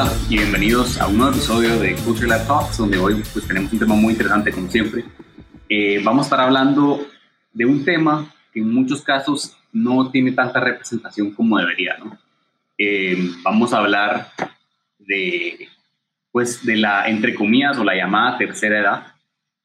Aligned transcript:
Hola 0.00 0.12
y 0.30 0.38
bienvenidos 0.38 0.98
a 0.98 1.08
un 1.08 1.18
nuevo 1.18 1.32
episodio 1.32 1.78
de 1.78 1.94
Culture 1.94 2.30
Talks, 2.46 2.78
donde 2.78 2.96
hoy 2.96 3.22
pues, 3.34 3.46
tenemos 3.46 3.70
un 3.70 3.78
tema 3.78 3.94
muy 3.94 4.12
interesante 4.12 4.50
como 4.50 4.70
siempre. 4.70 5.04
Eh, 5.68 6.00
vamos 6.02 6.24
a 6.24 6.26
estar 6.26 6.40
hablando 6.40 7.06
de 7.52 7.66
un 7.66 7.84
tema 7.84 8.32
que 8.50 8.60
en 8.60 8.72
muchos 8.72 9.02
casos 9.02 9.58
no 9.74 10.10
tiene 10.10 10.32
tanta 10.32 10.58
representación 10.58 11.32
como 11.32 11.58
debería. 11.58 11.98
¿no? 11.98 12.18
Eh, 12.78 13.14
vamos 13.42 13.74
a 13.74 13.78
hablar 13.78 14.28
de, 14.98 15.68
pues, 16.32 16.64
de 16.64 16.78
la, 16.78 17.06
entre 17.06 17.34
comillas, 17.34 17.76
o 17.76 17.84
la 17.84 17.94
llamada 17.94 18.38
tercera 18.38 18.80
edad, 18.80 19.06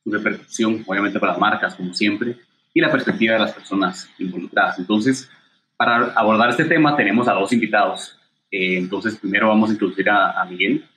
su 0.03 0.11
repercusión, 0.11 0.83
obviamente, 0.85 1.17
para 1.17 1.31
las 1.31 1.39
marcas, 1.39 1.75
como 1.75 1.93
siempre, 1.93 2.35
y 2.73 2.81
la 2.81 2.91
perspectiva 2.91 3.35
de 3.35 3.39
las 3.39 3.53
personas 3.53 4.09
involucradas. 4.19 4.79
Entonces, 4.79 5.29
para 5.77 6.11
abordar 6.11 6.49
este 6.49 6.65
tema 6.65 6.97
tenemos 6.97 7.29
a 7.29 7.33
dos 7.33 7.53
invitados. 7.53 8.19
Eh, 8.55 8.77
entonces, 8.77 9.17
primero 9.17 9.49
vamos 9.49 9.69
a 9.69 9.73
introducir 9.73 10.09
a, 10.09 10.45
Miguel. 10.45 10.89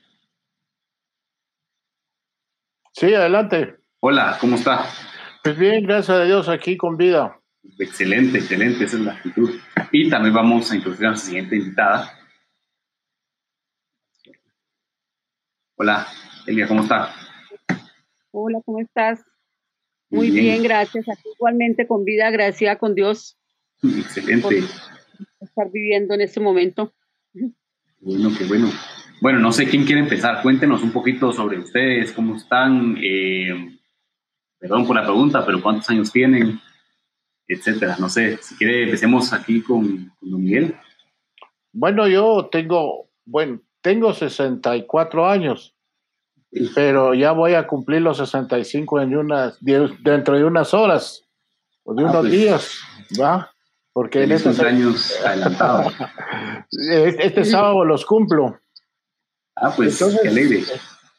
Sí, 2.93 3.13
adelante. 3.13 3.79
Hola, 3.99 4.39
¿cómo 4.41 4.55
está? 4.55 4.85
Pues 5.43 5.59
bien, 5.59 5.85
gracias 5.85 6.19
a 6.19 6.25
Dios, 6.25 6.49
aquí 6.49 6.77
con 6.77 6.97
vida. 6.97 7.37
Excelente, 7.81 8.39
excelente, 8.39 8.85
esa 8.85 8.97
es 8.97 9.03
la 9.03 9.15
actitud. 9.15 9.59
Y 9.91 10.09
también 10.09 10.37
vamos 10.37 10.71
a 10.71 10.77
introducir 10.77 11.07
a 11.07 11.11
la 11.11 11.17
siguiente 11.17 11.57
invitada. 11.57 12.17
Hola, 15.75 16.07
Elia, 16.47 16.69
¿cómo 16.69 16.83
está? 16.83 17.13
Hola, 18.31 18.61
¿cómo 18.65 18.79
estás? 18.79 19.25
Muy 20.11 20.31
bien. 20.31 20.63
gracias. 20.63 21.07
igualmente 21.35 21.89
con 21.89 22.05
vida, 22.05 22.31
gracias 22.31 22.79
con 22.79 22.95
Dios. 22.95 23.37
Excelente. 23.83 24.61
estar 25.41 25.69
viviendo 25.73 26.15
en 26.15 26.21
este 26.21 26.39
momento. 26.39 26.95
Bueno, 28.01 28.31
qué 28.37 28.45
bueno. 28.45 28.71
Bueno, 29.21 29.39
no 29.41 29.53
sé 29.53 29.69
quién 29.69 29.85
quiere 29.85 30.01
empezar. 30.01 30.43
Cuéntenos 30.43 30.83
un 30.83 30.93
poquito 30.93 31.33
sobre 31.33 31.59
ustedes, 31.59 32.13
cómo 32.13 32.37
están. 32.37 32.97
Eh, 33.03 33.79
perdón 34.59 34.87
por 34.87 34.97
la 34.97 35.05
pregunta, 35.05 35.45
pero 35.45 35.61
cuántos 35.63 35.89
años 35.91 36.13
tienen, 36.13 36.61
etcétera. 37.47 37.97
No 37.99 38.09
sé, 38.09 38.39
si 38.39 38.55
quiere 38.57 38.85
empecemos 38.85 39.33
aquí 39.33 39.61
con, 39.63 40.13
con 40.21 40.43
Miguel. 40.43 40.77
Bueno, 41.73 42.07
yo 42.09 42.49
tengo, 42.51 43.11
bueno, 43.25 43.61
tengo 43.83 44.13
64 44.13 45.29
años 45.29 45.75
pero 46.75 47.15
ya 47.15 47.33
voy 47.33 47.55
a 47.55 47.67
cumplir 47.67 48.03
los 48.03 48.17
65 48.19 49.01
en 49.01 49.17
unas, 49.17 49.59
dentro 49.61 50.37
de 50.37 50.45
unas 50.45 50.73
horas 50.73 51.25
o 51.85 51.95
de 51.95 52.03
ah, 52.03 52.07
unos 52.07 52.21
pues, 52.21 52.33
días, 52.33 52.79
¿va? 53.21 53.51
Porque 53.99 54.23
en 54.23 54.31
estos 54.31 54.61
años 54.61 55.13
adelantados. 55.27 55.93
este 56.71 57.45
sábado 57.45 57.85
los 57.85 58.07
cumplo. 58.07 58.57
Ah, 59.57 59.73
pues 59.75 59.99
qué 60.23 60.29
alegre. 60.29 60.63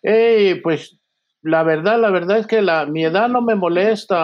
Eh, 0.01 0.61
pues 0.63 0.97
la 1.41 1.63
verdad, 1.63 1.99
la 1.99 2.09
verdad 2.09 2.37
es 2.37 2.47
que 2.47 2.61
la, 2.61 2.85
mi 2.85 3.03
edad 3.03 3.27
no 3.27 3.41
me 3.41 3.55
molesta. 3.55 4.19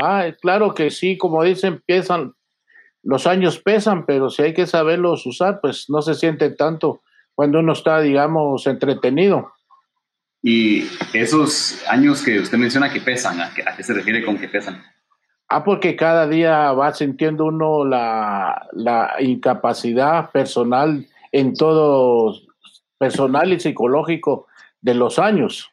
Ah, 0.00 0.26
claro 0.40 0.74
que 0.74 0.92
sí, 0.92 1.18
como 1.18 1.42
dicen, 1.42 1.82
pesan, 1.84 2.34
los 3.02 3.26
años 3.26 3.58
pesan, 3.58 4.06
pero 4.06 4.30
si 4.30 4.42
hay 4.42 4.54
que 4.54 4.68
saberlos 4.68 5.26
usar, 5.26 5.58
pues 5.60 5.86
no 5.88 6.00
se 6.00 6.14
siente 6.14 6.50
tanto 6.50 7.02
cuando 7.34 7.58
uno 7.58 7.72
está, 7.72 8.00
digamos, 8.00 8.64
entretenido. 8.68 9.50
Y 10.40 10.86
esos 11.14 11.82
años 11.88 12.22
que 12.22 12.38
usted 12.38 12.58
menciona 12.58 12.92
que 12.92 13.00
pesan, 13.00 13.40
¿a 13.40 13.52
qué, 13.52 13.82
se 13.82 13.92
refiere 13.92 14.24
con 14.24 14.38
que 14.38 14.46
pesan? 14.46 14.84
Ah, 15.50 15.64
porque 15.64 15.96
cada 15.96 16.28
día 16.28 16.72
va 16.72 16.92
sintiendo 16.92 17.46
uno 17.46 17.84
la, 17.84 18.68
la 18.72 19.14
incapacidad 19.20 20.30
personal 20.30 21.06
en 21.32 21.54
todo, 21.54 22.34
personal 22.98 23.52
y 23.52 23.60
psicológico 23.60 24.46
de 24.80 24.94
los 24.94 25.18
años. 25.18 25.70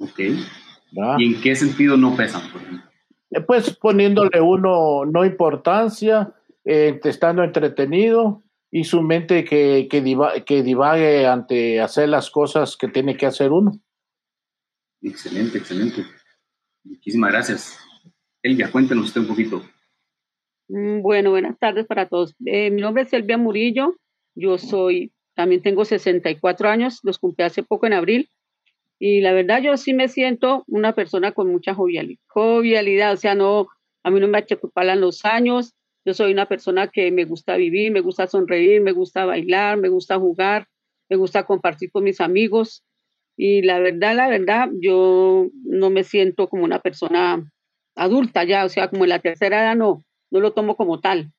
Ok. 0.00 0.20
¿Y 1.18 1.34
en 1.34 1.40
qué 1.40 1.54
sentido 1.54 1.96
no 1.96 2.16
pesan, 2.16 2.42
eh, 3.30 3.40
Pues 3.40 3.76
poniéndole 3.76 4.40
uno 4.40 5.04
no 5.04 5.24
importancia, 5.24 6.32
eh, 6.64 6.98
estando 7.04 7.44
entretenido 7.44 8.42
y 8.70 8.84
su 8.84 9.02
mente 9.02 9.44
que, 9.44 9.88
que, 9.88 10.62
divague 10.62 11.26
ante 11.26 11.80
hacer 11.80 12.08
las 12.08 12.30
cosas 12.30 12.76
que 12.76 12.88
tiene 12.88 13.16
que 13.16 13.26
hacer 13.26 13.50
uno. 13.50 13.78
Excelente, 15.02 15.58
excelente. 15.58 16.04
Muchísimas 16.84 17.32
gracias. 17.32 17.87
Elvia, 18.48 18.70
cuéntenos 18.70 19.06
usted 19.06 19.20
un 19.20 19.26
poquito. 19.26 19.62
Mm, 20.68 21.02
bueno, 21.02 21.30
buenas 21.30 21.58
tardes 21.58 21.86
para 21.86 22.08
todos. 22.08 22.34
Eh, 22.46 22.70
mi 22.70 22.80
nombre 22.80 23.02
es 23.02 23.12
Elvia 23.12 23.36
Murillo. 23.36 23.96
Yo 24.34 24.56
soy, 24.56 25.12
también 25.34 25.60
tengo 25.60 25.84
64 25.84 26.68
años, 26.68 27.00
los 27.02 27.18
cumplí 27.18 27.44
hace 27.44 27.62
poco 27.62 27.86
en 27.86 27.92
abril. 27.92 28.30
Y 28.98 29.20
la 29.20 29.32
verdad, 29.32 29.60
yo 29.62 29.76
sí 29.76 29.92
me 29.92 30.08
siento 30.08 30.64
una 30.66 30.94
persona 30.94 31.32
con 31.32 31.50
mucha 31.50 31.74
jovialidad. 31.74 32.20
jovialidad 32.28 33.12
o 33.12 33.16
sea, 33.16 33.34
no, 33.34 33.68
a 34.02 34.10
mí 34.10 34.18
no 34.18 34.28
me 34.28 34.38
achacupalan 34.38 35.00
los 35.00 35.24
años, 35.24 35.74
yo 36.04 36.14
soy 36.14 36.32
una 36.32 36.46
persona 36.46 36.88
que 36.88 37.12
me 37.12 37.24
gusta 37.24 37.56
vivir, 37.56 37.92
me 37.92 38.00
gusta 38.00 38.26
sonreír, 38.26 38.80
me 38.80 38.92
gusta 38.92 39.26
bailar, 39.26 39.76
me 39.76 39.88
gusta 39.88 40.18
jugar, 40.18 40.66
me 41.10 41.16
gusta 41.16 41.44
compartir 41.44 41.90
con 41.92 42.04
mis 42.04 42.20
amigos. 42.20 42.82
Y 43.36 43.62
la 43.62 43.78
verdad, 43.78 44.16
la 44.16 44.28
verdad, 44.28 44.70
yo 44.80 45.48
no 45.64 45.90
me 45.90 46.02
siento 46.02 46.48
como 46.48 46.64
una 46.64 46.80
persona 46.80 47.48
adulta 47.98 48.44
ya, 48.44 48.64
o 48.64 48.68
sea, 48.68 48.88
como 48.88 49.04
en 49.04 49.10
la 49.10 49.18
tercera 49.18 49.62
edad 49.62 49.76
no, 49.76 50.04
no 50.30 50.40
lo 50.40 50.52
tomo 50.52 50.76
como 50.76 51.00
tal. 51.00 51.32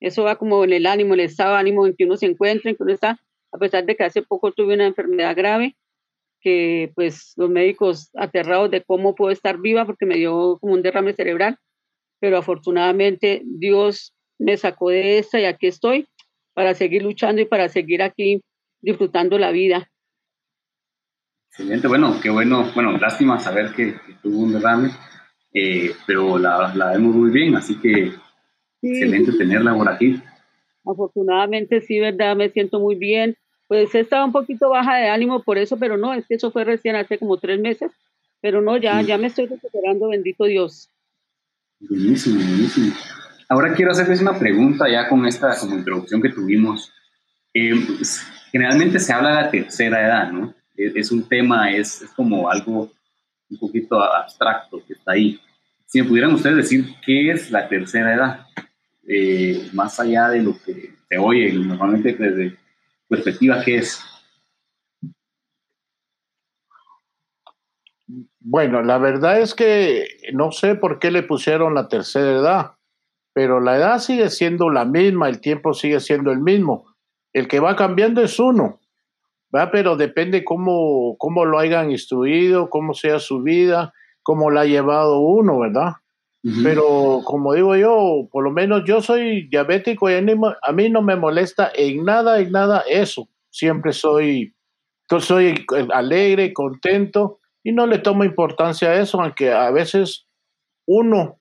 Eso 0.00 0.24
va 0.24 0.36
como 0.36 0.64
en 0.64 0.72
el 0.72 0.86
ánimo, 0.86 1.14
el 1.14 1.20
estado 1.20 1.52
de 1.54 1.60
ánimo 1.60 1.86
en 1.86 1.94
que 1.96 2.04
uno 2.04 2.16
se 2.16 2.26
encuentra, 2.26 2.70
en 2.70 2.76
que 2.76 2.82
uno 2.82 2.92
está, 2.92 3.18
a 3.52 3.58
pesar 3.58 3.84
de 3.84 3.96
que 3.96 4.04
hace 4.04 4.22
poco 4.22 4.52
tuve 4.52 4.74
una 4.74 4.86
enfermedad 4.86 5.36
grave, 5.36 5.76
que 6.40 6.92
pues 6.94 7.32
los 7.36 7.48
médicos 7.48 8.10
aterrados 8.14 8.70
de 8.70 8.82
cómo 8.82 9.14
puedo 9.14 9.30
estar 9.30 9.58
viva 9.58 9.86
porque 9.86 10.06
me 10.06 10.16
dio 10.16 10.58
como 10.60 10.74
un 10.74 10.82
derrame 10.82 11.14
cerebral, 11.14 11.58
pero 12.20 12.38
afortunadamente 12.38 13.42
Dios 13.44 14.14
me 14.38 14.56
sacó 14.56 14.90
de 14.90 15.18
esta 15.18 15.40
y 15.40 15.44
aquí 15.44 15.68
estoy 15.68 16.06
para 16.52 16.74
seguir 16.74 17.02
luchando 17.02 17.42
y 17.42 17.46
para 17.46 17.68
seguir 17.68 18.02
aquí 18.02 18.42
disfrutando 18.80 19.38
la 19.38 19.50
vida. 19.50 19.90
Excelente, 21.50 21.86
bueno, 21.88 22.18
qué 22.20 22.30
bueno, 22.30 22.70
bueno, 22.74 22.98
lástima 22.98 23.38
saber 23.38 23.72
que, 23.74 23.94
tuvo 24.22 24.40
un 24.40 24.52
derrame, 24.52 24.90
eh, 25.54 25.92
pero 26.06 26.38
la, 26.38 26.74
la, 26.74 26.92
vemos 26.92 27.14
muy 27.14 27.30
bien, 27.30 27.54
así 27.54 27.80
que 27.80 28.12
excelente 28.82 29.32
tenerla 29.32 29.74
por 29.74 29.88
aquí. 29.88 30.20
Afortunadamente 30.84 31.80
sí, 31.80 32.00
verdad, 32.00 32.36
me 32.36 32.50
siento 32.50 32.80
muy 32.80 32.96
bien. 32.96 33.36
Pues 33.68 33.94
he 33.94 34.00
estado 34.00 34.26
un 34.26 34.32
poquito 34.32 34.68
baja 34.68 34.96
de 34.96 35.08
ánimo 35.08 35.42
por 35.42 35.56
eso, 35.56 35.78
pero 35.78 35.96
no, 35.96 36.12
es 36.12 36.26
que 36.26 36.34
eso 36.34 36.50
fue 36.50 36.64
recién 36.64 36.96
hace 36.96 37.18
como 37.18 37.38
tres 37.38 37.58
meses, 37.58 37.92
pero 38.42 38.60
no, 38.60 38.76
ya, 38.76 39.00
ya 39.00 39.16
me 39.16 39.28
estoy 39.28 39.46
recuperando, 39.46 40.08
bendito 40.08 40.44
Dios. 40.44 40.90
Buenísimo, 41.80 42.36
buenísimo. 42.36 42.94
Ahora 43.48 43.74
quiero 43.74 43.92
hacerles 43.92 44.20
una 44.20 44.38
pregunta 44.38 44.88
ya 44.90 45.08
con 45.08 45.24
esta 45.26 45.56
como 45.58 45.76
introducción 45.76 46.20
que 46.20 46.30
tuvimos. 46.30 46.92
Eh, 47.54 47.72
pues, 47.86 48.26
generalmente 48.50 48.98
se 48.98 49.12
habla 49.12 49.30
de 49.30 49.34
la 49.34 49.50
tercera 49.50 50.06
edad, 50.06 50.32
¿no? 50.32 50.54
Es, 50.76 51.12
un 51.12 51.28
tema, 51.28 51.70
es, 51.70 52.02
es, 52.02 52.10
como 52.10 52.50
algo 52.50 52.90
un 53.50 53.58
poquito 53.58 54.00
abstracto 54.02 54.82
que 54.86 54.94
está 54.94 55.12
ahí. 55.12 55.40
Si 55.86 56.02
me 56.02 56.08
pudieran 56.08 56.34
ustedes 56.34 56.56
decir 56.56 56.86
qué 57.04 57.30
es 57.30 57.50
la 57.50 57.68
tercera 57.68 58.14
edad, 58.14 58.46
eh, 59.06 59.68
más 59.72 59.98
allá 60.00 60.28
de 60.28 60.42
lo 60.42 60.56
que 60.64 60.94
se 61.08 61.18
oye 61.18 61.52
normalmente 61.52 62.12
desde 62.12 62.56
perspectiva, 63.08 63.62
¿qué 63.64 63.76
es? 63.76 64.02
Bueno, 68.40 68.82
la 68.82 68.98
verdad 68.98 69.40
es 69.40 69.54
que 69.54 70.06
no 70.32 70.52
sé 70.52 70.74
por 70.74 70.98
qué 70.98 71.10
le 71.10 71.22
pusieron 71.22 71.74
la 71.74 71.88
tercera 71.88 72.32
edad 72.32 72.74
pero 73.34 73.60
la 73.60 73.76
edad 73.76 73.98
sigue 73.98 74.30
siendo 74.30 74.70
la 74.70 74.84
misma, 74.84 75.28
el 75.28 75.40
tiempo 75.40 75.74
sigue 75.74 76.00
siendo 76.00 76.30
el 76.30 76.38
mismo. 76.38 76.86
El 77.32 77.48
que 77.48 77.58
va 77.58 77.74
cambiando 77.74 78.22
es 78.22 78.38
uno, 78.38 78.80
¿va? 79.54 79.70
pero 79.70 79.96
depende 79.96 80.44
cómo, 80.44 81.16
cómo 81.18 81.44
lo 81.44 81.58
hayan 81.58 81.90
instruido, 81.90 82.70
cómo 82.70 82.94
sea 82.94 83.18
su 83.18 83.42
vida, 83.42 83.92
cómo 84.22 84.50
la 84.50 84.62
ha 84.62 84.66
llevado 84.66 85.20
uno, 85.20 85.60
¿verdad? 85.60 85.92
Pero 86.62 87.22
como 87.24 87.54
digo 87.54 87.74
yo, 87.74 88.28
por 88.30 88.44
lo 88.44 88.50
menos 88.50 88.82
yo 88.86 89.00
soy 89.00 89.48
diabético 89.48 90.10
y 90.10 90.14
a 90.14 90.72
mí 90.72 90.90
no 90.90 91.00
me 91.00 91.16
molesta 91.16 91.72
en 91.74 92.04
nada, 92.04 92.38
en 92.38 92.52
nada 92.52 92.84
eso. 92.86 93.30
Siempre 93.48 93.92
soy, 93.94 94.54
soy 95.20 95.64
alegre, 95.94 96.52
contento 96.52 97.38
y 97.62 97.72
no 97.72 97.86
le 97.86 97.98
tomo 97.98 98.24
importancia 98.24 98.90
a 98.90 99.00
eso, 99.00 99.22
aunque 99.22 99.52
a 99.52 99.70
veces 99.70 100.26
uno 100.86 101.38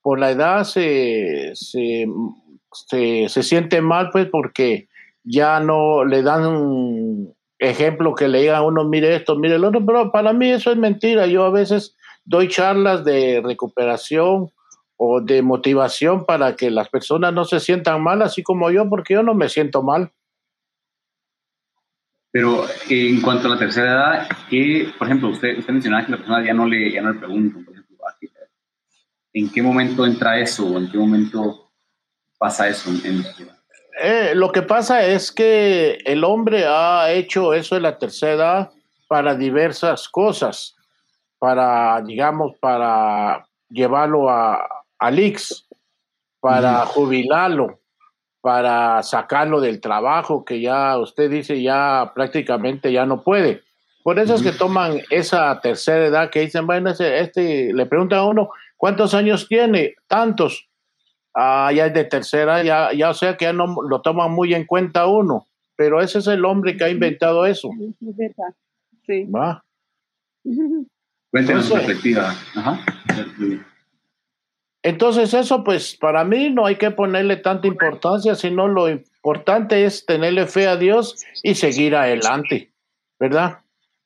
por 0.00 0.18
la 0.18 0.30
edad 0.30 0.64
se, 0.64 1.50
se, 1.54 2.06
se, 3.28 3.42
siente 3.42 3.82
mal, 3.82 4.08
pues 4.10 4.26
porque 4.30 4.88
ya 5.22 5.60
no 5.60 6.04
le 6.06 6.22
dan 6.22 7.34
ejemplo 7.58 8.14
que 8.14 8.28
le 8.28 8.40
digan 8.40 8.56
a 8.56 8.62
uno, 8.62 8.84
mire 8.84 9.16
esto, 9.16 9.36
mire 9.36 9.56
el 9.56 9.64
otro, 9.64 9.84
pero 9.84 10.10
para 10.12 10.32
mí 10.32 10.50
eso 10.50 10.70
es 10.70 10.76
mentira. 10.76 11.26
Yo 11.26 11.44
a 11.44 11.50
veces 11.50 11.96
doy 12.24 12.48
charlas 12.48 13.04
de 13.04 13.40
recuperación 13.44 14.50
o 14.96 15.20
de 15.20 15.42
motivación 15.42 16.24
para 16.24 16.56
que 16.56 16.70
las 16.70 16.88
personas 16.88 17.32
no 17.32 17.44
se 17.44 17.60
sientan 17.60 18.02
mal, 18.02 18.22
así 18.22 18.42
como 18.42 18.70
yo, 18.70 18.88
porque 18.88 19.14
yo 19.14 19.22
no 19.22 19.34
me 19.34 19.48
siento 19.48 19.82
mal. 19.82 20.12
Pero 22.30 22.66
en 22.90 23.20
cuanto 23.22 23.46
a 23.46 23.52
la 23.52 23.58
tercera 23.58 23.92
edad, 23.92 24.28
que, 24.50 24.92
por 24.98 25.06
ejemplo, 25.06 25.30
usted, 25.30 25.58
usted 25.58 25.72
mencionaba 25.72 26.04
que 26.04 26.12
la 26.12 26.18
persona 26.18 26.44
ya 26.44 26.52
no 26.52 26.66
le, 26.66 26.92
ya 26.92 27.00
no 27.00 27.12
le 27.12 27.18
preguntan, 27.18 27.64
por 27.64 27.72
ejemplo, 27.72 27.96
¿en 29.32 29.50
qué 29.50 29.62
momento 29.62 30.04
entra 30.06 30.38
eso 30.38 30.66
o 30.66 30.78
en 30.78 30.90
qué 30.90 30.98
momento 30.98 31.70
pasa 32.38 32.68
eso 32.68 32.90
en, 32.90 33.24
eh, 34.00 34.32
lo 34.34 34.52
que 34.52 34.62
pasa 34.62 35.04
es 35.06 35.32
que 35.32 35.98
el 36.04 36.24
hombre 36.24 36.66
ha 36.66 37.10
hecho 37.12 37.54
eso 37.54 37.76
en 37.76 37.82
la 37.82 37.98
tercera 37.98 38.32
edad 38.32 38.70
para 39.08 39.34
diversas 39.34 40.08
cosas, 40.08 40.76
para, 41.38 42.00
digamos, 42.02 42.56
para 42.60 43.46
llevarlo 43.68 44.28
a, 44.28 44.66
al 44.98 45.18
IX, 45.18 45.66
para 46.40 46.86
jubilarlo, 46.86 47.80
para 48.40 49.02
sacarlo 49.02 49.60
del 49.60 49.80
trabajo 49.80 50.44
que 50.44 50.60
ya 50.60 50.96
usted 50.98 51.30
dice 51.30 51.60
ya 51.62 52.12
prácticamente 52.14 52.92
ya 52.92 53.06
no 53.06 53.22
puede. 53.22 53.62
Por 54.02 54.20
eso 54.20 54.36
es 54.36 54.42
que 54.42 54.52
toman 54.52 55.00
esa 55.10 55.60
tercera 55.60 56.06
edad 56.06 56.30
que 56.30 56.40
dicen, 56.40 56.64
bueno, 56.64 56.90
este, 56.90 57.72
le 57.72 57.86
preguntan 57.86 58.20
a 58.20 58.24
uno, 58.26 58.50
¿cuántos 58.76 59.14
años 59.14 59.48
tiene? 59.48 59.96
Tantos. 60.06 60.68
Ah, 61.38 61.70
ya 61.70 61.86
es 61.86 61.92
de 61.92 62.04
tercera, 62.04 62.62
ya, 62.62 62.94
ya 62.94 63.10
o 63.10 63.14
sea 63.14 63.36
que 63.36 63.44
ya 63.44 63.52
no 63.52 63.76
lo 63.86 64.00
toman 64.00 64.32
muy 64.32 64.54
en 64.54 64.64
cuenta 64.64 65.06
uno. 65.06 65.46
Pero 65.76 66.00
ese 66.00 66.20
es 66.20 66.26
el 66.28 66.46
hombre 66.46 66.78
que 66.78 66.84
ha 66.84 66.88
inventado 66.88 67.44
eso. 67.44 67.68
Sí. 69.04 69.24
¿Va? 69.24 69.62
Su 70.44 71.74
perspectiva. 71.74 72.34
Ajá. 72.54 72.80
Entonces 74.82 75.34
eso 75.34 75.62
pues 75.62 75.94
para 75.96 76.24
mí 76.24 76.48
no 76.48 76.64
hay 76.64 76.76
que 76.76 76.90
ponerle 76.90 77.36
tanta 77.36 77.66
importancia, 77.66 78.34
sino 78.34 78.66
lo 78.66 78.88
importante 78.88 79.84
es 79.84 80.06
tenerle 80.06 80.46
fe 80.46 80.68
a 80.68 80.76
Dios 80.76 81.16
y 81.42 81.56
seguir 81.56 81.94
adelante, 81.96 82.72
¿verdad? 83.20 83.58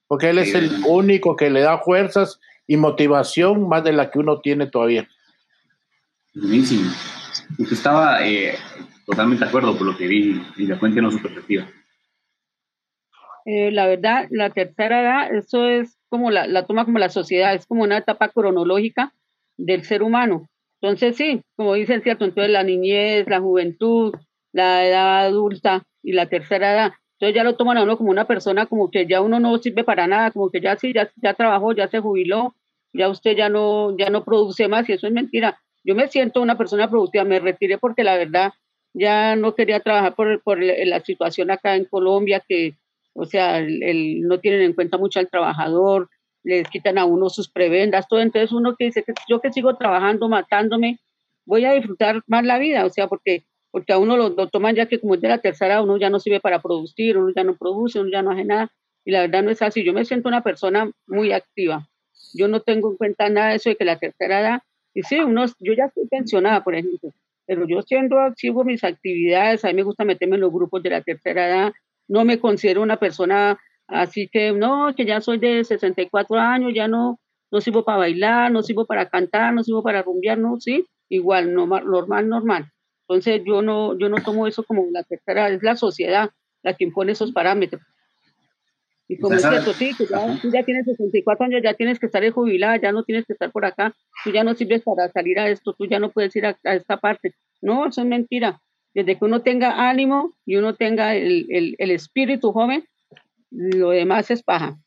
Porque 0.09 0.31
Él 0.31 0.39
es 0.39 0.55
el 0.57 0.83
único 0.89 1.37
que 1.37 1.51
le 1.51 1.61
da 1.61 1.79
fuerzas 1.79 2.41
y 2.67 2.77
motivación 2.77 3.69
más 3.69 3.85
de 3.85 3.93
la 3.93 4.11
que 4.11 4.19
uno 4.19 4.41
tiene 4.41 4.67
todavía. 4.67 5.07
Buenísimo. 6.35 6.91
Estaba 7.59 8.27
eh, 8.27 8.55
totalmente 9.07 9.45
de 9.45 9.49
acuerdo 9.49 9.77
por 9.77 9.87
lo 9.87 9.97
que 9.97 10.07
vi 10.07 10.43
y 10.57 10.67
le 10.67 10.79
cuéntenos 10.79 11.15
su 11.15 11.23
perspectiva. 11.23 11.67
Eh, 13.45 13.71
la 13.71 13.87
verdad, 13.87 14.27
la 14.31 14.51
tercera 14.51 15.01
edad, 15.01 15.35
eso 15.35 15.67
es 15.67 15.99
como 16.09 16.31
la, 16.31 16.47
la 16.47 16.67
toma 16.67 16.85
como 16.85 16.99
la 16.99 17.09
sociedad, 17.09 17.55
es 17.55 17.67
como 17.67 17.83
una 17.83 17.99
etapa 17.99 18.29
cronológica 18.29 19.13
del 19.57 19.85
ser 19.85 20.03
humano. 20.03 20.49
Entonces, 20.81 21.17
sí, 21.17 21.43
como 21.57 21.75
dicen, 21.75 22.03
cierto, 22.03 22.25
entonces 22.25 22.51
la 22.51 22.63
niñez, 22.63 23.27
la 23.29 23.41
juventud, 23.41 24.15
la 24.53 24.87
edad 24.87 25.27
adulta 25.27 25.83
y 26.03 26.13
la 26.13 26.27
tercera 26.27 26.73
edad. 26.73 26.93
Entonces 27.19 27.37
ya 27.37 27.45
lo 27.45 27.57
toman 27.57 27.77
a 27.77 27.83
uno 27.83 27.99
como 27.99 28.11
una 28.11 28.27
persona 28.27 28.67
como 28.67 28.91
que 28.91 29.07
ya 29.07 29.21
uno 29.21 29.41
no 29.41 29.59
sirve 29.59 29.85
para 29.85 30.07
nada, 30.07 30.31
como 30.31 30.51
que 30.51 30.61
ya 30.61 30.77
sí, 30.77 30.93
ya, 30.95 31.11
ya 31.17 31.35
trabajó, 31.35 31.73
ya 31.73 31.89
se 31.89 32.01
jubiló, 32.01 32.55
ya 32.95 33.09
usted 33.09 33.37
ya 33.37 33.51
no, 33.51 33.97
ya 33.99 34.09
no 34.09 34.25
produce 34.25 34.69
más 34.69 34.89
y 34.89 34.93
eso 34.93 35.07
es 35.07 35.13
mentira. 35.13 35.61
Yo 35.85 35.95
me 35.95 36.09
siento 36.09 36.43
una 36.43 36.59
persona 36.59 36.91
productiva, 36.91 37.25
me 37.25 37.41
retiré 37.41 37.79
porque 37.79 38.05
la 38.05 38.17
verdad 38.17 38.53
ya 38.93 39.37
no 39.37 39.55
quería 39.55 39.81
trabajar 39.81 40.15
por, 40.15 40.43
por 40.43 40.63
la 40.63 41.01
situación 41.01 41.51
acá 41.51 41.77
en 41.77 41.85
Colombia, 41.85 42.43
que, 42.47 42.75
o 43.15 43.25
sea, 43.25 43.59
el, 43.59 44.23
no 44.23 44.41
tienen 44.41 44.63
en 44.63 44.73
cuenta 44.75 44.99
mucho 44.99 45.21
al 45.21 45.29
trabajador, 45.29 46.09
les 46.43 46.69
quitan 46.69 46.99
a 46.99 47.05
uno 47.05 47.29
sus 47.29 47.49
prebendas, 47.49 48.09
todo. 48.09 48.21
Entonces 48.21 48.53
uno 48.53 48.75
que 48.77 48.87
dice 48.87 49.03
que 49.05 49.13
yo 49.29 49.41
que 49.41 49.53
sigo 49.53 49.77
trabajando, 49.77 50.29
matándome, 50.29 50.99
voy 51.45 51.65
a 51.65 51.73
disfrutar 51.73 52.23
más 52.27 52.45
la 52.45 52.59
vida, 52.59 52.85
o 52.85 52.91
sea, 52.91 53.09
porque, 53.09 53.45
porque 53.71 53.93
a 53.93 53.99
uno 53.99 54.17
lo, 54.17 54.35
toman 54.49 54.75
ya 54.75 54.87
que 54.87 55.01
como 55.01 55.15
es 55.15 55.21
de 55.21 55.29
la 55.29 55.39
tercera, 55.39 55.83
uno 55.83 55.97
ya 55.97 56.11
no 56.11 56.21
sirve 56.21 56.41
para 56.41 56.61
producir, 56.61 57.17
uno 57.19 57.33
ya 57.35 57.45
no 57.45 57.57
produce, 57.57 58.01
uno 58.01 58.11
ya 58.11 58.23
no 58.23 58.33
hace 58.33 58.45
nada. 58.45 58.71
Y 59.05 59.13
la 59.13 59.21
verdad 59.23 59.43
no 59.43 59.51
es 59.51 59.63
así. 59.63 59.83
Yo 59.83 59.93
me 59.93 60.05
siento 60.05 60.29
una 60.29 60.43
persona 60.43 60.91
muy 61.07 61.33
activa. 61.33 61.89
Yo 62.35 62.49
no 62.49 62.61
tengo 62.61 62.91
en 62.91 62.97
cuenta 62.97 63.29
nada 63.29 63.51
de 63.51 63.57
eso 63.57 63.71
de 63.71 63.77
que 63.77 63.85
la 63.85 63.99
tercera 63.99 64.41
edad, 64.41 64.63
y 64.95 65.03
sí, 65.03 65.21
uno, 65.21 65.47
yo 65.61 65.73
ya 65.73 65.87
estoy 65.87 66.07
pensionada, 66.09 66.63
por 66.63 66.75
ejemplo, 66.75 67.13
pero 67.47 67.67
yo 67.67 67.83
siendo 67.83 68.19
activo 68.19 68.65
mis 68.65 68.85
actividades, 68.85 69.65
a 69.65 69.69
mí 69.69 69.75
me 69.75 69.83
gusta 69.83 70.05
meterme 70.05 70.37
en 70.37 70.43
los 70.43 70.53
grupos 70.53 70.83
de 70.83 70.91
la 70.91 71.03
tercera 71.03 71.49
edad, 71.49 71.73
no 72.09 72.25
me 72.25 72.39
considero 72.39 72.83
una 72.83 72.97
persona 72.97 73.59
Así 73.91 74.29
que 74.29 74.53
no, 74.53 74.95
que 74.97 75.05
ya 75.05 75.21
soy 75.21 75.39
de 75.39 75.65
64 75.65 76.39
años, 76.39 76.73
ya 76.75 76.87
no, 76.87 77.19
no 77.51 77.61
sirvo 77.61 77.85
para 77.85 77.99
bailar, 77.99 78.53
no 78.53 78.63
sirvo 78.63 78.87
para 78.87 79.09
cantar, 79.09 79.53
no 79.53 79.65
sirvo 79.65 79.83
para 79.83 80.03
rumbear, 80.03 80.39
no, 80.39 80.61
sí, 80.61 80.87
igual, 81.09 81.53
normal, 81.53 82.29
normal. 82.29 82.71
Entonces 83.09 83.43
yo 83.45 83.63
no, 83.63 83.99
yo 83.99 84.09
no 84.09 84.23
tomo 84.23 84.47
eso 84.47 84.63
como 84.63 84.87
la 84.93 85.03
tercera, 85.03 85.49
es 85.49 85.63
la 85.65 85.75
sociedad 85.75 86.31
la 86.63 86.75
que 86.75 86.85
impone 86.85 87.13
esos 87.13 87.33
parámetros. 87.33 87.83
Y 89.11 89.19
como 89.19 89.35
es 89.35 89.43
cierto, 89.43 89.73
sí, 89.73 89.93
que 89.99 90.07
ya, 90.07 90.39
tú 90.41 90.53
ya 90.53 90.63
tienes 90.63 90.87
64 90.87 91.45
años, 91.45 91.63
ya 91.65 91.75
tienes 91.75 91.99
que 91.99 92.07
estar 92.07 92.29
jubilada, 92.31 92.77
ya 92.77 92.93
no 92.93 93.03
tienes 93.03 93.27
que 93.27 93.33
estar 93.33 93.51
por 93.51 93.65
acá, 93.65 93.93
tú 94.23 94.31
ya 94.31 94.45
no 94.45 94.55
sirves 94.55 94.83
para 94.83 95.11
salir 95.11 95.41
a 95.41 95.49
esto, 95.49 95.75
tú 95.77 95.87
ya 95.87 95.99
no 95.99 96.13
puedes 96.13 96.37
ir 96.37 96.47
a, 96.47 96.57
esta 96.63 96.97
parte. 96.99 97.35
No, 97.61 97.89
eso 97.89 98.03
es 98.03 98.07
mentira. 98.07 98.63
Desde 98.95 99.19
que 99.19 99.25
uno 99.25 99.43
tenga 99.43 99.91
ánimo 99.91 100.37
y 100.47 100.55
uno 100.55 100.77
tenga 100.77 101.17
el, 101.17 101.49
el, 101.51 101.75
el 101.79 101.91
espíritu 101.91 102.53
joven, 102.53 102.85
lo 103.51 103.91
demás 103.91 104.31
es 104.31 104.45
paja. 104.45 104.79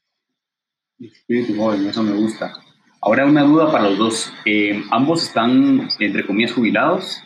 Espíritu 0.97 1.55
joven, 1.57 1.85
eso 1.85 2.01
me 2.01 2.13
gusta. 2.13 2.53
Ahora 3.01 3.25
una 3.25 3.43
duda 3.43 3.69
para 3.69 3.89
los 3.89 3.97
dos. 3.97 4.33
Eh, 4.45 4.81
¿Ambos 4.89 5.23
están, 5.23 5.89
entre 5.99 6.25
comillas, 6.25 6.53
jubilados? 6.53 7.21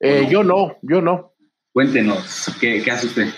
Eh, 0.00 0.26
yo 0.30 0.42
no, 0.42 0.78
yo 0.80 1.02
no. 1.02 1.34
Cuéntenos, 1.70 2.50
¿qué, 2.58 2.82
hace 2.90 3.08
usted? 3.08 3.28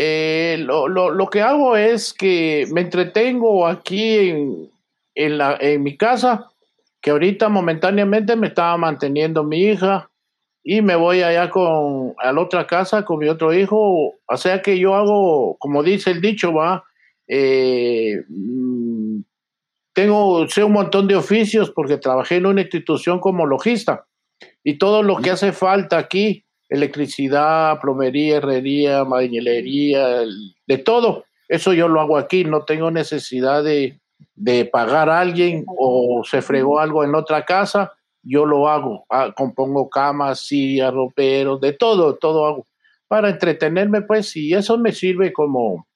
Eh, 0.00 0.58
lo, 0.60 1.28
que 1.28 1.42
hago 1.42 1.76
es 1.76 2.14
que 2.14 2.66
me 2.70 2.82
entretengo 2.82 3.66
aquí 3.66 4.30
en, 4.30 4.70
en, 5.16 5.38
la, 5.38 5.58
en 5.60 5.82
mi 5.82 5.96
casa, 5.96 6.52
que 7.00 7.10
ahorita 7.10 7.48
momentáneamente 7.48 8.36
me 8.36 8.46
estaba 8.46 8.76
manteniendo 8.76 9.42
mi 9.42 9.58
hija, 9.64 10.08
y 10.70 10.82
me 10.82 10.96
voy 10.96 11.22
allá 11.22 11.48
con 11.48 12.14
a 12.18 12.30
la 12.30 12.40
otra 12.42 12.66
casa 12.66 13.02
con 13.04 13.18
mi 13.18 13.28
otro 13.28 13.54
hijo. 13.54 14.16
O 14.26 14.36
sea 14.36 14.60
que 14.60 14.78
yo 14.78 14.94
hago, 14.94 15.56
como 15.58 15.82
dice 15.82 16.10
el 16.10 16.20
dicho, 16.20 16.52
va, 16.52 16.84
eh, 17.26 18.22
mm, 18.28 19.20
tengo, 19.94 20.46
sé 20.46 20.62
un 20.62 20.72
montón 20.72 21.08
de 21.08 21.16
oficios 21.16 21.70
porque 21.70 21.96
trabajé 21.96 22.36
en 22.36 22.44
una 22.44 22.60
institución 22.60 23.18
como 23.18 23.46
logista 23.46 24.06
y 24.62 24.76
todo 24.76 25.02
lo 25.02 25.16
que 25.16 25.30
hace 25.30 25.52
falta 25.52 25.96
aquí, 25.96 26.44
electricidad, 26.68 27.80
plomería, 27.80 28.36
herrería, 28.36 29.04
marinería, 29.04 30.24
de 30.66 30.78
todo, 30.78 31.24
eso 31.48 31.72
yo 31.72 31.88
lo 31.88 32.00
hago 32.00 32.18
aquí, 32.18 32.44
no 32.44 32.64
tengo 32.64 32.90
necesidad 32.90 33.64
de, 33.64 33.98
de 34.34 34.64
pagar 34.66 35.08
a 35.08 35.20
alguien 35.20 35.64
o 35.66 36.22
se 36.24 36.42
fregó 36.42 36.78
algo 36.78 37.04
en 37.04 37.14
otra 37.14 37.44
casa. 37.44 37.92
Yo 38.22 38.44
lo 38.44 38.68
hago, 38.68 39.06
ah, 39.08 39.32
compongo 39.34 39.88
camas, 39.88 40.40
sillas, 40.40 40.92
roperos, 40.92 41.60
de 41.60 41.72
todo, 41.72 42.16
todo 42.16 42.46
hago. 42.46 42.66
Para 43.06 43.30
entretenerme, 43.30 44.02
pues, 44.02 44.36
y 44.36 44.52
eso 44.52 44.76
me 44.76 44.92
sirve 44.92 45.32
como, 45.32 45.86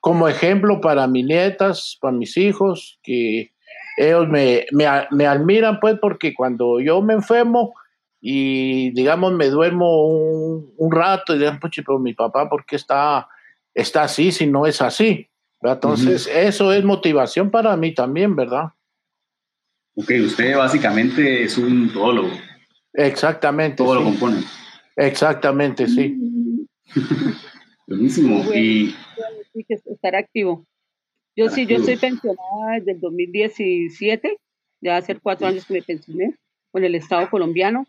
como 0.00 0.26
ejemplo 0.26 0.80
para 0.80 1.06
mis 1.06 1.24
nietas, 1.24 1.96
para 2.00 2.16
mis 2.16 2.36
hijos, 2.36 2.98
que 3.04 3.52
ellos 3.96 4.26
me, 4.28 4.66
me, 4.72 5.26
admiran, 5.26 5.78
pues, 5.78 5.96
porque 6.00 6.34
cuando 6.34 6.80
yo 6.80 7.00
me 7.02 7.14
enfermo 7.14 7.74
y, 8.20 8.90
digamos, 8.90 9.32
me 9.32 9.48
duermo 9.48 10.06
un, 10.06 10.92
rato 10.92 11.34
y 11.34 11.38
digo, 11.38 11.52
pues, 11.60 11.72
pero 11.76 11.98
mi 11.98 12.14
papá, 12.14 12.48
¿por 12.48 12.66
qué 12.66 12.76
está, 12.76 13.28
está 13.74 14.02
así 14.02 14.30
si 14.32 14.46
no 14.46 14.66
es 14.66 14.82
así? 14.82 15.28
Entonces, 15.62 16.26
eso 16.26 16.72
es 16.72 16.84
motivación 16.84 17.50
para 17.50 17.76
mí 17.76 17.94
también, 17.94 18.34
¿verdad? 18.34 18.70
Ok, 19.94 20.10
usted 20.24 20.56
básicamente 20.56 21.44
es 21.44 21.58
un 21.58 21.92
todólogo. 21.92 22.30
Exactamente. 22.94 23.76
Todo 23.76 23.96
lo 23.96 24.04
compone. 24.04 24.42
Exactamente, 24.96 25.86
sí. 25.86 26.16
Buenísimo. 27.86 28.44
y 28.54 28.94
estar 29.54 30.14
activo. 30.14 30.64
Yo 31.36 31.48
sí, 31.48 31.66
yo 31.66 31.76
estoy 31.76 31.96
pensionada 31.96 32.74
desde 32.78 32.92
el 32.92 33.00
2017, 33.00 34.36
ya 34.80 34.96
hace 34.96 35.14
cuatro 35.16 35.46
años 35.46 35.64
que 35.64 35.74
me 35.74 35.82
pensioné 35.82 36.36
con 36.70 36.84
el 36.84 36.94
Estado 36.94 37.28
colombiano. 37.30 37.86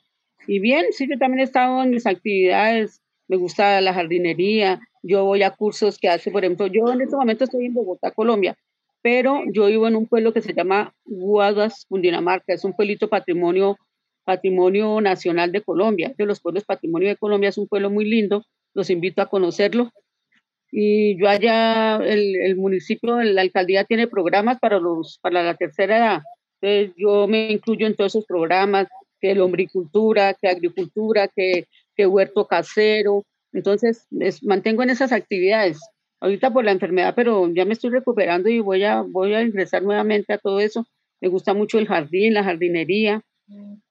Y 0.48 0.60
bien, 0.60 0.86
sí, 0.92 1.08
yo 1.10 1.18
también 1.18 1.42
he 1.42 1.44
estado 1.44 1.84
en 1.84 1.92
mis 1.92 2.06
actividades, 2.06 3.02
me 3.28 3.38
gusta 3.38 3.80
la 3.82 3.94
jardinería, 3.94 4.80
yo 5.04 5.26
voy 5.26 5.44
a 5.44 5.52
cursos 5.52 5.98
que 5.98 6.10
hace, 6.10 6.32
por 6.32 6.44
ejemplo, 6.44 6.68
yo 6.68 6.92
en 6.92 7.02
este 7.02 7.16
momento 7.16 7.44
estoy 7.44 7.66
en 7.66 7.74
Bogotá, 7.74 8.12
Colombia, 8.12 8.56
pero 9.02 9.42
yo 9.52 9.68
vivo 9.68 9.88
en 9.88 9.96
un 9.96 10.08
pueblo 10.08 10.34
que 10.34 10.42
se 10.42 10.54
llama 10.54 10.94
Guadas, 11.06 11.86
Cundinamarca, 11.88 12.54
es 12.54 12.64
un 12.64 12.74
pueblito 12.74 13.10
patrimonio, 13.10 13.78
patrimonio 14.24 15.02
nacional 15.02 15.52
de 15.52 15.62
Colombia, 15.62 16.14
de 16.18 16.26
los 16.26 16.40
pueblos 16.42 16.66
patrimonio 16.66 17.10
de 17.10 17.16
Colombia, 17.18 17.50
es 17.50 17.58
un 17.58 17.68
pueblo 17.68 17.90
muy 17.90 18.06
lindo, 18.06 18.44
los 18.74 18.90
invito 18.90 19.22
a 19.22 19.30
conocerlo. 19.30 19.92
Y 20.72 21.20
yo 21.20 21.28
allá, 21.28 21.98
el, 21.98 22.36
el 22.38 22.56
municipio, 22.56 23.22
la 23.22 23.42
alcaldía 23.42 23.84
tiene 23.84 24.08
programas 24.08 24.58
para, 24.60 24.80
los, 24.80 25.20
para 25.22 25.44
la 25.44 25.56
tercera 25.56 25.98
edad. 25.98 26.22
Entonces 26.62 26.96
yo 26.98 27.28
me 27.28 27.52
incluyo 27.52 27.88
en 27.88 27.96
todos 27.96 28.14
esos 28.14 28.26
programas, 28.26 28.88
que 29.22 29.36
lombricultura, 29.36 30.34
que 30.34 30.50
agricultura, 30.50 31.28
que, 31.28 31.68
que 31.96 32.08
huerto 32.08 32.48
casero, 32.48 33.24
Entonces, 33.54 34.08
mantengo 34.44 34.84
en 34.84 34.90
esas 34.90 35.12
actividades. 35.12 35.80
Ahorita 36.20 36.52
por 36.52 36.64
la 36.64 36.72
enfermedad, 36.72 37.14
pero 37.16 37.52
ya 37.54 37.66
me 37.66 37.74
estoy 37.74 37.92
recuperando 37.92 38.50
y 38.50 38.60
voy 38.60 38.84
a, 38.84 39.02
voy 39.02 39.34
a 39.34 39.42
ingresar 39.42 39.84
nuevamente 39.84 40.34
a 40.34 40.38
todo 40.38 40.60
eso. 40.60 40.86
Me 41.20 41.28
gusta 41.28 41.54
mucho 41.54 41.78
el 41.78 41.88
jardín, 41.88 42.34
la 42.34 42.44
jardinería. 42.44 43.22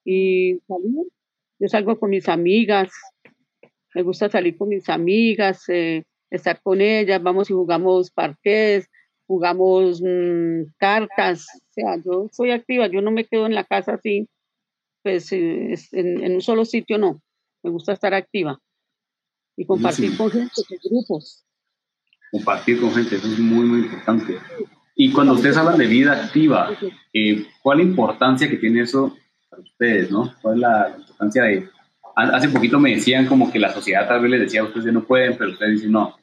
Y 0.04 0.54
Yo 1.58 1.68
salgo 1.68 1.98
con 1.98 2.10
mis 2.10 2.28
amigas, 2.28 2.90
me 3.94 4.02
gusta 4.02 4.28
salir 4.30 4.56
con 4.56 4.68
mis 4.68 4.88
amigas, 4.88 5.68
eh, 5.68 6.04
estar 6.30 6.60
con 6.62 6.80
ellas, 6.80 7.22
vamos 7.22 7.50
y 7.50 7.52
jugamos 7.52 8.10
parques, 8.10 8.88
jugamos 9.26 10.00
mm, 10.02 10.72
cartas, 10.78 11.46
o 11.54 11.72
sea, 11.72 11.96
yo 12.04 12.28
soy 12.32 12.52
activa, 12.52 12.86
yo 12.86 13.02
no 13.02 13.10
me 13.10 13.24
quedo 13.24 13.46
en 13.46 13.54
la 13.54 13.64
casa 13.64 13.94
así, 13.94 14.28
pues 15.02 15.32
eh, 15.32 15.74
en, 15.92 16.34
un 16.34 16.40
solo 16.40 16.64
sitio 16.64 16.98
no, 16.98 17.22
me 17.62 17.70
gusta 17.70 17.92
estar 17.92 18.14
activa 18.14 18.60
y 19.56 19.64
compartir 19.64 20.16
con 20.16 20.30
gente, 20.30 20.62
con 20.68 20.78
grupos. 20.84 21.44
Compartir 22.30 22.80
con 22.80 22.92
gente, 22.92 23.16
eso 23.16 23.26
es 23.26 23.38
muy, 23.38 23.66
muy 23.66 23.80
importante. 23.80 24.38
Y 24.94 25.12
cuando 25.12 25.34
ustedes 25.34 25.56
hablan 25.56 25.78
de 25.78 25.86
vida 25.86 26.24
activa, 26.24 26.70
eh, 27.12 27.46
¿cuál 27.62 27.80
es 27.80 27.86
la 27.86 27.90
importancia 27.90 28.48
que 28.48 28.56
tiene 28.56 28.82
eso 28.82 29.16
para 29.48 29.62
ustedes, 29.62 30.10
no? 30.10 30.34
¿Cuál 30.40 30.56
es 30.56 30.60
la 30.60 30.94
importancia 30.98 31.42
de... 31.44 31.68
Hace 32.14 32.48
poquito 32.48 32.78
me 32.78 32.94
decían 32.94 33.26
como 33.26 33.50
que 33.50 33.58
la 33.58 33.72
sociedad 33.72 34.06
tal 34.06 34.20
vez 34.20 34.30
les 34.30 34.40
decía, 34.40 34.64
ustedes 34.64 34.92
no 34.92 35.04
pueden, 35.04 35.36
pero 35.38 35.52
ustedes 35.52 35.72
dicen, 35.72 35.92
no, 35.92 36.16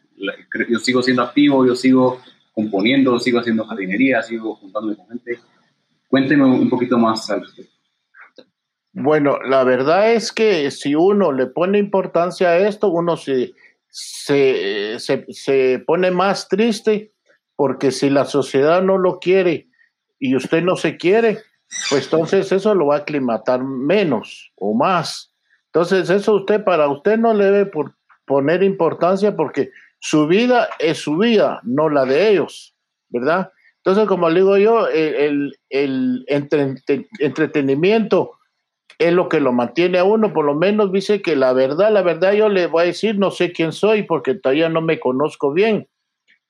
yo 0.70 0.80
sigo 0.80 1.02
siendo 1.02 1.24
activo, 1.24 1.66
yo 1.66 1.76
sigo 1.76 2.22
componiendo, 2.54 3.20
sigo 3.20 3.40
haciendo 3.40 3.66
jardinería, 3.66 4.22
sigo 4.22 4.56
juntándome 4.56 4.96
con 4.96 5.08
gente. 5.08 5.40
Cuénteme 6.08 6.46
un 6.46 6.70
poquito 6.70 6.98
más 6.98 7.30
al 7.30 7.42
respecto. 7.42 7.77
Bueno, 9.00 9.38
la 9.44 9.64
verdad 9.64 10.14
es 10.14 10.32
que 10.32 10.72
si 10.72 10.96
uno 10.96 11.32
le 11.32 11.46
pone 11.46 11.78
importancia 11.78 12.50
a 12.50 12.58
esto, 12.58 12.90
uno 12.90 13.16
se, 13.16 13.54
se, 13.90 14.98
se, 14.98 15.84
pone 15.86 16.10
más 16.10 16.48
triste 16.50 17.14
porque 17.56 17.92
si 17.92 18.10
la 18.10 18.26
sociedad 18.26 18.82
no 18.82 18.98
lo 18.98 19.20
quiere 19.20 19.68
y 20.18 20.36
usted 20.36 20.64
no 20.64 20.76
se 20.78 20.98
quiere, 20.98 21.38
pues 21.92 22.06
entonces 22.06 22.52
eso 22.52 22.74
lo 22.74 22.88
va 22.88 22.96
a 22.96 23.00
aclimatar 23.02 23.64
menos 23.64 24.52
o 24.56 24.74
más. 24.74 25.32
Entonces 25.68 26.10
eso 26.10 26.34
usted, 26.34 26.64
para 26.64 26.90
usted 26.90 27.20
no 27.20 27.36
le 27.36 27.46
debe 27.52 27.72
poner 28.26 28.64
importancia 28.64 29.36
porque 29.36 29.70
su 30.00 30.26
vida 30.26 30.70
es 30.80 30.98
su 30.98 31.18
vida, 31.18 31.62
no 31.62 31.88
la 31.88 32.06
de 32.06 32.32
ellos, 32.32 32.74
¿verdad? 33.10 33.52
Entonces, 33.78 34.08
como 34.08 34.28
le 34.28 34.40
digo 34.40 34.58
yo, 34.58 34.88
el, 34.88 35.56
entretenimiento 37.20 38.37
es 39.00 39.14
lo 39.14 39.30
que 39.30 39.40
lo 39.40 39.54
mantiene 39.54 40.00
a 40.00 40.04
uno, 40.04 40.34
por 40.34 40.46
lo 40.46 40.56
menos 40.56 40.92
dice 40.92 41.22
que 41.22 41.36
la 41.36 41.54
verdad, 41.54 41.92
la 41.92 42.02
verdad 42.02 42.34
yo 42.34 42.50
le 42.50 42.68
voy 42.68 42.84
a 42.84 42.86
decir, 42.88 43.18
no 43.18 43.30
sé 43.30 43.52
quién 43.52 43.72
soy 43.72 44.04
porque 44.04 44.34
todavía 44.34 44.70
no 44.70 44.82
me 44.82 45.00
conozco 45.00 45.54
bien. 45.54 45.88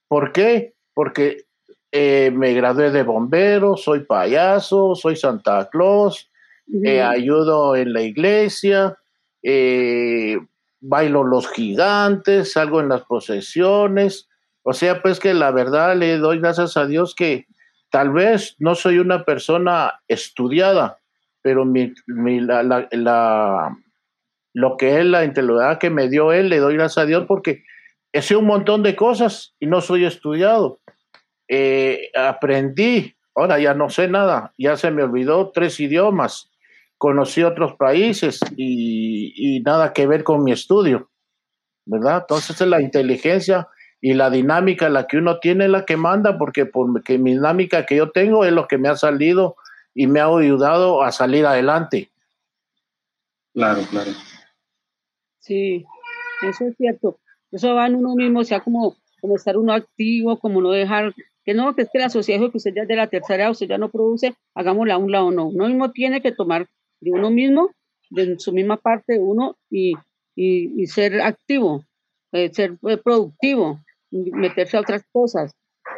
¿Por 0.08 0.32
qué? 0.32 0.74
Porque 0.94 1.46
eh, 1.92 2.32
me 2.34 2.54
gradué 2.54 2.92
de 2.92 3.04
bombero, 3.04 3.75
soy 3.75 4.01
payaso, 4.01 4.96
soy 4.96 5.16
Santa 5.16 5.68
Claus, 5.70 6.30
eh, 6.84 7.01
ayudo 7.01 7.75
en 7.75 7.94
la 7.94 8.01
iglesia, 8.01 8.98
eh, 9.44 10.38
bailo 10.80 11.24
los 11.24 11.50
gigantes, 11.50 12.54
salgo 12.54 12.80
en 12.80 12.89
las 12.89 13.04
procesiones. 13.04 14.30
O 14.63 14.74
sea, 14.74 15.01
pues 15.01 15.20
que 15.20 15.34
la 15.34 15.51
verdad 15.51 15.96
le 15.96 16.18
doy 16.18 16.39
gracias 16.39 16.77
a 16.77 16.86
Dios 16.86 17.16
que 17.16 17.46
tal 17.89 18.12
vez 18.12 18.56
no 18.60 18.75
soy 18.75 19.00
una 19.00 19.24
persona 19.24 20.01
estudiada, 20.08 21.00
pero 21.41 21.65
mi, 21.65 21.94
la, 22.08 23.77
lo 24.53 24.77
que 24.77 25.00
es 25.00 25.06
la 25.06 25.24
intelectualidad 25.24 25.79
que 25.79 25.89
me 25.89 26.10
dio 26.10 26.32
él, 26.32 26.50
le 26.50 26.58
doy 26.58 26.75
gracias 26.75 27.03
a 27.03 27.08
Dios 27.08 27.25
porque 27.27 27.63
he 28.13 28.36
un 28.36 28.46
montón 28.46 28.84
de 28.84 28.96
cosas 28.96 29.56
y 29.60 29.67
no 29.67 29.82
soy 29.82 30.06
estudiado. 30.06 30.79
Eh, 31.48 32.10
aprendí, 32.15 33.15
ahora 33.36 33.60
ya 33.60 33.74
no 33.74 33.89
sé 33.89 34.08
nada, 34.08 34.53
ya 34.58 34.75
se 34.75 34.91
me 34.91 35.03
olvidó 35.03 35.51
tres 35.51 35.79
idiomas 35.79 36.51
conocí 36.98 37.44
otros 37.44 37.75
países 37.75 38.39
y, 38.56 39.62
nada 39.65 39.94
que 39.94 40.08
ver 40.08 40.24
con 40.24 40.44
mi 40.44 40.51
estudio, 40.51 41.10
¿verdad? 41.86 42.20
Entonces 42.22 42.60
es 42.60 42.67
la 42.67 42.82
inteligencia 42.82 43.67
y 44.00 44.13
la 44.13 44.29
dinámica 44.29 44.89
la 44.89 45.08
que 45.08 45.17
uno 45.17 45.39
tiene 45.39 45.67
la 45.67 45.86
que 45.86 45.98
manda, 45.98 46.38
porque 46.38 46.65
porque 46.65 47.17
mi 47.17 47.34
dinámica 47.34 47.86
que 47.86 47.98
yo 47.98 48.12
tengo 48.12 48.46
es 48.46 48.53
lo 48.53 48.67
que 48.67 48.77
me 48.77 48.89
ha 48.89 48.96
salido 48.96 49.56
y 49.98 50.06
me 50.06 50.20
ha 50.20 50.27
ayudado 50.27 51.01
a 51.01 51.12
salir 51.12 51.44
adelante. 51.44 52.12
Claro, 53.51 53.82
claro. 53.89 54.12
Sí, 55.39 55.84
eso 56.48 56.66
es 56.66 56.77
cierto. 56.77 57.20
Eso 57.51 57.74
va 57.74 57.88
en 57.88 57.96
uno 57.96 58.13
mismo, 58.13 58.42
o 58.42 58.44
sea, 58.44 58.60
como, 58.60 58.96
como 59.20 59.38
estar 59.38 59.58
uno 59.58 59.74
activo, 59.74 60.38
como 60.38 60.62
no 60.62 60.70
dejar, 60.70 61.16
que 61.44 61.56
no, 61.56 61.74
que 61.75 61.82
es 61.82 61.89
que 61.92 61.98
la 61.98 62.10
sociedad 62.10 62.51
que 62.51 62.58
usted 62.58 62.75
ya 62.75 62.84
es 62.84 62.88
de 62.88 62.96
la 62.96 63.08
tercera 63.08 63.46
edad, 63.46 63.51
usted 63.51 63.70
ya 63.70 63.80
no 63.80 63.89
produce, 63.89 64.36
hagámosla 64.54 64.94
a 64.94 64.98
un 65.00 65.12
lado, 65.12 65.32
no. 65.32 65.48
Uno 65.48 65.68
mismo 65.68 65.92
tiene 65.92 66.22
que 66.22 66.32
tomar 66.32 66.68
de 67.00 67.12
uno 67.12 67.32
mismo, 67.32 67.72
de 68.12 68.38
su 68.38 68.54
misma 68.54 68.77
parte 68.77 69.13
de 69.13 69.20
uno 69.20 69.58
y, 69.72 69.94
y, 70.36 70.86
ser 70.86 71.22
activo, 71.22 71.84
eh, 72.34 72.54
ser 72.54 72.77
eh, 72.88 72.98
productivo, 72.98 73.80
meterse 74.12 74.77
a 74.77 74.82
otras 74.82 75.01
cosas, 75.12 75.56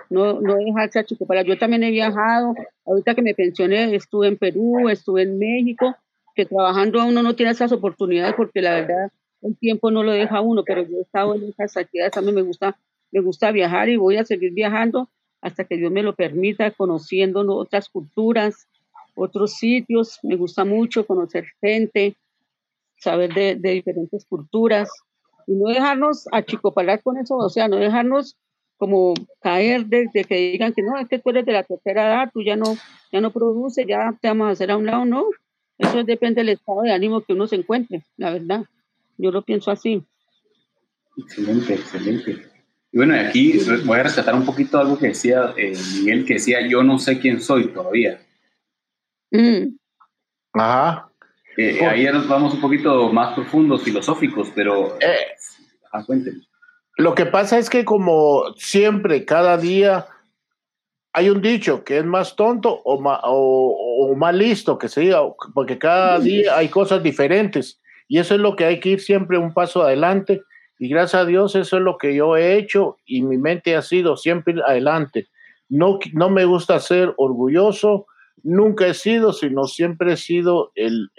no, 0.10 0.42
no 0.42 0.56
dejarse 0.56 1.06
para 1.28 1.44
Yo 1.44 1.58
también 1.58 1.84
he 1.84 1.92
viajado, 1.92 2.54
ahorita 2.86 3.16
que 3.16 3.22
me 3.22 3.36
pensioné 3.36 3.96
estuve 3.96 4.28
en 4.28 4.38
Perú, 4.38 4.90
estuve 4.90 5.24
en 5.24 5.38
México, 5.38 5.96
que 6.36 6.46
trabajando 6.46 7.06
uno 7.06 7.22
no 7.22 7.36
tiene 7.36 7.52
esas 7.52 7.72
oportunidades 7.72 8.34
porque 8.36 8.62
la 8.62 8.76
verdad 8.76 9.12
el 9.42 9.58
tiempo 9.58 9.92
no 9.92 10.04
lo 10.04 10.12
deja 10.12 10.42
uno, 10.42 10.64
pero 10.66 10.84
yo 10.84 10.98
he 10.98 11.02
estado 11.02 11.36
en 11.36 11.44
esas 11.44 11.78
actividades, 11.78 12.18
mí 12.22 12.32
me 12.32 12.42
gusta, 12.42 12.78
me 13.12 13.22
gusta 13.22 13.52
viajar 13.52 13.90
y 13.90 13.98
voy 13.98 14.18
a 14.18 14.26
seguir 14.26 14.54
viajando 14.54 15.10
hasta 15.42 15.64
que 15.64 15.78
Dios 15.78 15.92
me 15.92 16.04
lo 16.04 16.16
permita, 16.16 16.72
conociendo 16.72 17.42
otras 17.56 17.90
culturas, 17.90 18.68
otros 19.16 19.54
sitios. 19.54 20.20
Me 20.24 20.36
gusta 20.36 20.66
mucho 20.66 21.06
conocer 21.06 21.46
gente, 21.62 22.16
saber 22.98 23.34
de, 23.34 23.56
diferentes 23.56 24.26
culturas. 24.26 24.90
Y 25.48 25.54
no 25.54 25.70
dejarnos 25.70 26.28
achicopalar 26.32 27.02
con 27.02 27.18
eso, 27.18 27.36
o 27.38 27.50
sea, 27.50 27.68
no 27.68 27.78
dejarnos 27.78 28.38
como 28.80 29.14
caer 29.42 29.86
de, 29.86 30.10
que 30.10 30.52
digan 30.52 30.74
que 30.74 30.82
no, 30.82 30.98
es 30.98 31.08
que 31.08 31.20
tú 31.20 31.30
eres 31.30 31.46
de 31.46 31.52
la 31.52 31.64
tercera 31.64 32.08
edad, 32.08 32.32
tú 32.34 32.42
ya 32.42 32.56
no, 32.56 32.78
ya 33.12 33.20
no 33.20 33.32
produces, 33.32 33.86
ya 33.86 34.18
te 34.20 34.30
vamos 34.30 34.48
a 34.48 34.52
hacer 34.52 34.72
a 34.72 34.78
un 34.78 34.86
lado, 34.86 35.06
no. 35.06 35.26
Eso 35.78 36.04
depende 36.04 36.42
del 36.42 36.50
estado 36.50 36.82
de 36.82 36.94
ánimo 36.94 37.22
que 37.22 37.34
uno 37.34 37.46
se 37.46 37.58
encuentre, 37.58 38.04
la 38.16 38.32
verdad. 38.32 38.64
Yo 39.18 39.32
lo 39.32 39.44
pienso 39.44 39.70
así. 39.70 40.02
Excelente, 41.18 41.74
excelente. 41.74 42.50
Y 42.92 42.98
bueno, 42.98 43.16
aquí 43.20 43.60
voy 43.86 44.00
a 44.00 44.04
rescatar 44.04 44.34
un 44.34 44.46
poquito 44.46 44.80
algo 44.80 44.98
que 44.98 45.08
decía 45.08 45.54
eh, 45.58 45.74
Miguel, 45.96 46.26
que 46.26 46.36
decía, 46.36 46.66
yo 46.66 46.82
no 46.82 47.00
sé 47.00 47.20
quién 47.20 47.42
soy 47.42 47.68
todavía. 47.68 48.22
Mm. 49.32 49.76
Ajá. 50.54 51.12
Eh, 51.58 51.86
ahí 51.86 52.06
nos 52.06 52.28
vamos 52.30 52.54
un 52.54 52.62
poquito 52.62 53.12
más 53.12 53.34
profundos, 53.34 53.84
filosóficos, 53.84 54.50
pero 54.56 54.98
eh, 55.02 55.36
Lo 57.00 57.16
que 57.16 57.26
pasa 57.26 57.58
es 57.58 57.70
que 57.70 57.86
como 57.86 58.54
siempre, 58.58 59.24
cada 59.24 59.56
día 59.56 60.08
hay 61.14 61.30
un 61.30 61.42
dicho 61.42 61.86
que 61.86 62.00
es 62.00 62.04
más 62.04 62.36
tonto 62.36 62.82
o 62.84 63.00
más, 63.00 63.22
o, 63.24 64.14
más 64.18 64.36
listo 64.36 64.78
que 64.78 64.90
se 64.90 65.02
diga, 65.02 65.22
porque 65.54 65.78
cada 65.78 66.20
mm. 66.20 66.24
día 66.24 66.58
hay 66.58 66.68
cosas 66.68 67.02
diferentes 67.02 67.80
y 68.10 68.20
eso 68.20 68.36
es 68.36 68.42
lo 68.42 68.58
que 68.58 68.66
hay 68.66 68.82
que 68.82 68.90
ir 68.90 69.00
siempre 69.00 69.38
un 69.38 69.54
paso 69.54 69.82
adelante 69.82 70.42
y 70.78 70.90
gracias 70.90 71.22
a 71.22 71.26
Dios 71.26 71.56
eso 71.56 71.78
es 71.78 71.84
lo 71.84 71.98
que 71.98 72.14
yo 72.14 72.36
he 72.36 72.58
hecho 72.58 72.98
y 73.06 73.22
mi 73.22 73.38
mente 73.38 73.78
ha 73.78 73.82
sido 73.82 74.18
siempre 74.18 74.56
adelante. 74.68 75.30
No, 75.70 76.00
no 76.12 76.30
me 76.30 76.44
gusta 76.44 76.82
ser 76.82 77.14
orgulloso, 77.16 78.08
nunca 78.44 78.88
he 78.88 78.94
sido, 78.94 79.32
sino 79.32 79.68
siempre 79.68 80.12
he 80.12 80.18
sido 80.18 80.74
el, 80.76 81.10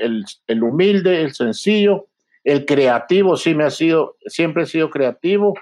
humilde, 0.62 1.22
el 1.22 1.32
sencillo, 1.32 2.08
el 2.44 2.66
creativo, 2.66 3.38
sí 3.38 3.54
me 3.54 3.64
ha 3.64 3.70
sido, 3.70 4.18
siempre 4.26 4.64
he 4.64 4.66
sido 4.66 4.90
creativo 4.90 5.54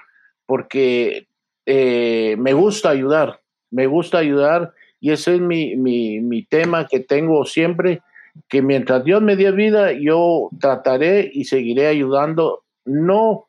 porque 0.49 1.27
eh, 1.67 2.35
me 2.39 2.53
gusta 2.53 2.89
ayudar, 2.89 3.39
me 3.69 3.85
gusta 3.85 4.17
ayudar 4.17 4.73
y 4.99 5.11
ese 5.11 5.35
es 5.35 5.41
mi, 5.41 5.75
mi, 5.75 6.43
tema 6.43 6.87
que 6.87 6.99
tengo 6.99 7.45
siempre, 7.45 8.01
que 8.47 8.63
mientras 8.63 9.03
Dios 9.03 9.21
me 9.21 9.35
dé 9.35 9.51
vida, 9.51 9.91
yo 9.91 10.49
trataré 10.59 11.29
y 11.31 11.43
seguiré 11.43 11.85
ayudando, 11.85 12.63
no 12.83 13.47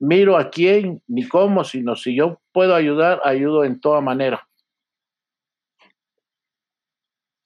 miro 0.00 0.36
a 0.36 0.50
quién 0.50 1.00
ni 1.06 1.28
cómo, 1.28 1.62
sino 1.62 1.94
si 1.94 2.16
yo 2.16 2.40
puedo 2.50 2.74
ayudar, 2.74 3.20
ayudo 3.22 3.62
en 3.64 3.78
toda 3.78 4.00
manera. 4.00 4.48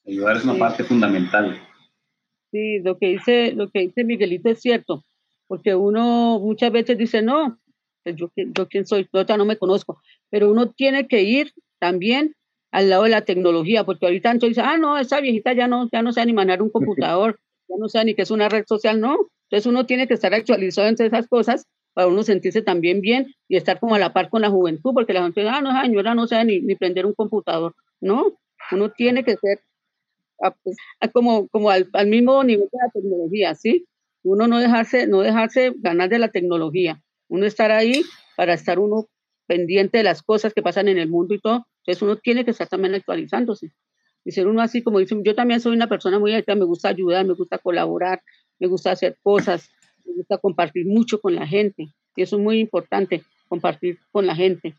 Ayudar 0.07 0.39
es 0.39 0.45
una 0.45 0.59
parte 0.59 0.85
fundamental. 0.85 1.61
Sí, 2.51 2.79
lo 2.79 2.97
que 2.97 3.09
dice, 3.09 3.53
lo 3.53 3.69
que 3.69 3.81
dice 3.81 4.05
Miguelito 4.05 4.49
es 4.49 4.63
cierto, 4.63 5.05
porque 5.49 5.75
uno 5.75 6.41
muchas 6.41 6.73
veces 6.73 6.97
dice, 6.97 7.21
no, 7.21 7.59
yo, 8.05 8.31
yo 8.37 8.69
quién 8.69 8.87
soy, 8.87 9.09
yo 9.13 9.37
no 9.37 9.45
me 9.45 9.57
conozco, 9.57 10.01
pero 10.31 10.51
uno 10.51 10.71
tiene 10.71 11.07
que 11.09 11.23
ir 11.23 11.53
también 11.79 12.35
al 12.71 12.91
lado 12.91 13.05
de 13.05 13.11
la 13.11 13.25
tecnología, 13.25 13.85
porque 13.85 14.07
ahorita 14.07 14.31
entonces 14.31 14.59
ah, 14.59 14.77
no, 14.77 14.99
esa 14.99 15.21
viejita 15.21 15.53
ya 15.53 15.69
no, 15.69 15.89
ya 15.93 16.03
no 16.03 16.13
sabe 16.13 16.27
ni 16.27 16.33
manejar 16.33 16.63
un 16.63 16.71
computador, 16.71 17.39
ya 17.69 17.77
no 17.79 17.89
sabe 17.89 18.07
ni 18.07 18.15
qué 18.15 18.23
es 18.23 18.31
una 18.31 18.49
red 18.49 18.65
social, 18.67 19.01
no. 19.01 19.17
Entonces 19.49 19.67
uno 19.67 19.87
tiene 19.87 20.09
que 20.09 20.15
estar 20.15 20.35
actualizado 20.35 20.89
entre 20.89 21.07
esas 21.07 21.29
cosas 21.29 21.67
para 21.93 22.09
uno 22.09 22.25
sentirse 22.25 22.63
también 22.63 23.01
bien 23.01 23.33
y 23.49 23.57
estar 23.57 23.79
como 23.79 23.95
a 23.95 23.99
la 23.99 24.13
par 24.13 24.29
con 24.29 24.43
la 24.43 24.51
juventud, 24.51 24.93
porque 24.93 25.13
la 25.13 25.23
gente, 25.23 25.49
ah, 25.49 25.61
no, 25.61 25.81
señora, 25.81 26.15
no 26.15 26.27
sabe 26.27 26.47
ni, 26.47 26.61
ni 26.61 26.75
prender 26.75 27.07
un 27.07 27.15
computador. 27.15 27.75
No, 28.01 28.37
uno 28.73 28.91
tiene 28.91 29.25
que 29.25 29.37
ser 29.37 29.61
pues, 30.63 30.77
como, 31.13 31.49
como 31.49 31.71
al, 31.71 31.89
al, 31.93 32.09
mismo 32.09 32.43
nivel 32.43 32.69
de 32.71 32.79
la 32.79 32.91
tecnología, 32.93 33.55
¿sí? 33.55 33.87
Uno 34.25 34.49
no 34.49 34.59
dejarse, 34.59 35.07
no 35.07 35.21
dejarse 35.21 35.73
ganar 35.77 36.09
de 36.09 36.19
la 36.19 36.29
tecnología, 36.29 37.01
uno 37.35 37.47
estar 37.47 37.73
ahí 37.73 38.03
para 38.37 38.55
estar 38.55 38.79
uno 38.79 39.09
pendiente 39.47 39.99
de 39.99 40.05
las 40.05 40.23
cosas 40.23 40.55
que 40.55 40.63
pasan 40.63 40.89
en 40.89 40.99
el 40.99 41.09
mundo 41.09 41.35
y 41.35 41.41
todo, 41.41 41.67
entonces 41.81 42.03
uno 42.03 42.17
tiene 42.17 42.45
que 42.45 42.53
estar 42.53 42.69
también 42.69 42.95
actualizándose. 42.95 43.73
Y 44.25 44.31
ser 44.31 44.47
uno 44.47 44.63
así 44.63 44.83
como 44.83 45.01
dicen, 45.01 45.23
yo 45.25 45.35
también 45.35 45.61
soy 45.61 45.75
una 45.75 45.89
persona 45.89 46.19
muy 46.19 46.33
alta, 46.33 46.55
me 46.55 46.65
gusta 46.65 46.89
ayudar, 46.89 47.27
me 47.27 47.35
gusta 47.35 47.59
colaborar, 47.59 48.23
me 48.59 48.69
gusta 48.69 48.93
hacer 48.93 49.19
cosas, 49.23 49.69
me 50.07 50.15
gusta 50.15 50.39
compartir 50.39 50.87
mucho 50.87 51.21
con 51.21 51.35
la 51.35 51.47
gente. 51.47 51.89
Y 52.17 52.23
eso 52.23 52.37
es 52.37 52.43
muy 52.43 52.61
importante, 52.61 53.23
compartir 53.49 53.99
con 54.13 54.27
la 54.27 54.35
gente. 54.35 54.75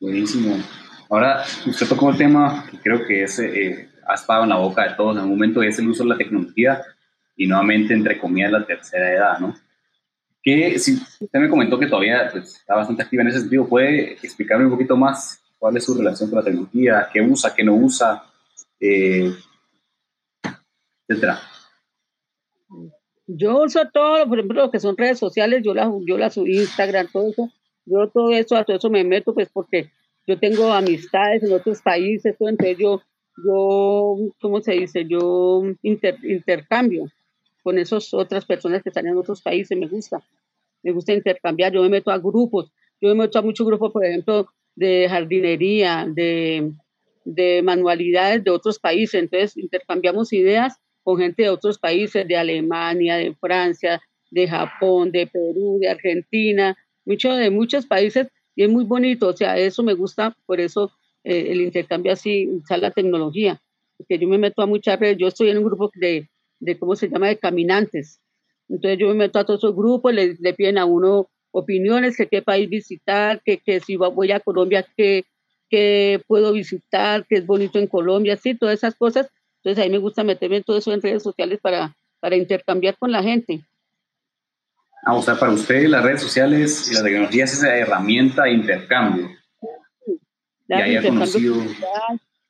Buenísimo. 0.00 0.56
Ahora, 1.10 1.44
usted 1.66 1.86
tocó 1.86 2.10
el 2.10 2.16
tema 2.16 2.66
que 2.70 2.78
creo 2.78 3.06
que 3.06 3.24
es, 3.24 3.38
eh, 3.38 3.88
en 3.88 4.48
la 4.48 4.56
boca 4.56 4.88
de 4.88 4.96
todos 4.96 5.16
en 5.16 5.24
un 5.24 5.30
momento, 5.30 5.62
es 5.62 5.78
el 5.78 5.88
uso 5.88 6.02
de 6.04 6.08
la 6.08 6.16
tecnología 6.16 6.82
y 7.36 7.46
nuevamente, 7.46 7.92
entre 7.92 8.18
comillas, 8.18 8.50
la 8.50 8.66
tercera 8.66 9.12
edad, 9.12 9.38
¿no? 9.38 9.54
Que 10.42 10.78
si 10.78 10.94
usted 10.94 11.38
me 11.38 11.48
comentó 11.48 11.78
que 11.78 11.86
todavía 11.86 12.28
pues, 12.32 12.56
está 12.56 12.74
bastante 12.74 13.02
activa 13.02 13.22
en 13.22 13.28
ese 13.28 13.40
sentido, 13.40 13.68
¿puede 13.68 14.14
explicarme 14.14 14.64
un 14.64 14.72
poquito 14.72 14.96
más 14.96 15.40
cuál 15.58 15.76
es 15.76 15.84
su 15.84 15.94
relación 15.94 16.28
con 16.28 16.38
la 16.38 16.44
tecnología, 16.44 17.08
qué 17.12 17.22
usa, 17.22 17.54
qué 17.54 17.62
no 17.62 17.74
usa, 17.74 18.24
eh, 18.80 19.32
etcétera? 21.06 21.40
Yo 23.26 23.62
uso 23.62 23.80
todo, 23.92 24.28
por 24.28 24.38
ejemplo, 24.38 24.64
lo 24.64 24.70
que 24.70 24.80
son 24.80 24.96
redes 24.96 25.18
sociales, 25.18 25.62
yo 25.64 25.74
las 25.74 25.88
yo 26.04 26.18
las 26.18 26.34
subí 26.34 26.58
Instagram, 26.58 27.06
todo 27.12 27.30
eso. 27.30 27.50
Yo 27.84 28.08
todo 28.08 28.32
eso, 28.32 28.56
a 28.56 28.64
todo 28.64 28.76
eso 28.76 28.90
me 28.90 29.04
meto, 29.04 29.34
pues 29.34 29.48
porque 29.52 29.90
yo 30.26 30.38
tengo 30.38 30.72
amistades 30.72 31.42
en 31.42 31.52
otros 31.52 31.80
países, 31.82 32.36
entonces 32.38 32.78
yo, 32.78 33.02
yo, 33.44 34.16
¿cómo 34.40 34.60
se 34.60 34.72
dice? 34.72 35.06
Yo 35.06 35.62
intercambio 35.82 37.06
con 37.62 37.78
esas 37.78 38.12
otras 38.12 38.44
personas 38.44 38.82
que 38.82 38.90
están 38.90 39.06
en 39.06 39.16
otros 39.16 39.42
países, 39.42 39.76
me 39.78 39.86
gusta. 39.86 40.22
Me 40.82 40.92
gusta 40.92 41.12
intercambiar, 41.12 41.72
yo 41.72 41.82
me 41.82 41.88
meto 41.88 42.10
a 42.10 42.18
grupos, 42.18 42.72
yo 43.00 43.08
me 43.10 43.14
meto 43.22 43.38
a 43.38 43.42
muchos 43.42 43.66
grupos, 43.66 43.92
por 43.92 44.04
ejemplo, 44.04 44.48
de 44.74 45.06
jardinería, 45.08 46.06
de, 46.08 46.72
de 47.24 47.62
manualidades 47.62 48.42
de 48.42 48.50
otros 48.50 48.78
países, 48.78 49.22
entonces 49.22 49.56
intercambiamos 49.56 50.32
ideas 50.32 50.76
con 51.02 51.18
gente 51.18 51.42
de 51.42 51.50
otros 51.50 51.78
países, 51.78 52.26
de 52.26 52.36
Alemania, 52.36 53.16
de 53.16 53.34
Francia, 53.34 54.00
de 54.30 54.48
Japón, 54.48 55.12
de 55.12 55.26
Perú, 55.26 55.78
de 55.80 55.88
Argentina, 55.88 56.76
mucho, 57.04 57.32
de 57.34 57.50
muchos 57.50 57.86
países, 57.86 58.28
y 58.54 58.64
es 58.64 58.70
muy 58.70 58.84
bonito, 58.84 59.28
o 59.28 59.36
sea, 59.36 59.56
eso 59.58 59.82
me 59.82 59.94
gusta, 59.94 60.36
por 60.46 60.60
eso 60.60 60.92
eh, 61.24 61.46
el 61.50 61.60
intercambio 61.60 62.12
así, 62.12 62.48
usar 62.48 62.78
la 62.78 62.90
tecnología, 62.90 63.60
porque 63.96 64.18
yo 64.18 64.28
me 64.28 64.38
meto 64.38 64.62
a 64.62 64.66
muchas 64.66 64.98
redes, 64.98 65.18
yo 65.18 65.28
estoy 65.28 65.50
en 65.50 65.58
un 65.58 65.64
grupo 65.64 65.90
de, 65.94 66.28
de 66.62 66.78
¿cómo 66.78 66.96
se 66.96 67.08
llama?, 67.08 67.28
de 67.28 67.38
caminantes, 67.38 68.20
entonces 68.68 68.98
yo 68.98 69.08
me 69.08 69.14
meto 69.14 69.38
a 69.38 69.44
todos 69.44 69.60
esos 69.60 69.76
grupos, 69.76 70.14
le, 70.14 70.36
le 70.38 70.54
piden 70.54 70.78
a 70.78 70.86
uno 70.86 71.28
opiniones, 71.50 72.16
de 72.16 72.28
qué 72.28 72.40
país 72.40 72.70
visitar, 72.70 73.42
que, 73.44 73.58
que 73.58 73.80
si 73.80 73.96
voy 73.96 74.32
a 74.32 74.40
Colombia, 74.40 74.86
qué, 74.96 75.24
qué 75.68 76.22
puedo 76.26 76.52
visitar, 76.52 77.26
qué 77.28 77.36
es 77.36 77.46
bonito 77.46 77.78
en 77.78 77.86
Colombia, 77.86 78.36
sí, 78.36 78.54
todas 78.54 78.78
esas 78.78 78.94
cosas, 78.94 79.28
entonces, 79.62 79.84
a 79.84 79.86
mí 79.86 79.92
me 79.92 79.98
gusta 79.98 80.24
meterme 80.24 80.56
en 80.56 80.64
todo 80.64 80.76
eso 80.76 80.92
en 80.92 81.00
redes 81.00 81.22
sociales 81.22 81.60
para, 81.62 81.94
para 82.18 82.34
intercambiar 82.34 82.96
con 82.98 83.12
la 83.12 83.22
gente. 83.22 83.60
Ah, 85.04 85.14
o 85.14 85.22
sea, 85.22 85.36
para 85.36 85.52
usted 85.52 85.86
las 85.86 86.02
redes 86.02 86.20
sociales 86.20 86.90
y 86.90 86.94
la 86.94 87.02
tecnología 87.04 87.44
es 87.44 87.52
esa 87.52 87.76
herramienta 87.76 88.44
de 88.44 88.52
intercambio. 88.52 89.30
y 90.68 90.74
haya 90.74 91.02
conocido... 91.02 91.56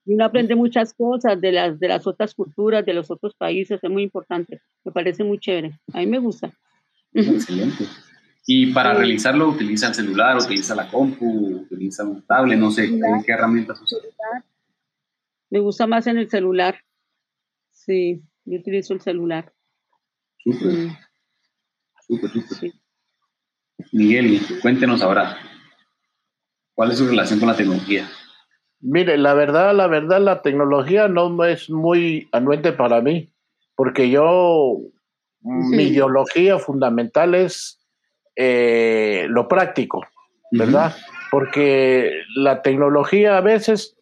uno 0.04 0.24
aprende 0.24 0.54
muchas 0.54 0.92
cosas 0.94 1.40
de 1.40 1.52
las, 1.52 1.78
de 1.78 1.88
las 1.88 2.06
otras 2.06 2.34
culturas, 2.34 2.84
de 2.84 2.94
los 2.94 3.10
otros 3.10 3.34
países, 3.34 3.78
es 3.82 3.90
muy 3.90 4.02
importante. 4.02 4.60
Me 4.84 4.92
parece 4.92 5.22
muy 5.22 5.38
chévere. 5.38 5.78
A 5.92 5.98
mí 5.98 6.06
me 6.06 6.18
gusta. 6.18 6.52
Excelente. 7.12 7.84
Y 8.46 8.72
para 8.72 8.94
realizarlo, 8.94 9.48
utiliza 9.48 9.88
el 9.88 9.94
celular, 9.94 10.36
utiliza 10.36 10.74
la 10.74 10.88
compu, 10.88 11.62
utiliza 11.62 12.04
un 12.04 12.22
tablet, 12.22 12.58
no 12.58 12.70
sé, 12.72 12.90
¿qué 13.24 13.32
herramientas 13.32 13.80
usa? 13.80 13.98
Me 15.48 15.60
gusta 15.60 15.86
más 15.86 16.06
en 16.08 16.18
el 16.18 16.28
celular. 16.28 16.80
Sí, 17.70 18.22
yo 18.44 18.58
utilizo 18.58 18.94
el 18.94 19.00
celular. 19.00 19.52
Súper. 20.38 20.72
Mm. 20.72 20.96
Súper, 22.08 22.30
súper. 22.30 22.72
Miguel, 23.92 24.40
cuéntenos 24.60 25.02
ahora, 25.02 25.36
¿cuál 26.74 26.90
es 26.90 26.98
su 26.98 27.06
relación 27.06 27.38
con 27.38 27.48
la 27.48 27.56
tecnología? 27.56 28.08
Mire, 28.82 29.16
la 29.16 29.32
verdad, 29.34 29.74
la 29.74 29.86
verdad, 29.86 30.20
la 30.20 30.42
tecnología 30.42 31.08
no 31.08 31.44
es 31.44 31.70
muy 31.70 32.28
anuente 32.32 32.72
para 32.72 33.00
mí, 33.00 33.30
porque 33.76 34.10
yo, 34.10 34.78
mi 35.40 35.84
ideología 35.84 36.58
fundamental 36.58 37.34
es 37.34 37.80
eh, 38.36 39.26
lo 39.28 39.48
práctico, 39.48 40.04
¿verdad? 40.50 40.94
Porque 41.30 42.12
la 42.36 42.60
tecnología 42.62 43.38
a 43.38 43.40
veces 43.40 43.96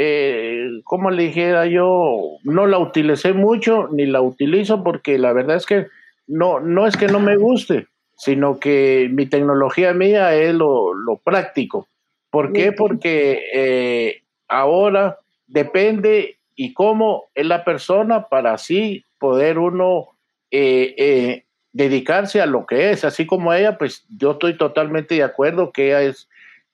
eh, 0.00 0.80
como 0.84 1.10
le 1.10 1.24
dijera 1.24 1.66
yo, 1.66 2.38
no 2.44 2.66
la 2.66 2.78
utilicé 2.78 3.32
mucho 3.32 3.88
ni 3.90 4.06
la 4.06 4.20
utilizo 4.20 4.84
porque 4.84 5.18
la 5.18 5.32
verdad 5.32 5.56
es 5.56 5.66
que 5.66 5.86
no, 6.28 6.60
no 6.60 6.86
es 6.86 6.96
que 6.96 7.08
no 7.08 7.18
me 7.18 7.36
guste, 7.36 7.88
sino 8.16 8.60
que 8.60 9.08
mi 9.10 9.26
tecnología 9.26 9.92
mía 9.94 10.36
es 10.36 10.54
lo, 10.54 10.92
práctico. 11.24 11.88
¿Por 12.30 12.52
qué? 12.52 12.72
Porque 12.72 13.42
eh, 13.54 14.22
ahora 14.48 15.18
depende 15.46 16.36
y 16.54 16.74
cómo 16.74 17.30
es 17.34 17.46
la 17.46 17.64
persona 17.64 18.28
para 18.28 18.54
así 18.54 19.04
poder 19.18 19.58
uno 19.58 20.08
eh, 20.50 20.94
eh, 20.98 21.44
dedicarse 21.72 22.40
a 22.40 22.46
lo 22.46 22.66
que 22.66 22.90
es, 22.90 23.04
así 23.04 23.26
como 23.26 23.52
ella, 23.52 23.78
pues 23.78 24.04
yo 24.08 24.32
estoy 24.32 24.56
totalmente 24.56 25.14
de 25.14 25.22
acuerdo 25.22 25.72
que 25.72 25.88
ella 25.88 26.02
es 26.02 26.28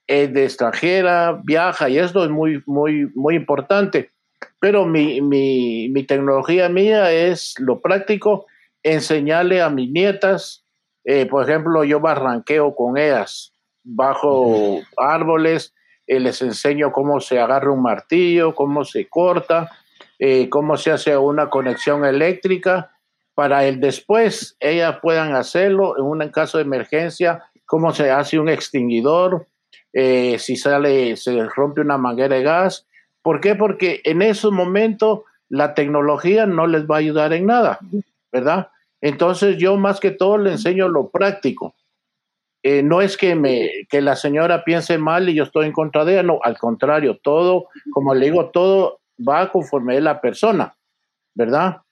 es 0.06 0.32
de 0.32 0.44
extranjera, 0.44 1.40
viaja 1.44 1.88
y 1.88 1.98
esto 1.98 2.24
es 2.24 2.30
muy, 2.30 2.62
muy, 2.66 3.10
muy 3.14 3.36
importante. 3.36 4.10
Pero 4.60 4.84
mi, 4.84 5.20
mi, 5.20 5.88
mi 5.88 6.04
tecnología 6.04 6.68
mía 6.68 7.10
es 7.12 7.54
lo 7.58 7.80
práctico, 7.80 8.46
enseñarle 8.82 9.62
a 9.62 9.70
mis 9.70 9.90
nietas, 9.90 10.64
eh, 11.04 11.26
por 11.26 11.48
ejemplo, 11.48 11.84
yo 11.84 12.00
barranqueo 12.00 12.74
con 12.74 12.98
ellas, 12.98 13.52
bajo 13.84 14.80
árboles, 14.96 15.74
eh, 16.06 16.18
les 16.18 16.42
enseño 16.42 16.90
cómo 16.92 17.20
se 17.20 17.38
agarra 17.38 17.70
un 17.70 17.82
martillo, 17.82 18.54
cómo 18.54 18.84
se 18.84 19.08
corta, 19.08 19.70
eh, 20.18 20.48
cómo 20.48 20.76
se 20.76 20.90
hace 20.90 21.16
una 21.16 21.50
conexión 21.50 22.04
eléctrica, 22.04 22.90
para 23.34 23.66
el 23.66 23.80
después 23.80 24.56
ellas 24.60 24.98
puedan 25.02 25.34
hacerlo 25.34 25.98
en 25.98 26.04
un 26.04 26.28
caso 26.30 26.58
de 26.58 26.64
emergencia, 26.64 27.44
cómo 27.66 27.92
se 27.92 28.10
hace 28.10 28.38
un 28.38 28.48
extinguidor, 28.48 29.48
eh, 29.92 30.38
si 30.38 30.56
sale, 30.56 31.16
se 31.16 31.44
rompe 31.44 31.80
una 31.80 31.98
manguera 31.98 32.36
de 32.36 32.42
gas. 32.42 32.86
¿Por 33.22 33.40
qué? 33.40 33.54
Porque 33.54 34.00
en 34.04 34.22
esos 34.22 34.52
momentos 34.52 35.20
la 35.48 35.74
tecnología 35.74 36.46
no 36.46 36.66
les 36.66 36.86
va 36.86 36.96
a 36.96 36.98
ayudar 36.98 37.32
en 37.32 37.46
nada, 37.46 37.78
¿verdad? 38.32 38.68
Entonces 39.00 39.56
yo 39.58 39.76
más 39.76 40.00
que 40.00 40.10
todo 40.10 40.38
le 40.38 40.52
enseño 40.52 40.88
lo 40.88 41.10
práctico. 41.10 41.74
Eh, 42.66 42.82
no 42.82 43.02
es 43.02 43.18
que, 43.18 43.34
me, 43.34 43.70
que 43.90 44.00
la 44.00 44.16
señora 44.16 44.64
piense 44.64 44.96
mal 44.96 45.28
y 45.28 45.34
yo 45.34 45.44
estoy 45.44 45.66
en 45.66 45.72
contra 45.72 46.06
de 46.06 46.14
ella, 46.14 46.22
no, 46.22 46.40
al 46.42 46.56
contrario, 46.56 47.20
todo, 47.22 47.68
como 47.92 48.14
le 48.14 48.24
digo, 48.24 48.48
todo 48.48 49.00
va 49.16 49.52
conforme 49.52 50.00
la 50.00 50.22
persona, 50.22 50.74
¿verdad? 51.34 51.82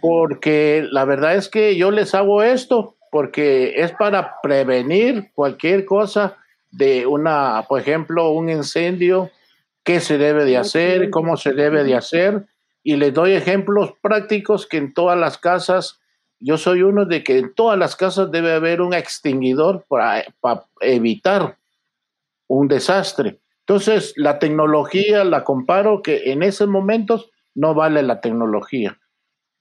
Porque 0.00 0.86
la 0.92 1.04
verdad 1.04 1.34
es 1.34 1.48
que 1.48 1.76
yo 1.76 1.90
les 1.90 2.14
hago 2.14 2.44
esto 2.44 2.94
porque 3.10 3.82
es 3.82 3.90
para 3.90 4.36
prevenir 4.42 5.32
cualquier 5.34 5.84
cosa 5.84 6.36
de 6.70 7.04
una, 7.06 7.64
por 7.68 7.80
ejemplo, 7.80 8.30
un 8.30 8.50
incendio, 8.50 9.28
qué 9.82 9.98
se 9.98 10.18
debe 10.18 10.44
de 10.44 10.56
hacer, 10.56 11.10
cómo 11.10 11.36
se 11.36 11.52
debe 11.52 11.82
de 11.82 11.96
hacer, 11.96 12.46
y 12.84 12.94
les 12.94 13.12
doy 13.12 13.32
ejemplos 13.32 13.94
prácticos 14.00 14.68
que 14.68 14.76
en 14.76 14.94
todas 14.94 15.18
las 15.18 15.36
casas, 15.36 16.00
yo 16.40 16.58
soy 16.58 16.82
uno 16.82 17.04
de 17.04 17.24
que 17.24 17.38
en 17.38 17.54
todas 17.54 17.78
las 17.78 17.96
casas 17.96 18.30
debe 18.30 18.52
haber 18.52 18.80
un 18.80 18.94
extinguidor 18.94 19.84
para, 19.88 20.24
evitar 20.80 21.58
un 22.46 22.68
desastre. 22.68 23.40
Entonces, 23.60 24.14
la 24.16 24.38
tecnología 24.38 25.24
la 25.24 25.44
comparo 25.44 26.02
que 26.02 26.32
en 26.32 26.42
esos 26.42 26.68
momentos 26.68 27.30
no 27.54 27.74
vale 27.74 28.02
la 28.02 28.20
tecnología. 28.20 28.98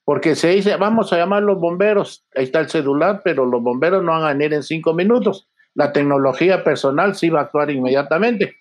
Porque 0.06 0.36
se 0.36 0.50
dice, 0.50 0.78
vamos 0.78 1.12
a 1.12 1.18
llamar 1.18 1.44
a 1.44 1.46
los 1.46 1.60
bomberos, 1.60 2.26
ahí 2.34 2.46
está 2.46 2.60
el 2.60 2.70
celular, 2.70 3.22
pero 3.24 3.46
los 3.46 3.62
bomberos 3.62 4.04
no 4.04 4.14
van 4.14 4.24
a 4.24 4.30
venir 4.30 4.54
en 4.54 4.64
cinco 4.64 4.94
minutos 4.94 5.50
la 5.78 5.94
tecnología 5.94 6.64
personal 6.64 7.14
sí 7.16 7.30
va 7.30 7.42
a 7.42 7.44
actuar 7.44 7.70
inmediatamente. 7.70 8.56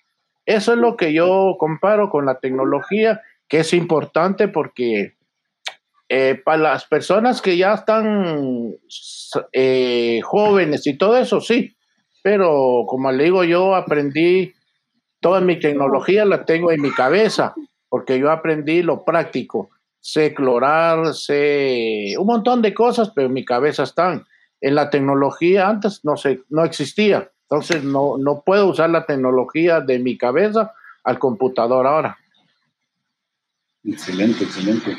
Eso 0.45 0.73
es 0.73 0.77
lo 0.77 0.95
que 0.95 1.13
yo 1.13 1.55
comparo 1.57 2.11
con 2.11 2.27
la 2.27 2.39
tecnología, 2.39 3.21
que 3.47 3.61
es 3.61 3.73
importante 3.73 4.47
porque 4.47 5.16
eh, 6.09 6.41
para 6.43 6.57
las 6.57 6.85
personas 6.85 7.41
que 7.41 7.57
ya 7.57 7.73
están 7.73 8.73
eh, 9.51 10.21
jóvenes 10.23 10.87
y 10.87 10.97
todo 10.97 11.17
eso, 11.17 11.41
sí. 11.41 11.75
Pero 12.23 12.85
como 12.87 13.11
le 13.11 13.25
digo, 13.25 13.43
yo 13.43 13.75
aprendí, 13.75 14.53
toda 15.19 15.41
mi 15.41 15.59
tecnología 15.59 16.23
la 16.25 16.45
tengo 16.45 16.71
en 16.71 16.81
mi 16.81 16.91
cabeza, 16.91 17.53
porque 17.89 18.19
yo 18.19 18.31
aprendí 18.31 18.81
lo 18.83 19.03
práctico. 19.03 19.69
Sé 19.99 20.33
clorar, 20.33 21.13
sé 21.13 22.15
un 22.17 22.25
montón 22.27 22.61
de 22.61 22.73
cosas, 22.73 23.11
pero 23.13 23.27
en 23.27 23.33
mi 23.33 23.43
cabeza 23.43 23.83
están. 23.83 24.25
En 24.61 24.75
la 24.75 24.89
tecnología 24.89 25.67
antes 25.67 26.05
no, 26.05 26.15
sé, 26.15 26.41
no 26.49 26.63
existía. 26.63 27.29
Entonces 27.49 27.83
no, 27.83 28.17
no 28.17 28.43
puedo 28.45 28.67
usar 28.67 28.89
la 28.89 29.05
tecnología 29.05 29.81
de 29.81 29.99
mi 29.99 30.17
cabeza 30.17 30.73
al 31.03 31.19
computador 31.19 31.85
ahora. 31.85 32.17
Excelente, 33.83 34.43
excelente. 34.43 34.97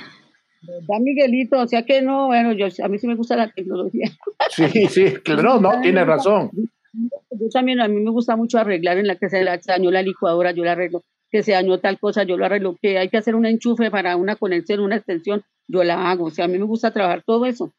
¿Verdad, 0.62 1.01
Miguelito? 1.01 1.59
O 1.61 1.66
sea 1.66 1.85
que 1.85 2.03
no, 2.03 2.27
bueno, 2.27 2.53
yo, 2.53 2.66
a 2.83 2.88
mí 2.88 2.99
sí 2.99 3.07
me 3.07 3.14
gusta 3.14 3.37
la 3.37 3.51
tecnología. 3.51 4.11
Sí, 4.51 4.87
sí, 4.88 5.14
claro, 5.25 5.61
no, 5.61 5.81
tiene 5.81 6.05
razón. 6.05 6.51
Yo 6.92 7.49
también, 7.53 7.81
a 7.81 7.88
mí 7.88 8.01
me 8.01 8.11
gusta 8.11 8.37
mucho 8.37 8.59
arreglar 8.59 8.99
en 8.99 9.07
la 9.07 9.16
que 9.16 9.29
se 9.29 9.44
dañó 9.44 9.90
la 9.90 10.03
licuadora, 10.03 10.53
yo 10.53 10.64
la 10.64 10.73
arreglo. 10.73 11.05
Que 11.31 11.42
se 11.42 11.53
dañó 11.53 11.79
tal 11.79 11.99
cosa, 11.99 12.23
yo 12.23 12.37
lo 12.37 12.47
arreglo. 12.47 12.77
Que 12.81 12.99
hay 12.99 13.09
que 13.09 13.18
hacer 13.18 13.35
un 13.35 13.47
enchufe 13.47 13.90
para 13.90 14.16
una 14.16 14.37
conexión, 14.37 14.81
una 14.81 14.97
extensión, 14.97 15.42
yo 15.68 15.85
la 15.85 16.11
hago. 16.11 16.27
O 16.27 16.31
sea, 16.31 16.47
a 16.47 16.49
mí 16.49 16.59
me 16.59 16.64
gusta 16.64 16.92
trabajar 16.92 17.23
todo 17.25 17.44
eso. 17.47 17.73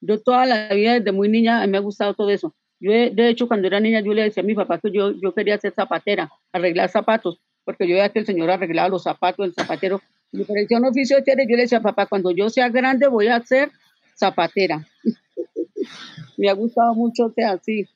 Yo 0.00 0.20
toda 0.20 0.46
la 0.46 0.68
vida, 0.74 0.94
desde 0.94 1.12
muy 1.12 1.28
niña, 1.28 1.66
me 1.66 1.78
ha 1.78 1.80
gustado 1.80 2.14
todo 2.14 2.30
eso. 2.30 2.54
Yo, 2.80 2.90
de 2.90 3.28
hecho, 3.28 3.46
cuando 3.46 3.68
era 3.68 3.80
niña, 3.80 4.00
yo 4.00 4.12
le 4.12 4.24
decía 4.24 4.42
a 4.42 4.46
mi 4.46 4.54
papá 4.54 4.78
que 4.78 4.90
yo, 4.90 5.12
yo 5.12 5.32
quería 5.32 5.58
ser 5.58 5.72
zapatera, 5.72 6.30
arreglar 6.52 6.90
zapatos, 6.90 7.40
porque 7.64 7.86
yo 7.86 7.94
veía 7.94 8.08
que 8.08 8.18
el 8.18 8.26
señor 8.26 8.50
arreglaba 8.50 8.88
los 8.88 9.04
zapatos, 9.04 9.46
el 9.46 9.54
zapatero. 9.54 10.00
Me 10.32 10.44
parecía 10.44 10.78
un 10.78 10.86
oficio 10.86 11.18
de 11.20 11.46
yo 11.48 11.56
le 11.56 11.62
decía, 11.62 11.80
papá, 11.80 12.06
cuando 12.06 12.30
yo 12.30 12.48
sea 12.48 12.68
grande 12.70 13.06
voy 13.06 13.28
a 13.28 13.40
ser 13.44 13.70
zapatera. 14.18 14.86
me 16.38 16.48
ha 16.48 16.54
gustado 16.54 16.94
mucho 16.94 17.30
sea 17.30 17.52
así, 17.52 17.86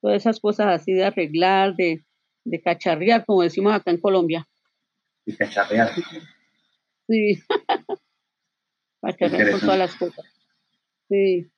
todas 0.00 0.16
esas 0.16 0.40
cosas 0.40 0.80
así 0.80 0.92
de 0.92 1.04
arreglar, 1.04 1.76
de, 1.76 2.02
de 2.44 2.60
cacharrear, 2.60 3.24
como 3.24 3.42
decimos 3.42 3.74
acá 3.74 3.90
en 3.90 4.00
Colombia. 4.00 4.48
De 5.26 5.36
cacharrear. 5.36 5.90
Sí. 7.06 7.38
cacharrear 9.02 9.50
con 9.52 9.60
todas 9.60 9.78
las 9.78 9.94
cosas. 9.94 10.24
Sí. 11.08 11.50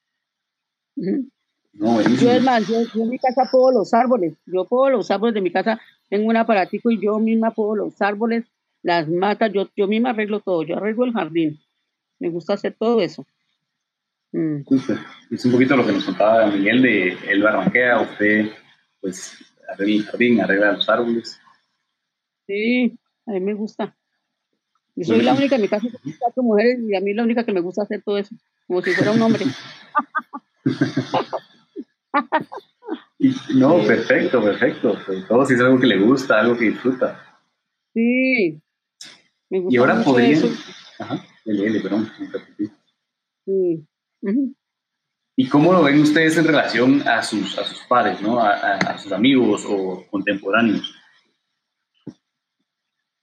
No, 1.72 2.00
yo 2.00 2.30
es 2.30 2.42
más, 2.42 2.66
yo, 2.68 2.76
en 3.02 3.08
mi 3.08 3.18
casa 3.18 3.48
puedo 3.50 3.72
los 3.72 3.92
árboles, 3.94 4.34
yo 4.46 4.64
puedo 4.64 4.90
los 4.90 5.10
árboles 5.10 5.34
de 5.34 5.40
mi 5.40 5.50
casa, 5.50 5.80
tengo 6.08 6.28
un 6.28 6.36
aparatico 6.36 6.90
y 6.90 7.00
yo 7.00 7.18
misma 7.18 7.50
puedo 7.50 7.74
los 7.74 8.00
árboles, 8.00 8.44
las 8.84 9.08
matas, 9.08 9.50
yo, 9.52 9.68
yo 9.74 9.88
misma 9.88 10.10
arreglo 10.10 10.40
todo, 10.40 10.62
yo 10.62 10.76
arreglo 10.76 11.06
el 11.06 11.12
jardín, 11.12 11.58
me 12.20 12.28
gusta 12.28 12.52
hacer 12.52 12.76
todo 12.78 13.00
eso. 13.00 13.26
Mm. 14.30 14.60
Es 15.30 15.44
un 15.46 15.52
poquito 15.52 15.74
lo 15.74 15.86
que 15.86 15.92
nos 15.92 16.04
contaba 16.04 16.46
Miguel 16.46 16.82
de 16.82 17.16
él 17.28 17.42
barranquea, 17.42 18.02
usted 18.02 18.50
pues 19.00 19.36
arregla 19.72 19.94
el 19.94 20.04
jardín, 20.04 20.40
arregla 20.40 20.72
los 20.72 20.88
árboles. 20.88 21.40
Sí, 22.46 22.98
a 23.26 23.32
mí 23.32 23.40
me 23.40 23.54
gusta. 23.54 23.96
Yo 24.96 25.06
soy 25.06 25.22
la 25.22 25.32
única 25.32 25.56
en 25.56 25.62
mi 25.62 25.68
casa 25.68 25.88
cuatro 26.18 26.42
mujeres 26.42 26.78
y 26.86 26.94
a 26.94 27.00
mí 27.00 27.14
la 27.14 27.24
única 27.24 27.44
que 27.44 27.52
me 27.52 27.60
gusta 27.60 27.84
hacer 27.84 28.02
todo 28.02 28.18
eso, 28.18 28.36
como 28.66 28.82
si 28.82 28.92
fuera 28.92 29.12
un 29.12 29.22
hombre. 29.22 29.46
no, 33.54 33.82
perfecto, 33.82 34.42
perfecto. 34.42 34.98
todo 35.26 35.46
si 35.46 35.54
es 35.54 35.60
algo 35.60 35.80
que 35.80 35.86
le 35.86 35.98
gusta, 35.98 36.38
algo 36.38 36.58
que 36.58 36.66
disfruta. 36.66 37.40
Sí. 37.94 38.60
Me 39.50 39.60
gusta 39.60 39.74
y 39.74 39.78
ahora 39.78 40.02
podría. 40.02 40.38
Ajá, 40.98 41.24
L, 41.44 41.80
perdón. 41.80 42.10
Sí. 43.44 43.86
¿Y 45.36 45.48
cómo 45.48 45.72
lo 45.72 45.82
ven 45.82 46.00
ustedes 46.00 46.36
en 46.36 46.44
relación 46.44 47.06
a 47.08 47.22
sus, 47.22 47.58
a 47.58 47.64
sus 47.64 47.80
pares, 47.88 48.20
¿no? 48.22 48.40
a, 48.40 48.98
sus 48.98 49.12
amigos 49.12 49.64
o 49.68 50.04
contemporáneos? 50.10 50.94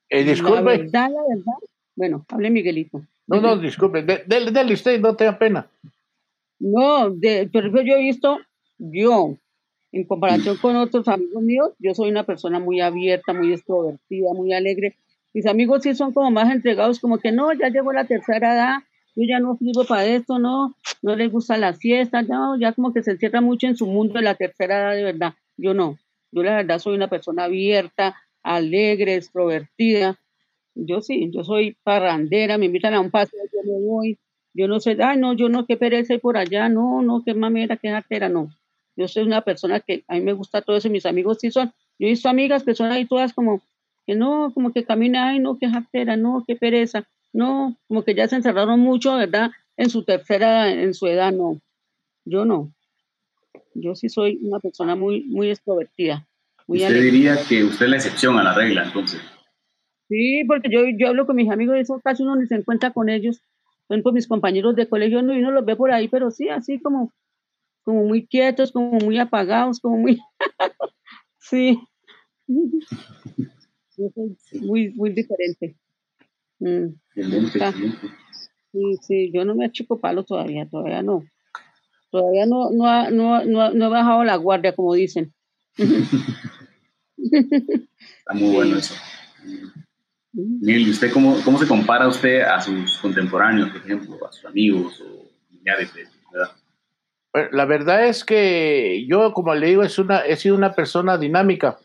Eh, 0.10 0.24
disculpe. 0.24 0.58
La 0.58 0.62
verdad, 0.62 1.10
la 1.10 1.24
verdad. 1.28 1.54
Bueno, 1.96 2.26
hable 2.30 2.50
Miguelito. 2.50 3.02
No, 3.28 3.40
no, 3.40 3.58
disculpe. 3.58 4.04
Dele 4.04 4.74
usted, 4.74 5.00
no 5.00 5.16
tenga 5.16 5.40
pena. 5.40 5.70
No, 6.60 7.10
de, 7.10 7.44
ejemplo, 7.44 7.82
yo 7.82 7.96
he 7.96 8.02
visto, 8.02 8.40
yo, 8.78 9.38
en 9.92 10.04
comparación 10.04 10.58
con 10.58 10.76
otros 10.76 11.08
amigos 11.08 11.42
míos, 11.42 11.72
yo 11.80 11.96
soy 11.96 12.10
una 12.10 12.26
persona 12.26 12.60
muy 12.60 12.82
abierta, 12.82 13.34
muy 13.34 13.54
extrovertida, 13.54 14.34
muy 14.34 14.54
alegre. 14.54 14.98
Mis 15.34 15.46
amigos 15.46 15.84
sí 15.84 15.96
son 15.96 16.14
como 16.14 16.30
más 16.32 16.52
entregados, 16.52 17.00
como 17.00 17.18
que 17.18 17.32
no, 17.32 17.54
ya 17.54 17.70
llegó 17.70 17.94
la 17.94 18.06
tercera 18.06 18.54
edad, 18.54 18.76
yo 19.16 19.24
ya 19.28 19.40
no 19.40 19.58
sirvo 19.58 19.86
para 19.86 20.06
esto, 20.06 20.40
no, 20.40 20.76
no 21.02 21.16
les 21.16 21.32
gusta 21.32 21.58
la 21.58 21.74
fiesta, 21.74 22.22
no, 22.22 22.60
ya 22.60 22.74
como 22.74 22.94
que 22.94 23.04
se 23.04 23.12
encierra 23.12 23.42
mucho 23.42 23.68
en 23.68 23.78
su 23.78 23.88
mundo 23.88 24.16
de 24.16 24.22
la 24.22 24.36
tercera 24.36 24.80
edad 24.80 24.96
de 24.96 25.04
verdad. 25.04 25.34
Yo 25.58 25.74
no, 25.74 25.98
yo 26.32 26.44
la 26.44 26.56
verdad 26.58 26.80
soy 26.80 26.96
una 26.96 27.10
persona 27.10 27.46
abierta, 27.46 28.16
alegre, 28.44 29.16
extrovertida. 29.16 30.20
Yo 30.76 31.02
sí, 31.02 31.30
yo 31.34 31.44
soy 31.44 31.78
parrandera, 31.84 32.58
me 32.58 32.66
invitan 32.66 32.94
a 32.94 33.02
un 33.02 33.12
paseo, 33.12 33.42
yo 33.54 33.72
me 33.72 33.86
voy, 33.86 34.20
yo 34.54 34.68
no 34.68 34.80
sé, 34.80 34.98
ay, 35.02 35.18
no, 35.18 35.34
yo 35.34 35.50
no, 35.50 35.66
qué 35.66 35.78
pereza 35.78 36.18
por 36.18 36.38
allá, 36.38 36.70
no, 36.70 37.02
no, 37.02 37.24
qué 37.26 37.34
mamera, 37.34 37.78
qué 37.78 37.90
artera, 37.90 38.30
no. 38.30 38.50
Yo 38.96 39.08
soy 39.08 39.24
una 39.24 39.42
persona 39.42 39.80
que 39.80 40.04
a 40.08 40.16
mí 40.16 40.22
me 40.22 40.34
gusta 40.34 40.62
todo 40.62 40.76
eso, 40.78 40.90
mis 40.90 41.06
amigos 41.06 41.38
sí 41.40 41.52
son. 41.52 41.74
Yo 42.00 42.08
he 42.08 42.10
visto 42.10 42.30
amigas 42.30 42.64
que 42.64 42.76
son 42.76 42.92
ahí 42.92 43.06
todas 43.06 43.34
como 43.34 43.62
que 44.06 44.16
no, 44.16 44.52
como 44.54 44.72
que 44.72 44.86
camina, 44.86 45.30
ay, 45.30 45.40
no, 45.40 45.58
qué 45.58 45.68
artera, 45.68 46.18
no, 46.18 46.44
qué 46.48 46.56
pereza, 46.56 47.08
no, 47.34 47.78
como 47.88 48.04
que 48.04 48.16
ya 48.16 48.28
se 48.28 48.36
encerraron 48.36 48.80
mucho, 48.80 49.16
¿verdad? 49.16 49.52
En 49.78 49.90
su 49.90 50.04
tercera, 50.04 50.72
en 50.72 50.94
su 50.94 51.08
edad, 51.08 51.32
no. 51.32 51.60
Yo 52.26 52.46
no. 52.46 52.72
Yo 53.74 53.96
sí 53.96 54.10
soy 54.10 54.40
una 54.42 54.60
persona 54.60 54.96
muy, 54.96 55.24
muy 55.24 55.50
extrovertida. 55.50 56.28
usted 56.68 57.02
diría 57.02 57.38
que 57.48 57.64
usted 57.64 57.86
es 57.86 57.90
la 57.90 57.98
excepción 57.98 58.38
a 58.38 58.44
la 58.44 58.54
regla, 58.54 58.84
entonces. 58.86 59.22
Sí, 60.10 60.44
porque 60.46 60.70
yo, 60.70 60.82
yo 60.98 61.08
hablo 61.08 61.26
con 61.26 61.38
mis 61.38 61.50
amigos 61.50 61.78
eso 61.78 62.02
casi 62.04 62.24
uno 62.24 62.36
ni 62.36 62.46
se 62.46 62.56
encuentra 62.56 62.92
con 62.92 63.10
ellos 63.10 63.42
por 64.02 64.14
mis 64.14 64.28
compañeros 64.28 64.76
de 64.78 64.88
colegio, 64.88 65.22
no, 65.22 65.34
y 65.34 65.40
uno 65.40 65.52
los 65.52 65.66
ve 65.66 65.76
por 65.76 65.92
ahí, 65.92 66.08
pero 66.08 66.32
sí, 66.32 66.48
así 66.48 66.80
como, 66.80 67.12
como 67.84 68.06
muy 68.06 68.26
quietos, 68.26 68.72
como 68.72 68.92
muy 69.00 69.20
apagados, 69.20 69.82
como 69.82 69.98
muy... 69.98 70.22
sí. 71.40 71.78
Muy, 74.62 74.94
muy 74.94 75.10
diferente. 75.12 75.76
Mm. 76.60 76.88
Sí, 78.72 78.98
sí, 79.02 79.32
yo 79.34 79.44
no 79.44 79.56
me 79.56 79.66
achico 79.66 80.00
palo 80.00 80.24
todavía, 80.24 80.68
todavía 80.70 81.02
no. 81.02 81.24
Todavía 82.10 82.46
no, 82.46 82.70
no, 82.72 83.10
no, 83.10 83.44
no, 83.44 83.72
no 83.72 83.86
he 83.86 83.90
bajado 83.90 84.24
la 84.24 84.36
guardia, 84.36 84.76
como 84.76 84.94
dicen. 84.94 85.34
Está 85.78 85.98
muy 88.34 88.54
bueno 88.54 88.78
eso. 88.78 88.94
Miguel, 90.34 90.90
¿usted 90.90 91.12
cómo, 91.12 91.38
cómo 91.44 91.58
se 91.58 91.68
compara 91.68 92.08
usted 92.08 92.42
a 92.42 92.62
sus 92.62 92.98
contemporáneos, 93.00 93.70
por 93.70 93.82
ejemplo, 93.82 94.26
a 94.26 94.32
sus 94.32 94.46
amigos 94.46 95.02
o 95.02 95.26
familiares? 95.48 95.92
¿verdad? 96.32 96.52
la 97.52 97.66
verdad 97.66 98.08
es 98.08 98.24
que 98.24 99.06
yo, 99.08 99.34
como 99.34 99.54
le 99.56 99.68
digo, 99.68 99.84
es 99.84 100.00
una, 100.00 100.20
he 100.20 100.36
sido 100.36 100.56
una 100.56 100.74
persona 100.74 101.18
dinámica 101.18 101.78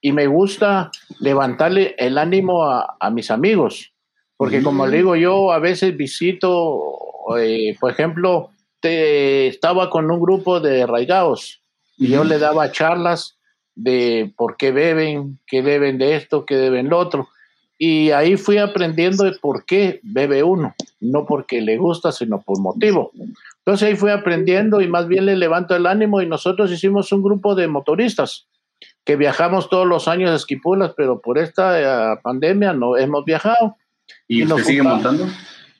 y 0.00 0.12
me 0.12 0.26
gusta 0.26 0.90
levantarle 1.18 1.94
el 1.98 2.18
ánimo 2.18 2.64
a, 2.64 2.96
a 2.98 3.10
mis 3.10 3.30
amigos, 3.30 3.92
porque 4.40 4.62
como 4.62 4.86
le 4.86 4.96
digo, 4.96 5.16
yo 5.16 5.52
a 5.52 5.58
veces 5.58 5.94
visito, 5.94 6.80
eh, 7.38 7.76
por 7.78 7.90
ejemplo, 7.90 8.48
te, 8.80 9.48
estaba 9.48 9.90
con 9.90 10.10
un 10.10 10.18
grupo 10.18 10.60
de 10.60 10.86
raigados 10.86 11.60
y 11.98 12.08
yo 12.08 12.24
le 12.24 12.38
daba 12.38 12.72
charlas 12.72 13.36
de 13.74 14.32
por 14.38 14.56
qué 14.56 14.72
beben, 14.72 15.38
qué 15.46 15.60
deben 15.60 15.98
de 15.98 16.16
esto, 16.16 16.46
qué 16.46 16.56
deben 16.56 16.88
lo 16.88 16.98
otro. 16.98 17.28
Y 17.76 18.12
ahí 18.12 18.38
fui 18.38 18.56
aprendiendo 18.56 19.24
de 19.24 19.32
por 19.32 19.66
qué 19.66 20.00
bebe 20.02 20.42
uno, 20.42 20.74
no 21.00 21.26
porque 21.26 21.60
le 21.60 21.76
gusta, 21.76 22.10
sino 22.10 22.40
por 22.40 22.60
motivo. 22.60 23.12
Entonces 23.58 23.88
ahí 23.88 23.96
fui 23.96 24.10
aprendiendo 24.10 24.80
y 24.80 24.88
más 24.88 25.06
bien 25.06 25.26
le 25.26 25.36
levanto 25.36 25.76
el 25.76 25.86
ánimo 25.86 26.22
y 26.22 26.26
nosotros 26.26 26.72
hicimos 26.72 27.12
un 27.12 27.22
grupo 27.22 27.54
de 27.54 27.68
motoristas 27.68 28.46
que 29.04 29.16
viajamos 29.16 29.68
todos 29.68 29.86
los 29.86 30.08
años 30.08 30.30
a 30.30 30.36
Esquipulas, 30.36 30.92
pero 30.96 31.20
por 31.20 31.38
esta 31.38 32.14
eh, 32.14 32.18
pandemia 32.22 32.72
no 32.72 32.96
hemos 32.96 33.24
viajado. 33.24 33.76
¿Y, 34.28 34.44
usted 34.44 34.64
sigue 34.64 34.82
montando? 34.82 35.26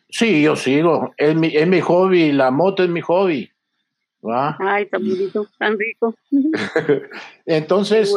Sí, 0.08 0.42
yo 0.42 0.56
sigo. 0.56 1.12
Es 1.16 1.34
mi, 1.34 1.48
es 1.48 1.66
mi 1.66 1.80
hobby, 1.80 2.32
la 2.32 2.50
moto 2.50 2.82
es 2.82 2.88
mi 2.88 3.00
hobby. 3.00 3.50
Ay, 4.58 4.86
tan 4.86 5.08
bonito, 5.08 5.46
tan 5.58 5.78
rico. 5.78 6.14
Entonces, 7.46 8.14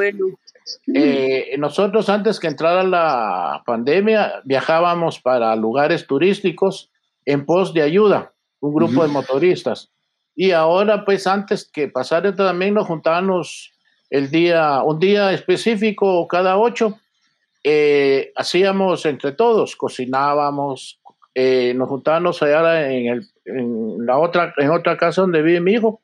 eh, 0.93 1.55
nosotros 1.57 2.09
antes 2.09 2.39
que 2.39 2.47
entrara 2.47 2.83
la 2.83 3.63
pandemia 3.65 4.41
viajábamos 4.43 5.19
para 5.19 5.55
lugares 5.55 6.05
turísticos 6.05 6.91
en 7.25 7.45
pos 7.45 7.73
de 7.73 7.83
ayuda, 7.83 8.33
un 8.59 8.73
grupo 8.73 9.03
de 9.03 9.09
motoristas. 9.09 9.91
Y 10.35 10.51
ahora, 10.51 11.05
pues 11.05 11.27
antes 11.27 11.69
que 11.71 11.87
pasara 11.87 12.35
también 12.35 12.73
nos 12.73 12.87
juntábamos 12.87 13.72
el 14.13 14.29
día, 14.29 14.83
un 14.83 14.99
día 14.99 15.33
específico 15.33 16.27
cada 16.27 16.59
ocho, 16.59 16.99
eh, 17.63 18.31
hacíamos 18.35 19.07
entre 19.07 19.31
todos, 19.31 19.75
cocinábamos, 19.75 20.99
eh, 21.33 21.73
nos 21.75 21.89
juntábamos 21.89 22.43
allá 22.43 22.91
en, 22.91 23.07
el, 23.07 23.27
en, 23.45 24.05
la 24.05 24.19
otra, 24.19 24.53
en 24.57 24.69
otra 24.69 24.97
casa 24.97 25.21
donde 25.21 25.41
vive 25.41 25.61
mi 25.61 25.73
hijo. 25.73 25.99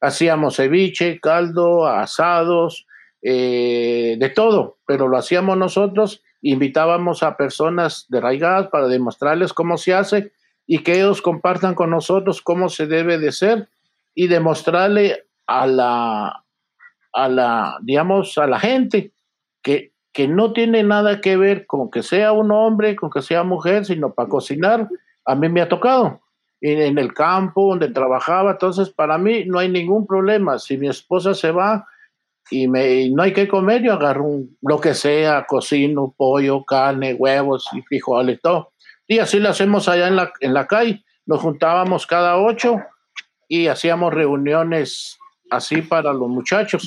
Hacíamos 0.00 0.58
ceviche, 0.58 1.18
caldo, 1.18 1.88
asados, 1.88 2.86
eh, 3.20 4.14
de 4.16 4.28
todo, 4.28 4.78
pero 4.86 5.08
lo 5.08 5.16
hacíamos 5.16 5.58
nosotros. 5.58 6.22
Invitábamos 6.42 7.24
a 7.24 7.36
personas 7.36 8.06
de 8.10 8.20
Raigadas 8.20 8.68
para 8.68 8.86
demostrarles 8.86 9.52
cómo 9.52 9.76
se 9.76 9.92
hace 9.92 10.30
y 10.68 10.84
que 10.84 11.00
ellos 11.00 11.20
compartan 11.20 11.74
con 11.74 11.90
nosotros 11.90 12.42
cómo 12.42 12.68
se 12.68 12.86
debe 12.86 13.18
de 13.18 13.32
ser 13.32 13.68
y 14.14 14.28
demostrarle 14.28 15.24
a 15.48 15.66
la, 15.66 16.44
a 17.12 17.28
la, 17.28 17.78
digamos, 17.82 18.36
a 18.38 18.46
la 18.46 18.58
gente 18.58 19.12
que, 19.62 19.92
que 20.12 20.28
no 20.28 20.52
tiene 20.52 20.82
nada 20.82 21.20
que 21.20 21.36
ver 21.36 21.66
con 21.66 21.90
que 21.90 22.02
sea 22.02 22.32
un 22.32 22.50
hombre, 22.50 22.96
con 22.96 23.10
que 23.10 23.22
sea 23.22 23.42
mujer, 23.42 23.84
sino 23.84 24.12
para 24.14 24.28
cocinar. 24.28 24.88
A 25.24 25.34
mí 25.34 25.48
me 25.48 25.60
ha 25.60 25.68
tocado 25.68 26.20
en 26.60 26.98
el 26.98 27.14
campo 27.14 27.70
donde 27.70 27.88
trabajaba, 27.88 28.52
entonces 28.52 28.90
para 28.90 29.16
mí 29.16 29.44
no 29.46 29.58
hay 29.58 29.68
ningún 29.68 30.06
problema. 30.06 30.58
Si 30.58 30.76
mi 30.76 30.88
esposa 30.88 31.32
se 31.32 31.52
va 31.52 31.86
y, 32.50 32.68
me, 32.68 33.08
no 33.10 33.22
hay 33.22 33.32
que 33.32 33.48
comer, 33.48 33.82
yo 33.82 33.94
agarro 33.94 34.26
lo 34.60 34.80
que 34.80 34.94
sea, 34.94 35.46
cocino, 35.46 36.14
pollo, 36.16 36.64
carne, 36.64 37.14
huevos 37.14 37.66
y 37.72 37.80
frijoles, 37.82 38.40
todo. 38.42 38.72
Y 39.06 39.18
así 39.18 39.40
lo 39.40 39.48
hacemos 39.48 39.88
allá 39.88 40.08
en 40.08 40.16
la, 40.16 40.32
en 40.40 40.52
la 40.52 40.66
calle. 40.66 41.02
Nos 41.24 41.40
juntábamos 41.40 42.06
cada 42.06 42.36
ocho 42.38 42.76
y 43.48 43.68
hacíamos 43.68 44.12
reuniones 44.12 45.19
así 45.50 45.82
para 45.82 46.12
los 46.12 46.28
muchachos. 46.28 46.86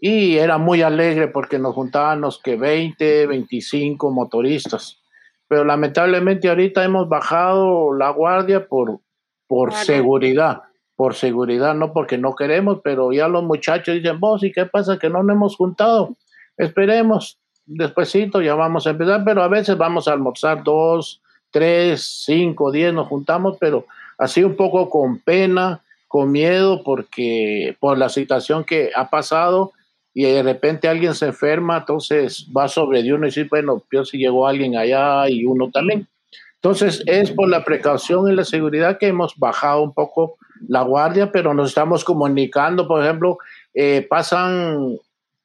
Y 0.00 0.36
era 0.36 0.56
muy 0.56 0.82
alegre 0.82 1.28
porque 1.28 1.58
nos 1.58 1.74
juntábamos 1.74 2.40
que 2.42 2.56
20, 2.56 3.26
25 3.26 4.10
motoristas. 4.10 4.98
Pero 5.46 5.64
lamentablemente 5.64 6.48
ahorita 6.48 6.84
hemos 6.84 7.08
bajado 7.08 7.92
la 7.92 8.10
guardia 8.10 8.66
por, 8.66 9.00
por 9.46 9.74
seguridad, 9.74 10.62
por 10.94 11.14
seguridad, 11.14 11.74
no 11.74 11.92
porque 11.92 12.16
no 12.16 12.34
queremos, 12.34 12.80
pero 12.84 13.12
ya 13.12 13.26
los 13.26 13.42
muchachos 13.42 13.96
dicen, 13.96 14.20
vos, 14.20 14.42
¿y 14.44 14.52
qué 14.52 14.66
pasa 14.66 14.98
que 14.98 15.10
no 15.10 15.22
nos 15.22 15.34
hemos 15.34 15.56
juntado? 15.56 16.16
Esperemos, 16.56 17.38
despuesito 17.66 18.40
ya 18.40 18.54
vamos 18.54 18.86
a 18.86 18.90
empezar, 18.90 19.24
pero 19.24 19.42
a 19.42 19.48
veces 19.48 19.76
vamos 19.76 20.08
a 20.08 20.12
almorzar 20.12 20.62
dos, 20.62 21.20
tres, 21.50 22.22
cinco, 22.24 22.70
diez 22.70 22.92
nos 22.92 23.08
juntamos, 23.08 23.56
pero 23.58 23.86
así 24.18 24.44
un 24.44 24.56
poco 24.56 24.88
con 24.88 25.18
pena, 25.18 25.82
con 26.10 26.32
miedo, 26.32 26.82
porque 26.82 27.76
por 27.78 27.96
la 27.96 28.08
situación 28.08 28.64
que 28.64 28.90
ha 28.96 29.10
pasado 29.10 29.70
y 30.12 30.24
de 30.24 30.42
repente 30.42 30.88
alguien 30.88 31.14
se 31.14 31.26
enferma, 31.26 31.78
entonces 31.78 32.48
va 32.54 32.66
sobre 32.66 33.04
de 33.04 33.14
uno 33.14 33.26
y 33.26 33.28
dice, 33.28 33.44
bueno, 33.44 33.80
yo 33.92 34.04
si 34.04 34.18
llegó 34.18 34.48
alguien 34.48 34.76
allá 34.76 35.28
y 35.28 35.44
uno 35.44 35.70
también. 35.70 36.08
Entonces 36.56 37.04
es 37.06 37.30
por 37.30 37.48
la 37.48 37.64
precaución 37.64 38.28
y 38.28 38.34
la 38.34 38.42
seguridad 38.42 38.98
que 38.98 39.06
hemos 39.06 39.38
bajado 39.38 39.84
un 39.84 39.94
poco 39.94 40.36
la 40.66 40.82
guardia, 40.82 41.30
pero 41.30 41.54
nos 41.54 41.68
estamos 41.68 42.02
comunicando, 42.02 42.88
por 42.88 43.04
ejemplo, 43.04 43.38
eh, 43.72 44.04
pasan 44.10 44.98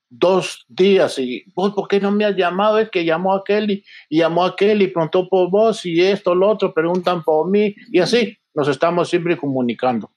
dos 0.10 0.66
días 0.68 1.20
y 1.20 1.44
vos, 1.54 1.76
¿por 1.76 1.88
qué 1.88 2.00
no 2.00 2.10
me 2.10 2.26
has 2.26 2.36
llamado? 2.36 2.80
Es 2.80 2.90
que 2.90 3.06
llamó 3.06 3.36
a 3.36 3.42
aquel 3.42 3.70
y, 3.70 3.84
llamó 4.10 4.46
a 4.46 4.50
aquel 4.50 4.82
y 4.82 4.88
preguntó 4.88 5.30
por 5.30 5.52
vos 5.52 5.86
y 5.86 6.02
esto, 6.02 6.34
lo 6.34 6.50
otro, 6.50 6.74
preguntan 6.74 7.24
por 7.24 7.52
mí 7.52 7.76
y 7.92 8.00
así 8.00 8.36
nos 8.56 8.68
estamos 8.68 9.10
siempre 9.10 9.38
comunicando. 9.38 10.10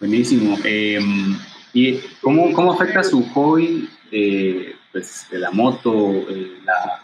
Buenísimo. 0.00 0.56
Em, 0.64 1.36
¿Y 1.72 1.98
cómo, 2.20 2.52
cómo, 2.52 2.72
afecta 2.72 3.02
su 3.02 3.24
hobby, 3.30 3.88
eh, 4.10 4.74
pues, 4.92 5.26
de 5.30 5.38
la 5.38 5.50
moto, 5.50 6.10
eh, 6.30 6.58
la, 6.64 7.02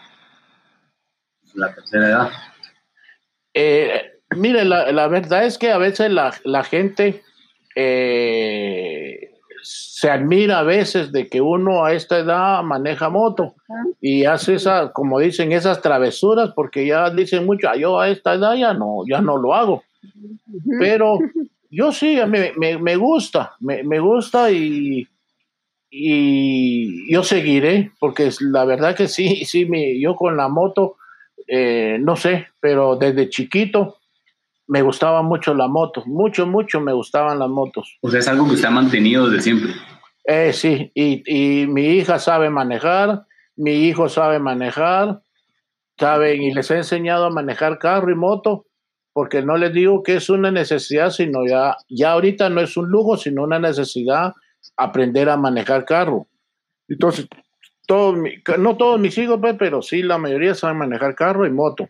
la 1.53 1.75
tercera 1.75 2.07
edad? 2.07 2.29
Eh, 3.53 4.11
Mire, 4.35 4.65
la, 4.65 5.07
verdad 5.07 5.45
es 5.45 5.57
que 5.57 5.71
a 5.71 5.77
veces 5.77 6.11
la, 6.11 6.63
gente 6.63 7.21
eh, 7.75 9.31
se 9.61 10.09
admira 10.09 10.59
a 10.59 10.63
veces 10.63 11.11
de 11.11 11.29
que 11.29 11.41
uno 11.41 11.85
a 11.85 11.93
esta 11.93 12.19
edad 12.19 12.63
maneja 12.63 13.09
moto 13.09 13.55
y 14.01 14.25
hace 14.25 14.55
esas, 14.55 14.91
como 14.91 15.19
dicen, 15.19 15.51
esas 15.51 15.81
travesuras, 15.81 16.51
porque 16.55 16.85
ya 16.85 17.09
dicen 17.11 17.45
mucho, 17.45 17.69
ah, 17.69 17.77
yo 17.77 17.99
a 17.99 18.09
esta 18.09 18.33
edad 18.33 18.55
ya 18.55 18.73
no, 18.73 19.03
ya 19.07 19.21
no 19.21 19.37
lo 19.37 19.53
hago. 19.53 19.83
Pero 20.79 21.19
yo 21.75 21.91
sí, 21.91 22.17
me, 22.27 22.53
me, 22.55 22.77
me 22.77 22.95
gusta, 22.95 23.55
me, 23.59 23.83
me, 23.83 23.99
gusta 23.99 24.49
y, 24.49 25.07
y 25.89 27.11
yo 27.11 27.23
seguiré, 27.23 27.91
porque 27.99 28.29
la 28.39 28.63
verdad 28.65 28.95
que 28.95 29.07
sí, 29.07 29.43
sí, 29.45 29.67
yo 29.99 30.15
con 30.15 30.37
la 30.37 30.47
moto, 30.47 30.95
eh, 31.47 31.97
no 31.99 32.15
sé, 32.15 32.47
pero 32.61 32.95
desde 32.95 33.29
chiquito 33.29 33.97
me 34.67 34.81
gustaba 34.81 35.21
mucho 35.21 35.53
la 35.53 35.67
moto, 35.67 36.03
mucho, 36.05 36.47
mucho 36.47 36.79
me 36.79 36.93
gustaban 36.93 37.39
las 37.39 37.49
motos. 37.49 37.97
O 38.01 38.09
sea, 38.09 38.19
es 38.19 38.27
algo 38.27 38.47
que 38.47 38.53
usted 38.53 38.67
ha 38.67 38.71
mantenido 38.71 39.29
desde 39.29 39.43
siempre. 39.43 39.73
Eh, 40.23 40.53
sí, 40.53 40.91
y, 40.95 41.23
y, 41.27 41.67
mi 41.67 41.85
hija 41.87 42.19
sabe 42.19 42.49
manejar, 42.49 43.25
mi 43.55 43.85
hijo 43.87 44.09
sabe 44.09 44.39
manejar, 44.39 45.21
saben, 45.99 46.41
y 46.41 46.53
les 46.53 46.71
he 46.71 46.77
enseñado 46.77 47.25
a 47.25 47.29
manejar 47.29 47.77
carro 47.77 48.11
y 48.11 48.15
moto, 48.15 48.65
porque 49.15 49.41
no 49.41 49.55
les 49.55 49.71
digo 49.71 50.03
que 50.03 50.17
es 50.17 50.29
una 50.29 50.51
necesidad, 50.51 51.09
sino 51.09 51.47
ya, 51.47 51.77
ya 51.87 52.11
ahorita 52.11 52.49
no 52.49 52.59
es 52.59 52.75
un 52.75 52.89
lujo, 52.89 53.15
sino 53.15 53.43
una 53.43 53.59
necesidad 53.59 54.33
aprender 54.75 55.29
a 55.29 55.37
manejar 55.37 55.85
carro. 55.85 56.27
Entonces, 56.89 57.29
todos, 57.87 58.17
no 58.59 58.75
todos 58.75 58.99
mis 58.99 59.17
hijos, 59.17 59.39
pues, 59.39 59.55
pero 59.57 59.81
sí 59.81 60.03
la 60.03 60.17
mayoría 60.17 60.53
saben 60.53 60.79
manejar 60.79 61.15
carro 61.15 61.47
y 61.47 61.49
moto. 61.49 61.87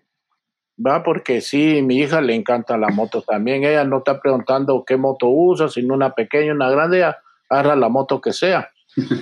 Va, 0.77 1.01
porque 1.01 1.41
sí, 1.41 1.81
mi 1.81 1.97
hija 1.97 2.21
le 2.21 2.35
encanta 2.35 2.77
la 2.77 2.89
moto 2.89 3.23
también. 3.23 3.63
Ella 3.63 3.85
no 3.85 3.97
está 3.97 4.21
preguntando 4.21 4.83
qué 4.85 4.95
moto 4.95 5.27
usa, 5.27 5.67
sino 5.67 5.95
una 5.95 6.13
pequeña, 6.13 6.53
una 6.53 6.69
grande, 6.69 7.11
agarra 7.49 7.75
la 7.75 7.89
moto 7.89 8.21
que 8.21 8.33
sea. 8.33 8.69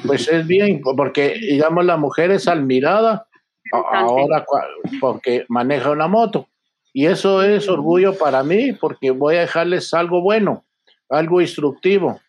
Pues 0.05 0.27
es 0.27 0.45
bien, 0.45 0.81
porque 0.81 1.35
digamos 1.39 1.85
la 1.85 1.95
mujer 1.95 2.31
es 2.31 2.49
admirada 2.49 3.27
ahora 3.71 4.45
porque 4.99 5.45
maneja 5.47 5.89
una 5.91 6.09
moto. 6.09 6.49
Y 6.93 7.07
eso 7.07 7.41
es 7.41 7.67
orgullo 7.67 8.17
para 8.17 8.43
mí 8.43 8.73
porque 8.73 9.11
voy 9.11 9.35
a 9.35 9.41
dejarles 9.41 9.93
algo 9.93 10.21
bueno, 10.21 10.63
algo 11.09 11.41
instructivo 11.41 12.21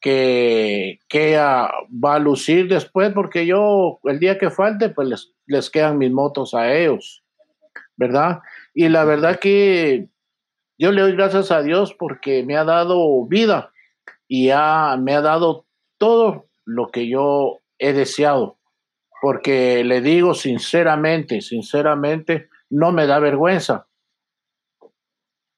que, 0.00 0.98
que 1.08 1.36
va 1.36 2.14
a 2.14 2.18
lucir 2.18 2.68
después 2.68 3.12
porque 3.12 3.46
yo 3.46 4.00
el 4.04 4.18
día 4.18 4.38
que 4.38 4.50
falte 4.50 4.88
pues 4.88 5.08
les, 5.08 5.32
les 5.46 5.70
quedan 5.70 5.98
mis 5.98 6.10
motos 6.10 6.52
a 6.52 6.74
ellos. 6.74 7.22
¿verdad? 7.96 8.40
Y 8.74 8.88
la 8.88 9.04
verdad 9.04 9.38
que 9.38 10.08
yo 10.78 10.92
le 10.92 11.02
doy 11.02 11.12
gracias 11.12 11.50
a 11.50 11.62
Dios 11.62 11.94
porque 11.94 12.42
me 12.42 12.56
ha 12.56 12.64
dado 12.64 13.26
vida 13.26 13.70
y 14.26 14.46
me 14.46 15.14
ha 15.14 15.20
dado 15.20 15.66
todo 15.98 16.46
lo 16.64 16.90
que 16.90 17.08
yo 17.08 17.60
he 17.78 17.92
deseado. 17.92 18.58
Porque 19.20 19.84
le 19.84 20.00
digo 20.00 20.34
sinceramente, 20.34 21.40
sinceramente, 21.42 22.48
no 22.70 22.90
me 22.90 23.06
da 23.06 23.20
vergüenza. 23.20 23.86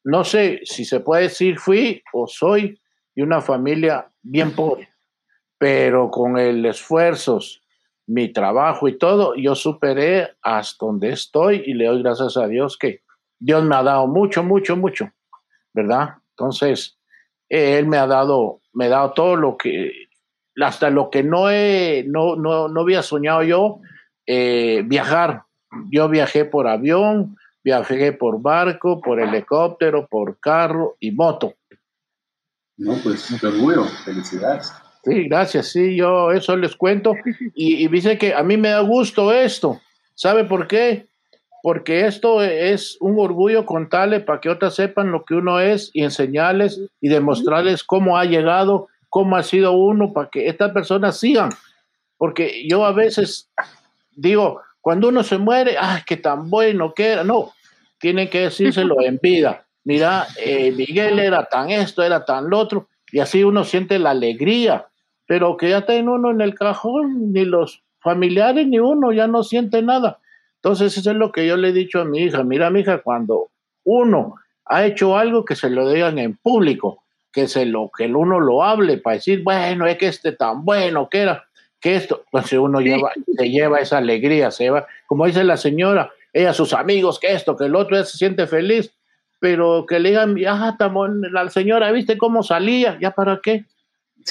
No 0.04 0.22
sé 0.22 0.60
si 0.64 0.84
se 0.84 1.00
puede 1.00 1.24
decir 1.24 1.58
fui 1.58 2.02
o 2.12 2.26
soy 2.26 2.78
de 3.14 3.22
una 3.22 3.40
familia 3.40 4.10
bien 4.22 4.54
pobre, 4.54 4.88
pero 5.58 6.10
con 6.10 6.38
el 6.38 6.64
esfuerzos 6.66 7.62
mi 8.06 8.32
trabajo 8.32 8.86
y 8.86 8.98
todo, 8.98 9.34
yo 9.34 9.54
superé 9.54 10.28
hasta 10.42 10.84
donde 10.84 11.10
estoy 11.10 11.62
y 11.66 11.74
le 11.74 11.86
doy 11.86 12.02
gracias 12.02 12.36
a 12.36 12.46
Dios 12.46 12.76
que 12.76 13.00
Dios 13.38 13.64
me 13.64 13.76
ha 13.76 13.82
dado 13.82 14.06
mucho, 14.06 14.42
mucho, 14.42 14.76
mucho, 14.76 15.10
¿verdad? 15.72 16.16
Entonces, 16.30 16.98
Él 17.48 17.86
me 17.86 17.96
ha 17.96 18.06
dado, 18.06 18.60
me 18.72 18.86
ha 18.86 18.90
dado 18.90 19.12
todo 19.12 19.36
lo 19.36 19.56
que, 19.56 19.90
hasta 20.60 20.90
lo 20.90 21.10
que 21.10 21.22
no, 21.22 21.50
he, 21.50 22.04
no, 22.06 22.36
no, 22.36 22.68
no 22.68 22.80
había 22.80 23.02
soñado 23.02 23.42
yo, 23.42 23.80
eh, 24.26 24.82
viajar. 24.84 25.44
Yo 25.90 26.08
viajé 26.08 26.44
por 26.44 26.68
avión, 26.68 27.36
viajé 27.64 28.12
por 28.12 28.40
barco, 28.40 29.00
por 29.00 29.18
helicóptero, 29.18 30.07
por 30.07 30.38
carro 30.38 30.96
y 31.00 31.11
moto. 31.11 31.55
No, 32.77 32.94
pues, 33.03 33.35
qué 33.40 33.46
orgullo, 33.46 33.85
felicidades. 34.05 34.72
Sí, 35.05 35.29
gracias. 35.29 35.68
Sí, 35.68 35.96
yo 35.96 36.31
eso 36.33 36.57
les 36.57 36.77
cuento. 36.77 37.14
Y, 37.55 37.88
dice 37.88 38.18
que 38.18 38.35
a 38.35 38.42
mí 38.42 38.57
me 38.57 38.70
da 38.70 38.81
gusto 38.81 39.33
esto. 39.33 39.81
¿Sabe 40.14 40.44
por 40.44 40.66
qué? 40.66 41.09
Porque 41.62 42.07
esto 42.07 42.42
es 42.42 42.96
un 43.00 43.18
orgullo 43.18 43.64
contarle 43.64 44.20
para 44.20 44.40
que 44.40 44.50
otras 44.50 44.74
sepan 44.74 45.11
lo 45.11 45.24
que 45.24 45.35
uno 45.35 45.61
es 45.61 45.90
y 45.94 46.03
enseñarles 46.03 46.81
y 47.00 47.09
demostrarles 47.09 47.85
cómo 47.85 48.18
ha 48.18 48.24
llegado, 48.24 48.88
cómo 49.09 49.37
ha 49.37 49.42
sido 49.42 49.72
uno, 49.72 50.12
para 50.12 50.29
que 50.31 50.48
estas 50.48 50.72
personas 50.72 51.18
sigan. 51.18 51.50
Porque 52.18 52.66
yo 52.68 52.85
a 52.85 52.92
veces 52.92 53.50
digo, 54.16 54.61
cuando 54.84 55.08
uno 55.08 55.24
se 55.24 55.38
muere, 55.38 55.76
¡ay, 55.80 56.02
qué 56.06 56.18
tan 56.18 56.50
bueno 56.50 56.92
que 56.94 57.08
era! 57.08 57.24
No, 57.24 57.52
tienen 57.98 58.28
que 58.28 58.42
decírselo 58.42 59.00
en 59.00 59.18
vida. 59.20 59.64
Mira, 59.82 60.26
eh, 60.38 60.70
Miguel 60.72 61.18
era 61.18 61.46
tan 61.46 61.70
esto, 61.70 62.02
era 62.02 62.24
tan 62.24 62.50
lo 62.50 62.58
otro, 62.58 62.88
y 63.10 63.18
así 63.18 63.42
uno 63.42 63.64
siente 63.64 63.98
la 63.98 64.10
alegría 64.10 64.86
pero 65.26 65.56
que 65.56 65.70
ya 65.70 65.86
tiene 65.86 66.10
uno 66.10 66.30
en 66.30 66.40
el 66.40 66.54
cajón, 66.54 67.32
ni 67.32 67.44
los 67.44 67.82
familiares 68.00 68.66
ni 68.66 68.78
uno, 68.78 69.12
ya 69.12 69.26
no 69.26 69.42
siente 69.42 69.82
nada. 69.82 70.18
Entonces, 70.56 70.96
eso 70.96 71.10
es 71.10 71.16
lo 71.16 71.32
que 71.32 71.46
yo 71.46 71.56
le 71.56 71.68
he 71.68 71.72
dicho 71.72 72.00
a 72.00 72.04
mi 72.04 72.20
hija. 72.20 72.42
Mira, 72.44 72.70
mi 72.70 72.80
hija, 72.80 72.98
cuando 72.98 73.48
uno 73.84 74.36
ha 74.66 74.84
hecho 74.84 75.16
algo, 75.16 75.44
que 75.44 75.56
se 75.56 75.70
lo 75.70 75.88
digan 75.88 76.18
en 76.18 76.36
público, 76.36 77.04
que 77.32 77.48
se 77.48 77.66
lo 77.66 77.90
que 77.96 78.04
el 78.04 78.16
uno 78.16 78.40
lo 78.40 78.62
hable 78.62 78.98
para 78.98 79.16
decir, 79.16 79.42
bueno, 79.42 79.86
es 79.86 79.98
que 79.98 80.08
este 80.08 80.32
tan 80.32 80.64
bueno 80.64 81.08
que 81.08 81.18
era, 81.18 81.44
que 81.84 81.96
esto, 81.96 82.24
entonces 82.32 82.58
uno 82.58 82.80
lleva, 82.80 83.12
se 83.36 83.50
lleva 83.50 83.78
esa 83.78 83.98
alegría, 83.98 84.50
se 84.50 84.64
lleva, 84.64 84.86
como 85.06 85.26
dice 85.26 85.44
la 85.44 85.58
señora, 85.58 86.10
ella, 86.32 86.54
sus 86.54 86.72
amigos, 86.72 87.20
que 87.20 87.32
esto, 87.32 87.56
que 87.56 87.66
el 87.66 87.76
otro, 87.76 87.98
ya 87.98 88.04
se 88.04 88.16
siente 88.16 88.46
feliz, 88.46 88.92
pero 89.38 89.84
que 89.86 90.00
le 90.00 90.08
digan, 90.08 90.34
ah, 90.48 90.76
la 91.30 91.50
señora, 91.50 91.92
¿viste 91.92 92.16
cómo 92.16 92.42
salía? 92.42 92.98
¿Ya 93.00 93.10
para 93.10 93.40
qué? 93.42 93.66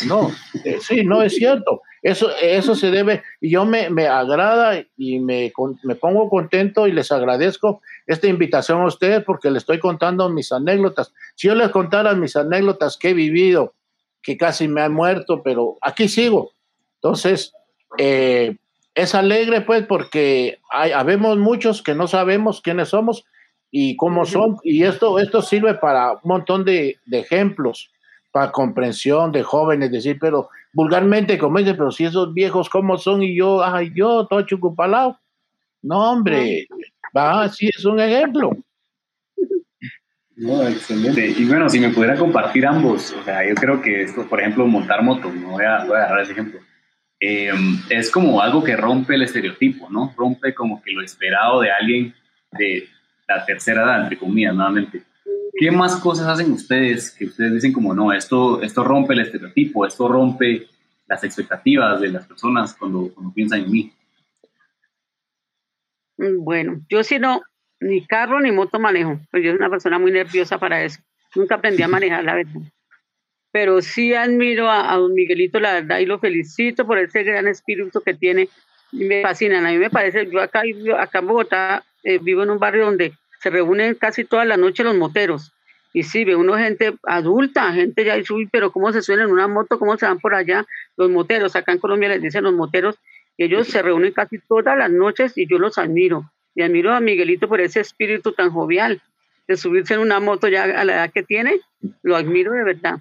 No, 0.07 0.31
eh, 0.65 0.79
sí, 0.81 1.05
no 1.05 1.21
es 1.21 1.35
cierto. 1.35 1.81
Eso, 2.01 2.31
eso 2.41 2.73
se 2.73 2.89
debe, 2.89 3.21
y 3.39 3.51
yo 3.51 3.63
me, 3.65 3.91
me 3.91 4.07
agrada 4.07 4.83
y 4.97 5.19
me, 5.19 5.53
me, 5.83 5.95
pongo 5.95 6.29
contento 6.29 6.87
y 6.87 6.91
les 6.91 7.11
agradezco 7.11 7.81
esta 8.07 8.27
invitación 8.27 8.81
a 8.81 8.87
ustedes 8.87 9.23
porque 9.23 9.51
les 9.51 9.61
estoy 9.61 9.77
contando 9.79 10.27
mis 10.29 10.51
anécdotas. 10.51 11.13
Si 11.35 11.47
yo 11.47 11.55
les 11.55 11.69
contara 11.69 12.15
mis 12.15 12.35
anécdotas 12.35 12.97
que 12.97 13.11
he 13.11 13.13
vivido, 13.13 13.75
que 14.23 14.35
casi 14.35 14.67
me 14.67 14.81
han 14.81 14.93
muerto, 14.93 15.43
pero 15.43 15.77
aquí 15.81 16.09
sigo. 16.09 16.51
Entonces, 17.03 17.53
eh, 17.97 18.55
es 18.95 19.13
alegre 19.13 19.61
pues 19.61 19.85
porque 19.85 20.59
hay, 20.71 20.91
habemos 20.91 21.37
muchos 21.37 21.81
que 21.81 21.95
no 21.95 22.07
sabemos 22.07 22.61
quiénes 22.61 22.89
somos 22.89 23.25
y 23.71 23.97
cómo 23.97 24.25
son, 24.25 24.57
y 24.63 24.83
esto, 24.83 25.19
esto 25.19 25.41
sirve 25.41 25.73
para 25.73 26.13
un 26.13 26.21
montón 26.23 26.63
de, 26.63 26.97
de 27.05 27.19
ejemplos 27.19 27.91
para 28.31 28.51
comprensión 28.51 29.31
de 29.31 29.43
jóvenes, 29.43 29.91
decir, 29.91 30.17
pero 30.19 30.49
vulgarmente, 30.71 31.37
como 31.37 31.59
dice, 31.59 31.73
pero 31.73 31.91
si 31.91 32.05
esos 32.05 32.33
viejos, 32.33 32.69
¿cómo 32.69 32.97
son? 32.97 33.21
Y 33.21 33.35
yo, 33.35 33.63
ay, 33.63 33.91
yo, 33.93 34.25
todo 34.27 34.41
chucupalao. 34.43 35.19
No, 35.81 36.11
hombre, 36.11 36.67
va, 37.15 37.49
sí, 37.49 37.67
es 37.67 37.83
un 37.83 37.99
ejemplo. 37.99 38.51
No, 40.35 40.67
excelente. 40.67 41.27
Y 41.37 41.45
bueno, 41.45 41.69
si 41.69 41.79
me 41.79 41.89
pudiera 41.89 42.15
compartir 42.15 42.65
ambos, 42.65 43.13
o 43.13 43.23
sea, 43.23 43.47
yo 43.47 43.53
creo 43.53 43.81
que 43.81 44.01
esto, 44.01 44.27
por 44.27 44.39
ejemplo, 44.39 44.65
montar 44.65 45.03
moto, 45.03 45.31
no 45.31 45.51
voy 45.51 45.65
a, 45.65 45.85
voy 45.85 45.95
a 45.95 46.05
agarrar 46.05 46.21
ese 46.23 46.31
ejemplo, 46.31 46.59
eh, 47.25 47.53
es 47.89 48.12
como 48.12 48.41
algo 48.41 48.62
que 48.62 48.75
rompe 48.75 49.15
el 49.15 49.21
estereotipo, 49.21 49.89
¿no? 49.89 50.13
Rompe 50.17 50.53
como 50.53 50.81
que 50.81 50.91
lo 50.91 51.01
esperado 51.01 51.62
de 51.62 51.71
alguien 51.71 52.13
de 52.51 52.89
la 53.29 53.45
tercera 53.45 53.83
edad, 53.83 54.03
entre 54.03 54.17
comillas, 54.17 54.53
nuevamente. 54.53 55.03
¿Qué 55.57 55.71
más 55.71 55.95
cosas 56.01 56.27
hacen 56.27 56.51
ustedes 56.51 57.12
que 57.12 57.23
ustedes 57.23 57.53
dicen 57.53 57.71
como 57.71 57.93
no, 57.93 58.12
esto, 58.12 58.62
esto 58.62 58.83
rompe 58.83 59.13
el 59.13 59.21
estereotipo, 59.21 59.86
esto 59.86 60.09
rompe 60.09 60.67
las 61.07 61.23
expectativas 61.23 62.01
de 62.01 62.09
las 62.09 62.27
personas 62.27 62.73
cuando, 62.73 63.09
cuando 63.13 63.33
piensan 63.33 63.62
en 63.62 63.71
mí? 63.71 63.93
Mm, 66.17 66.43
bueno, 66.43 66.81
yo 66.89 67.05
sí 67.05 67.19
no, 67.19 67.41
ni 67.79 68.05
carro 68.05 68.41
ni 68.41 68.51
moto 68.51 68.81
manejo, 68.81 69.21
pues 69.31 69.45
yo 69.45 69.51
soy 69.51 69.59
una 69.59 69.69
persona 69.69 69.97
muy 69.97 70.12
nerviosa 70.12 70.57
para 70.57 70.83
eso. 70.83 70.99
Nunca 71.36 71.55
aprendí 71.55 71.83
a 71.83 71.88
manejar, 71.88 72.25
la 72.25 72.36
verdad. 72.36 72.62
Pero 73.53 73.83
sí 73.83 74.15
admiro 74.15 74.69
a, 74.69 74.97
don 74.97 75.13
Miguelito, 75.13 75.59
la 75.59 75.73
verdad, 75.73 75.99
y 75.99 76.07
lo 76.07 76.17
felicito 76.17 76.87
por 76.87 76.97
ese 76.97 77.23
gran 77.23 77.47
espíritu 77.47 78.01
que 78.01 78.15
tiene. 78.15 78.49
Me 78.91 79.21
fascinan. 79.21 79.65
A 79.65 79.69
mí 79.69 79.77
me 79.77 79.91
parece, 79.91 80.27
yo 80.29 80.41
acá, 80.41 80.63
acá 80.99 81.19
en 81.19 81.27
Bogotá 81.27 81.83
eh, 82.03 82.17
vivo 82.19 82.41
en 82.43 82.49
un 82.49 82.57
barrio 82.57 82.85
donde 82.85 83.13
se 83.41 83.51
reúnen 83.51 83.93
casi 83.93 84.25
toda 84.25 84.43
la 84.43 84.57
noche 84.57 84.83
los 84.83 84.95
moteros. 84.95 85.53
Y 85.93 86.01
sí, 86.01 86.25
ve 86.25 86.35
uno 86.35 86.57
gente 86.57 86.95
adulta, 87.03 87.71
gente 87.73 88.03
ya 88.03 88.15
dice, 88.15 88.33
pero 88.51 88.71
¿cómo 88.71 88.91
se 88.91 89.03
suena 89.03 89.23
en 89.23 89.31
una 89.31 89.47
moto? 89.47 89.77
¿Cómo 89.77 89.95
se 89.97 90.07
van 90.07 90.19
por 90.19 90.33
allá 90.33 90.65
los 90.97 91.11
moteros? 91.11 91.55
Acá 91.55 91.73
en 91.73 91.77
Colombia 91.77 92.09
les 92.09 92.23
dicen 92.23 92.43
los 92.43 92.53
moteros, 92.53 92.97
y 93.37 93.45
ellos 93.45 93.67
se 93.67 93.83
reúnen 93.83 94.11
casi 94.13 94.39
todas 94.39 94.75
las 94.75 94.89
noches 94.89 95.37
y 95.37 95.47
yo 95.47 95.59
los 95.59 95.77
admiro. 95.77 96.31
Y 96.55 96.63
admiro 96.63 96.93
a 96.93 96.99
Miguelito 96.99 97.47
por 97.47 97.61
ese 97.61 97.79
espíritu 97.81 98.33
tan 98.33 98.49
jovial 98.49 99.01
de 99.47 99.57
subirse 99.57 99.93
en 99.93 99.99
una 99.99 100.19
moto 100.19 100.47
ya 100.47 100.63
a 100.63 100.83
la 100.83 100.93
edad 100.93 101.11
que 101.11 101.21
tiene. 101.23 101.59
Lo 102.01 102.15
admiro 102.15 102.53
de 102.53 102.63
verdad. 102.63 102.99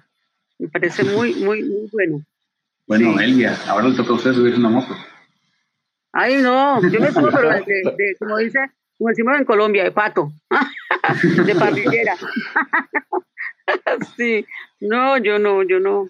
Me 0.63 0.69
parece 0.69 1.03
muy, 1.03 1.33
muy, 1.33 1.61
muy 1.61 1.89
bueno. 1.91 2.23
Bueno, 2.87 3.19
Elvia, 3.19 3.53
ahora 3.67 3.89
le 3.89 3.97
toca 3.97 4.11
a 4.11 4.13
usted 4.13 4.31
subirse 4.31 4.57
una 4.57 4.69
moto. 4.69 4.95
Ay, 6.13 6.37
no, 6.37 6.81
yo 6.89 7.01
me 7.01 7.11
subo, 7.11 7.29
pero 7.29 7.49
como 8.19 8.37
dice 8.37 8.59
como 8.97 9.09
decimos 9.09 9.37
en 9.37 9.43
Colombia, 9.43 9.83
de 9.83 9.91
pato, 9.91 10.31
de 11.45 11.55
parrillera. 11.55 12.15
sí, 14.15 14.45
no, 14.79 15.17
yo 15.17 15.37
no, 15.37 15.63
yo 15.63 15.81
no, 15.81 16.07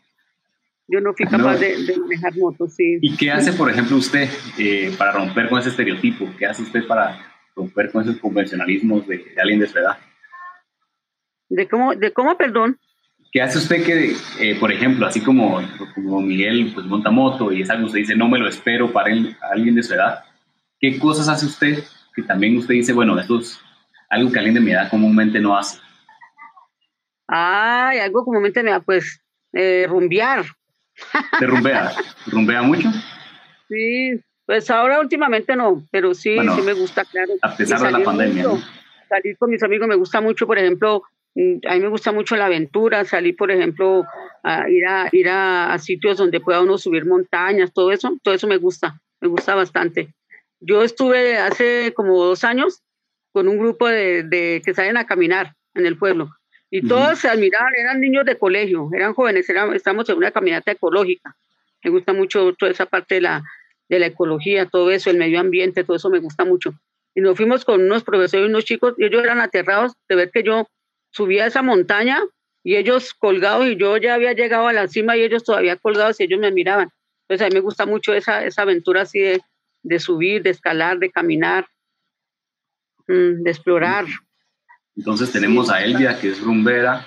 yo 0.87 1.01
no 1.01 1.15
fui 1.15 1.25
capaz 1.25 1.57
de, 1.57 1.97
manejar 1.97 2.37
motos, 2.37 2.75
sí. 2.75 2.99
¿Y 3.01 3.17
qué 3.17 3.31
hace, 3.31 3.53
por 3.53 3.71
ejemplo, 3.71 3.97
usted 3.97 4.29
eh, 4.59 4.93
para 4.99 5.13
romper 5.13 5.49
con 5.49 5.57
ese 5.57 5.69
estereotipo? 5.69 6.29
¿Qué 6.37 6.45
hace 6.45 6.61
usted 6.61 6.85
para 6.85 7.33
romper 7.55 7.91
con 7.91 8.03
esos 8.03 8.17
convencionalismos 8.17 9.07
de, 9.07 9.33
alguien 9.41 9.61
de 9.61 9.67
su 9.67 9.79
edad? 9.79 9.97
¿De 11.49 11.67
cómo, 11.67 11.95
de 11.95 12.13
cómo 12.13 12.37
perdón? 12.37 12.77
¿Qué 13.33 13.41
hace 13.41 13.57
usted 13.57 13.83
que, 13.83 14.15
eh, 14.39 14.55
por 14.59 14.71
ejemplo, 14.71 15.07
así 15.07 15.19
como, 15.19 15.59
como 15.95 16.21
Miguel 16.21 16.71
pues, 16.71 16.85
monta 16.85 17.09
moto 17.09 17.51
y 17.51 17.63
es 17.63 17.69
algo 17.71 17.81
que 17.81 17.87
usted 17.87 17.99
dice, 18.01 18.15
no 18.15 18.29
me 18.29 18.37
lo 18.37 18.47
espero 18.47 18.93
para 18.93 19.09
alguien 19.51 19.73
de 19.73 19.81
su 19.81 19.95
edad? 19.95 20.23
¿Qué 20.79 20.99
cosas 20.99 21.27
hace 21.27 21.47
usted 21.47 21.83
que 22.15 22.21
también 22.21 22.55
usted 22.57 22.75
dice, 22.75 22.93
bueno, 22.93 23.19
esto 23.19 23.39
es 23.39 23.59
algo 24.11 24.31
que 24.31 24.37
alguien 24.37 24.53
de 24.53 24.61
mi 24.61 24.69
edad 24.69 24.87
comúnmente 24.87 25.39
no 25.39 25.57
hace? 25.57 25.79
Ay, 27.27 27.97
algo 27.97 28.23
comúnmente 28.23 28.61
me 28.61 28.69
da, 28.69 28.81
pues, 28.81 29.19
eh, 29.51 29.87
rumbear. 29.89 30.45
¿Te 31.39 31.47
rumbea? 31.47 31.91
¿Rumbea 32.27 32.61
mucho? 32.61 32.91
Sí, 33.67 34.11
pues 34.45 34.69
ahora 34.69 34.99
últimamente 34.99 35.55
no, 35.55 35.83
pero 35.89 36.13
sí, 36.13 36.37
sí 36.37 36.61
me 36.61 36.73
gusta, 36.73 37.03
claro. 37.05 37.33
A 37.41 37.55
pesar 37.57 37.81
de 37.81 37.91
la 37.93 38.03
pandemia. 38.03 38.45
Salir 39.09 39.35
con 39.39 39.49
mis 39.49 39.63
amigos 39.63 39.87
me 39.87 39.95
gusta 39.95 40.21
mucho, 40.21 40.45
por 40.45 40.59
ejemplo, 40.59 41.01
a 41.35 41.73
mí 41.73 41.79
me 41.79 41.87
gusta 41.87 42.11
mucho 42.11 42.35
la 42.35 42.45
aventura, 42.45 43.05
salir, 43.05 43.35
por 43.35 43.51
ejemplo, 43.51 44.05
a 44.43 44.69
ir 44.69 44.85
a 44.85 45.09
ir 45.11 45.27
a, 45.29 45.77
sitios 45.79 46.17
donde 46.17 46.39
pueda 46.39 46.61
uno 46.61 46.77
subir 46.77 47.05
montañas, 47.05 47.73
todo 47.73 47.91
eso, 47.91 48.15
todo 48.21 48.33
eso 48.33 48.47
me 48.47 48.57
gusta, 48.57 49.01
me 49.19 49.27
gusta 49.27 49.55
bastante. 49.55 50.13
Yo 50.59 50.83
estuve 50.83 51.37
hace 51.37 51.93
como 51.95 52.23
dos 52.23 52.43
años 52.43 52.83
con 53.31 53.47
un 53.47 53.57
grupo 53.57 53.87
de, 53.87 54.61
que 54.63 54.73
salen 54.73 54.97
a 54.97 55.05
caminar 55.05 55.55
en 55.73 55.85
el 55.85 55.97
pueblo 55.97 56.29
y 56.69 56.87
todos 56.87 57.19
se 57.19 57.29
admiraban, 57.29 57.73
eran 57.75 57.99
niños 57.99 58.25
de 58.25 58.37
colegio, 58.37 58.89
eran 58.93 59.13
jóvenes, 59.13 59.47
eran, 59.49 59.73
estamos 59.73 60.09
en 60.09 60.17
una 60.17 60.31
caminata 60.31 60.71
ecológica. 60.71 61.35
Me 61.83 61.91
gusta 61.91 62.13
mucho 62.13 62.53
toda 62.53 62.71
esa 62.71 62.85
parte 62.87 63.15
de 63.15 63.21
la, 63.21 63.43
de 63.89 63.99
la 63.99 64.07
ecología, 64.07 64.65
todo 64.65 64.89
eso, 64.89 65.11
el 65.11 65.17
medio 65.17 65.39
ambiente, 65.39 65.83
todo 65.83 65.97
eso 65.97 66.09
me 66.09 66.19
gusta 66.19 66.45
mucho. 66.45 66.73
Y 67.13 67.21
nos 67.21 67.37
fuimos 67.37 67.63
con 67.63 67.83
unos 67.83 68.03
profesores 68.03 68.47
y 68.47 68.49
unos 68.49 68.65
chicos 68.65 68.95
y 68.97 69.05
ellos 69.05 69.23
eran 69.23 69.39
aterrados 69.39 69.93
de 70.09 70.15
ver 70.15 70.31
que 70.31 70.41
yo 70.41 70.65
subía 71.13 71.45
esa 71.45 71.61
montaña 71.61 72.19
y 72.63 72.75
ellos 72.75 73.13
colgados 73.13 73.67
y 73.67 73.77
yo 73.77 73.97
ya 73.97 74.15
había 74.15 74.33
llegado 74.33 74.67
a 74.67 74.73
la 74.73 74.87
cima 74.87 75.15
y 75.15 75.21
ellos 75.21 75.43
todavía 75.43 75.77
colgados 75.77 76.19
y 76.19 76.23
ellos 76.23 76.39
me 76.39 76.51
miraban. 76.51 76.89
Entonces 77.21 77.45
a 77.45 77.49
mí 77.49 77.55
me 77.55 77.61
gusta 77.61 77.85
mucho 77.85 78.13
esa, 78.13 78.45
esa 78.45 78.63
aventura 78.63 79.01
así 79.01 79.19
de, 79.19 79.41
de 79.83 79.99
subir, 79.99 80.43
de 80.43 80.49
escalar, 80.49 80.99
de 80.99 81.11
caminar, 81.11 81.67
mm, 83.07 83.43
de 83.43 83.51
explorar. 83.51 84.05
Entonces 84.95 85.31
tenemos 85.31 85.69
a 85.69 85.83
Elvia, 85.83 86.19
que 86.19 86.29
es 86.29 86.41
rumbera, 86.41 87.05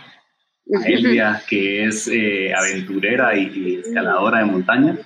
a 0.75 0.87
Elvia, 0.87 1.43
que 1.49 1.85
es 1.85 2.09
eh, 2.09 2.53
aventurera 2.53 3.37
y, 3.37 3.77
escaladora 3.77 4.39
de 4.39 4.45
montaña. 4.47 4.99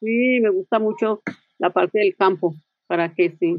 Sí, 0.00 0.40
me 0.40 0.50
gusta 0.50 0.78
mucho 0.78 1.22
la 1.58 1.70
parte 1.70 1.98
del 1.98 2.14
campo, 2.16 2.54
para 2.86 3.12
que 3.12 3.36
sí. 3.38 3.56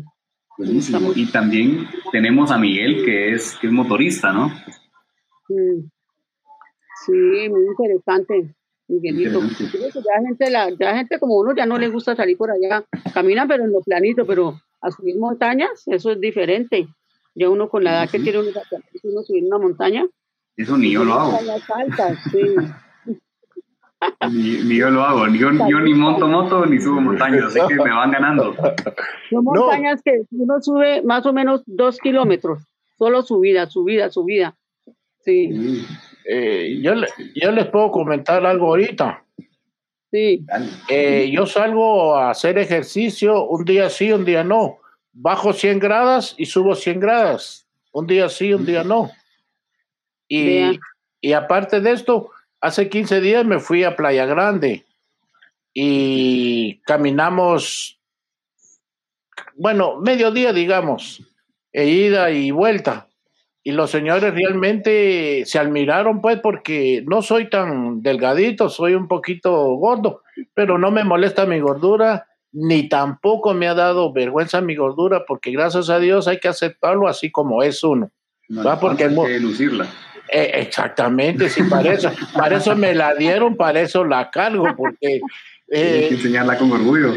Y 0.57 1.31
también 1.31 1.87
tenemos 2.11 2.51
a 2.51 2.57
Miguel, 2.57 3.03
que 3.05 3.33
es, 3.33 3.57
que 3.59 3.67
es 3.67 3.73
motorista, 3.73 4.31
¿no? 4.31 4.51
Sí, 7.05 7.49
muy 7.49 7.65
interesante. 7.65 8.55
Miguelito. 8.87 9.41
Ya 9.41 10.21
gente, 10.25 10.49
la, 10.51 10.69
ya 10.69 10.95
gente 10.95 11.19
como 11.19 11.39
uno 11.39 11.55
ya 11.55 11.65
no 11.65 11.77
le 11.77 11.89
gusta 11.89 12.15
salir 12.15 12.37
por 12.37 12.51
allá, 12.51 12.85
camina 13.13 13.47
pero 13.47 13.63
en 13.63 13.71
lo 13.71 13.79
planito, 13.81 14.25
pero 14.25 14.59
a 14.81 14.91
subir 14.91 15.17
montañas, 15.17 15.83
eso 15.87 16.11
es 16.11 16.19
diferente. 16.19 16.87
Ya 17.35 17.49
uno 17.49 17.69
con 17.69 17.83
la 17.83 17.91
edad 17.91 18.09
que 18.09 18.19
tiene 18.19 18.39
uno, 18.39 19.23
subir 19.23 19.45
una 19.45 19.57
montaña. 19.57 20.05
Eso 20.55 20.77
ni 20.77 20.91
yo 20.91 21.03
lo 21.03 21.13
hago. 21.13 21.39
ni, 24.31 24.77
yo 24.77 24.89
lo 24.89 25.03
hago, 25.03 25.27
ni 25.27 25.39
yo, 25.39 25.51
ni 25.51 25.93
monto 25.93 26.27
moto 26.27 26.65
ni 26.65 26.79
subo 26.79 27.01
montañas, 27.01 27.45
así 27.45 27.59
que 27.67 27.75
me 27.75 27.89
van 27.91 28.11
ganando. 28.11 28.55
Son 29.29 29.43
montañas 29.43 30.01
que 30.03 30.23
uno 30.31 30.61
sube 30.61 31.01
más 31.03 31.25
o 31.25 31.33
menos 31.33 31.63
dos 31.65 31.97
kilómetros, 31.99 32.63
solo 32.97 33.21
subida, 33.21 33.67
subida, 33.67 34.09
subida. 34.09 34.55
Sí. 35.19 35.85
Eh, 36.25 36.79
yo, 36.81 36.93
yo 37.35 37.51
les 37.51 37.65
puedo 37.67 37.91
comentar 37.91 38.45
algo 38.45 38.67
ahorita. 38.67 39.23
Sí. 40.11 40.45
Eh, 40.89 41.31
yo 41.33 41.45
salgo 41.45 42.15
a 42.15 42.29
hacer 42.29 42.57
ejercicio 42.57 43.45
un 43.45 43.65
día 43.65 43.89
sí, 43.89 44.11
un 44.11 44.25
día 44.25 44.43
no. 44.43 44.77
Bajo 45.11 45.53
100 45.53 45.79
grados 45.79 46.35
y 46.37 46.45
subo 46.45 46.75
100 46.75 46.99
grados. 46.99 47.67
Un 47.91 48.07
día 48.07 48.29
sí, 48.29 48.53
un 48.53 48.65
día 48.65 48.83
no. 48.83 49.09
Y, 50.27 50.79
y 51.21 51.33
aparte 51.33 51.81
de 51.81 51.91
esto, 51.91 52.31
hace 52.63 52.89
15 52.89 53.21
días 53.21 53.45
me 53.45 53.59
fui 53.59 53.83
a 53.83 53.95
Playa 53.95 54.25
Grande 54.25 54.85
y 55.73 56.79
caminamos 56.85 57.99
bueno, 59.55 59.99
mediodía, 59.99 60.53
digamos, 60.53 61.21
e 61.71 61.87
ida 61.87 62.31
y 62.31 62.51
vuelta. 62.51 63.07
Y 63.63 63.71
los 63.71 63.91
señores 63.91 64.33
realmente 64.33 65.43
se 65.45 65.59
admiraron, 65.59 66.21
pues, 66.21 66.39
porque 66.39 67.03
no 67.07 67.21
soy 67.21 67.49
tan 67.49 68.01
delgadito, 68.01 68.69
soy 68.69 68.93
un 68.93 69.07
poquito 69.07 69.53
gordo, 69.75 70.21
pero 70.53 70.77
no 70.77 70.91
me 70.91 71.03
molesta 71.03 71.45
mi 71.45 71.59
gordura, 71.59 72.27
ni 72.51 72.89
tampoco 72.89 73.53
me 73.53 73.67
ha 73.67 73.73
dado 73.73 74.11
vergüenza 74.11 74.59
mi 74.61 74.75
gordura, 74.75 75.25
porque 75.25 75.51
gracias 75.51 75.89
a 75.89 75.99
Dios 75.99 76.27
hay 76.27 76.39
que 76.39 76.49
aceptarlo 76.49 77.07
así 77.07 77.31
como 77.31 77.63
es 77.63 77.83
uno. 77.83 78.11
No, 78.49 78.79
Porque 78.79 79.05
hay 79.05 79.15
que 79.15 79.39
lucirla. 79.39 79.87
Eh, 80.35 80.61
exactamente, 80.61 81.47
sí, 81.47 81.61
para 81.63 81.93
eso, 81.93 82.11
para 82.33 82.57
eso 82.57 82.75
me 82.75 82.95
la 82.95 83.13
dieron, 83.13 83.55
para 83.55 83.81
eso 83.81 84.03
la 84.03 84.29
cargo, 84.29 84.65
porque... 84.75 85.21
Eh, 85.75 86.01
hay 86.03 86.09
que 86.09 86.15
enseñarla 86.15 86.57
con 86.57 86.71
orgullo. 86.71 87.13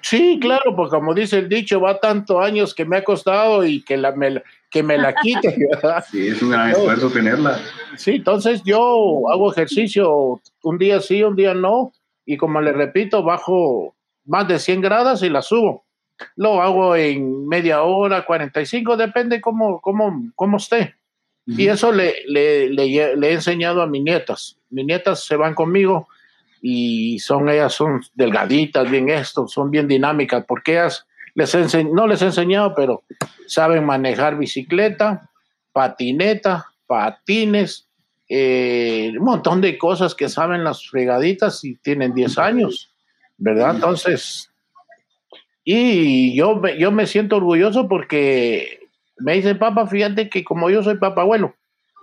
Sí, 0.00 0.38
claro, 0.40 0.76
porque 0.76 0.90
como 0.90 1.12
dice 1.12 1.38
el 1.38 1.48
dicho, 1.48 1.80
va 1.80 1.98
tantos 1.98 2.44
años 2.44 2.72
que 2.72 2.84
me 2.84 2.98
ha 2.98 3.02
costado 3.02 3.64
y 3.64 3.82
que, 3.82 3.96
la, 3.96 4.12
me, 4.12 4.44
que 4.70 4.82
me 4.84 4.96
la 4.96 5.12
quite. 5.14 5.56
Sí, 6.10 6.28
es 6.28 6.40
un 6.40 6.50
gran 6.50 6.70
esfuerzo 6.70 7.10
tenerla. 7.10 7.58
Sí, 7.96 8.16
entonces 8.16 8.62
yo 8.64 9.28
hago 9.28 9.50
ejercicio 9.50 10.40
un 10.62 10.78
día 10.78 11.00
sí, 11.00 11.24
un 11.24 11.34
día 11.34 11.54
no, 11.54 11.90
y 12.24 12.36
como 12.36 12.60
le 12.60 12.72
repito, 12.72 13.24
bajo 13.24 13.96
más 14.24 14.46
de 14.46 14.60
100 14.60 14.82
grados 14.82 15.22
y 15.24 15.30
la 15.30 15.42
subo. 15.42 15.86
Lo 16.36 16.62
hago 16.62 16.94
en 16.94 17.48
media 17.48 17.82
hora, 17.82 18.24
45, 18.24 18.96
depende 18.96 19.40
cómo, 19.40 19.80
cómo, 19.80 20.30
cómo 20.36 20.58
esté. 20.58 20.94
Y 21.46 21.68
eso 21.68 21.92
le, 21.92 22.14
le, 22.26 22.68
le, 22.70 23.28
he 23.28 23.32
enseñado 23.32 23.80
a 23.80 23.86
mis 23.86 24.02
nietas. 24.02 24.58
Mis 24.70 24.84
nietas 24.84 25.24
se 25.24 25.36
van 25.36 25.54
conmigo 25.54 26.08
y 26.60 27.20
son 27.20 27.48
ellas 27.48 27.72
son 27.72 28.00
delgaditas, 28.14 28.90
bien 28.90 29.08
esto, 29.08 29.46
son 29.46 29.70
bien 29.70 29.86
dinámicas, 29.86 30.44
porque 30.46 30.72
ellas 30.72 31.06
les 31.34 31.54
no 31.84 32.06
les 32.08 32.22
he 32.22 32.26
enseñado, 32.26 32.74
pero 32.74 33.04
saben 33.46 33.84
manejar 33.84 34.36
bicicleta, 34.36 35.30
patineta, 35.72 36.66
patines, 36.86 37.86
eh, 38.28 39.12
un 39.16 39.24
montón 39.24 39.60
de 39.60 39.78
cosas 39.78 40.14
que 40.14 40.28
saben 40.28 40.64
las 40.64 40.88
fregaditas 40.88 41.62
y 41.62 41.76
tienen 41.76 42.12
10 42.12 42.38
años, 42.38 42.90
¿verdad? 43.36 43.76
Entonces, 43.76 44.50
y 45.62 46.34
yo, 46.34 46.60
yo 46.78 46.90
me 46.90 47.06
siento 47.06 47.36
orgulloso 47.36 47.86
porque 47.86 48.85
me 49.18 49.34
dice, 49.34 49.54
papá, 49.54 49.86
fíjate 49.86 50.28
que 50.28 50.44
como 50.44 50.70
yo 50.70 50.82
soy 50.82 50.96
papá 50.96 51.22
abuelo, 51.22 51.54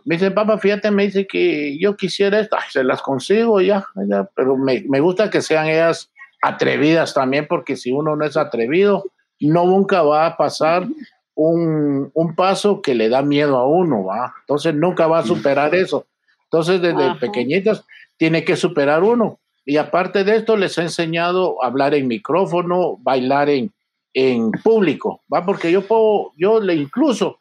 me 0.05 0.16
dice, 0.16 0.32
papá, 0.32 0.57
fíjate, 0.57 0.91
me 0.91 1.03
dice 1.03 1.28
que 1.28 1.78
yo 1.80 1.95
quisiera 1.95 2.39
esto, 2.39 2.57
se 2.70 2.84
las 2.84 3.01
consigo 3.01 3.61
ya, 3.61 3.86
ya 4.07 4.30
pero 4.36 4.57
me, 4.57 4.84
me, 4.89 4.99
gusta 4.99 5.30
que 5.30 5.41
sean 5.41 5.68
ellas 5.68 6.11
atrevidas 6.41 7.14
también, 7.14 7.47
porque 7.47 7.78
si 7.78 7.91
uno 7.91 8.16
no 8.16 8.26
es 8.26 8.36
atrevido, 8.36 9.05
no 9.39 9.66
nunca 9.66 10.01
va 10.01 10.26
a 10.26 10.38
pasar 10.38 10.88
un, 11.36 12.11
un 12.14 12.36
paso 12.36 12.82
que 12.82 12.95
le 12.95 13.09
da 13.09 13.22
miedo 13.22 13.57
a 13.57 13.68
uno, 13.68 14.03
¿va? 14.03 14.34
Entonces 14.41 14.76
nunca 14.76 15.07
va 15.07 15.20
a 15.20 15.24
superar 15.24 15.74
eso. 15.74 16.05
Entonces 16.45 16.82
desde 16.82 17.16
pequeñitas 17.16 17.86
tiene 18.18 18.43
que 18.43 18.55
superar 18.55 19.03
uno. 19.03 19.39
Y 19.66 19.78
aparte 19.78 20.24
de 20.24 20.36
esto, 20.36 20.57
les 20.57 20.78
he 20.78 20.82
enseñado 20.82 21.64
a 21.64 21.68
hablar 21.68 21.93
en 21.95 22.07
micrófono, 22.07 22.97
bailar 22.97 23.49
en, 23.49 23.72
en 24.14 24.51
público, 24.51 25.24
¿va? 25.34 25.45
Porque 25.45 25.72
yo 25.72 25.82
puedo, 25.86 26.32
yo 26.38 26.59
le 26.59 26.76
incluso, 26.76 27.39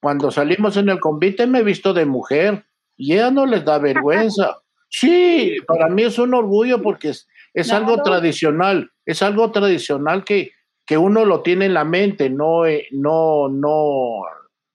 cuando 0.00 0.30
salimos 0.30 0.76
en 0.76 0.88
el 0.88 1.00
convite 1.00 1.46
me 1.46 1.60
he 1.60 1.64
visto 1.64 1.92
de 1.92 2.06
mujer 2.06 2.64
y 2.96 3.14
ella 3.14 3.30
no 3.30 3.46
les 3.46 3.64
da 3.64 3.78
vergüenza. 3.78 4.58
Sí, 4.90 5.54
para 5.66 5.90
mí 5.90 6.04
es 6.04 6.18
un 6.18 6.32
orgullo 6.32 6.80
porque 6.80 7.10
es, 7.10 7.28
es 7.52 7.70
algo 7.70 8.02
tradicional, 8.02 8.90
es 9.04 9.20
algo 9.20 9.50
tradicional 9.50 10.24
que, 10.24 10.52
que 10.86 10.96
uno 10.96 11.26
lo 11.26 11.42
tiene 11.42 11.66
en 11.66 11.74
la 11.74 11.84
mente, 11.84 12.30
no, 12.30 12.64
eh, 12.64 12.86
no, 12.92 13.50
no, 13.50 14.22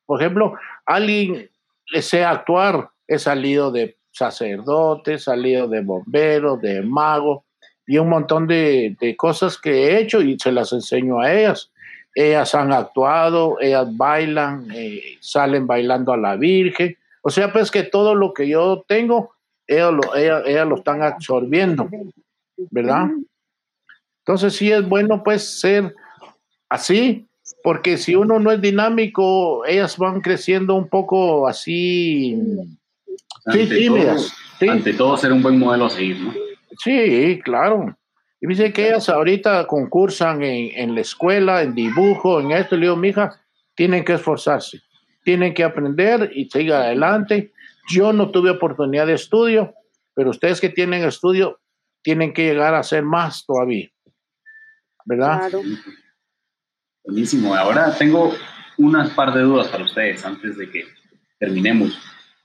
por 0.06 0.22
ejemplo, 0.22 0.54
alguien 0.86 1.50
desea 1.92 2.30
actuar, 2.30 2.92
he 3.08 3.18
salido 3.18 3.72
de 3.72 3.98
sacerdote, 4.12 5.16
he 5.16 5.20
salido 5.20 5.68
de 5.68 5.82
bombero, 5.82 6.58
de 6.58 6.84
mago, 6.84 7.46
y 7.86 7.98
un 7.98 8.10
montón 8.10 8.48
de, 8.48 8.96
de, 9.00 9.16
cosas 9.16 9.58
que 9.58 9.72
he 9.72 10.00
hecho 10.00 10.22
y 10.22 10.38
se 10.40 10.52
las 10.52 10.72
enseño 10.72 11.20
a 11.20 11.34
ellas. 11.34 11.72
Ellas 12.16 12.54
han 12.56 12.72
actuado, 12.72 13.58
ellas 13.60 13.88
bailan, 13.96 14.70
eh, 14.74 15.18
salen 15.20 15.66
bailando 15.66 16.14
a 16.14 16.18
la 16.18 16.36
Virgen. 16.36 16.96
O 17.22 17.30
sea, 17.30 17.52
pues 17.52 17.72
que 17.72 17.84
todo 17.84 18.16
lo 18.16 18.34
que 18.34 18.48
yo 18.48 18.84
tengo, 18.88 19.34
ellas 19.68 19.92
lo, 19.92 20.16
ellas, 20.16 20.68
lo 20.68 20.76
están 20.76 21.02
absorbiendo, 21.02 21.90
¿verdad? 22.70 23.08
Entonces 24.20 24.56
sí 24.56 24.72
es 24.72 24.88
bueno 24.88 25.24
pues 25.24 25.60
ser 25.60 25.94
así, 26.70 27.28
porque 27.64 27.98
si 27.98 28.16
uno 28.16 28.40
no 28.40 28.52
es 28.52 28.62
dinámico, 28.62 29.66
ellas 29.66 29.98
van 29.98 30.22
creciendo 30.22 30.76
un 30.76 30.88
poco 30.88 31.48
así, 31.48 32.40
ante 33.46 33.68
tímidas. 33.68 34.34
Todo, 34.60 34.72
Ante 34.72 34.94
todo 34.94 35.18
ser 35.18 35.34
un 35.34 35.42
buen 35.42 35.60
modelo 35.60 35.86
a 35.86 35.90
seguir, 35.90 36.20
¿no? 36.20 36.34
Sí, 36.78 37.42
claro. 37.44 37.98
Y 38.42 38.48
dice 38.48 38.74
que 38.74 38.90
ellas 38.90 39.10
ahorita 39.10 39.68
concursan 39.68 40.44
en, 40.44 40.72
en, 40.78 40.96
la 40.96 41.02
escuela, 41.02 41.62
en 41.62 41.76
dibujo, 41.76 42.42
en 42.42 42.52
esto. 42.52 42.76
Le 42.76 42.88
digo, 42.88 42.96
mija, 42.96 43.40
tienen 43.76 44.04
que 44.04 44.14
esforzarse, 44.14 44.82
tienen 45.24 45.54
que 45.54 45.64
aprender 45.64 46.32
y 46.34 46.50
seguir 46.50 46.74
adelante. 46.74 47.54
Yo 47.90 48.14
no 48.14 48.32
tuve 48.32 48.50
oportunidad 48.50 49.08
de 49.08 49.14
estudio, 49.14 49.74
pero 50.14 50.30
ustedes 50.30 50.60
que 50.60 50.70
tienen 50.70 51.04
estudio 51.04 51.60
tienen 52.02 52.34
que 52.34 52.44
llegar 52.44 52.74
a 52.76 52.80
hacer 52.80 53.04
más 53.04 53.46
todavía. 53.46 53.90
¿Verdad? 55.06 55.50
Claro. 55.50 55.62
Buenísimo. 57.06 57.56
Ahora 57.56 57.94
tengo 57.98 58.34
unas 58.78 59.10
par 59.12 59.34
de 59.34 59.42
dudas 59.42 59.68
para 59.68 59.84
ustedes 59.84 60.26
antes 60.26 60.58
de 60.58 60.70
que 60.70 60.86
terminemos. 61.40 62.00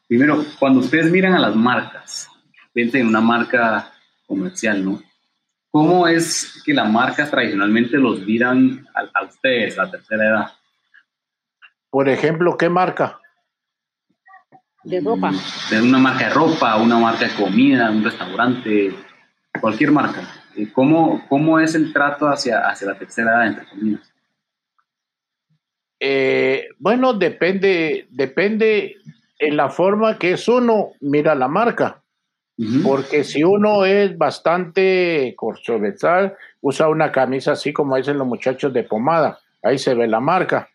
Primero, 0.08 0.44
cuando 0.58 0.80
ustedes 0.80 1.10
miran 1.10 1.34
a 1.34 1.38
las 1.38 1.54
marcas, 1.54 2.28
piensen 2.72 3.02
en 3.02 3.06
una 3.08 3.20
marca 3.20 3.92
comercial, 4.28 4.84
¿no? 4.84 5.02
¿Cómo 5.70 6.06
es 6.06 6.62
que 6.64 6.72
las 6.72 6.88
marcas 6.90 7.30
tradicionalmente 7.30 7.96
los 7.96 8.20
miran 8.20 8.86
a, 8.94 9.24
ustedes, 9.24 9.78
a 9.78 9.84
la 9.84 9.90
tercera 9.90 10.24
edad? 10.24 10.46
Por 11.90 12.08
ejemplo, 12.08 12.56
¿qué 12.56 12.68
marca? 12.68 13.20
De 14.84 15.00
ropa. 15.00 15.30
Mm, 15.30 15.40
de 15.70 15.82
una 15.82 15.98
marca 15.98 16.28
de 16.28 16.34
ropa, 16.34 16.76
una 16.76 16.98
marca 16.98 17.26
de 17.26 17.34
comida, 17.34 17.90
un 17.90 18.04
restaurante, 18.04 18.94
cualquier 19.60 19.90
marca. 19.90 20.22
¿Cómo, 20.72 21.24
cómo 21.28 21.58
es 21.58 21.74
el 21.74 21.92
trato 21.92 22.26
hacia, 22.28 22.68
hacia 22.68 22.88
la 22.88 22.98
tercera 22.98 23.30
edad, 23.30 23.46
entre 23.46 23.66
comillas? 23.66 24.12
Eh, 26.00 26.68
bueno, 26.78 27.12
depende, 27.12 28.06
depende 28.10 28.96
en 29.38 29.56
la 29.56 29.68
forma 29.68 30.18
que 30.18 30.32
es 30.32 30.48
uno 30.48 30.92
mira 31.00 31.34
la 31.34 31.48
marca. 31.48 32.02
Porque 32.82 33.22
si 33.22 33.44
uno 33.44 33.84
es 33.84 34.18
bastante 34.18 35.32
corchovetzal, 35.36 36.36
usa 36.60 36.88
una 36.88 37.12
camisa 37.12 37.52
así 37.52 37.72
como 37.72 37.96
dicen 37.96 38.18
los 38.18 38.26
muchachos 38.26 38.72
de 38.72 38.82
pomada, 38.82 39.38
ahí 39.62 39.78
se 39.78 39.94
ve 39.94 40.08
la 40.08 40.20
marca. 40.20 40.68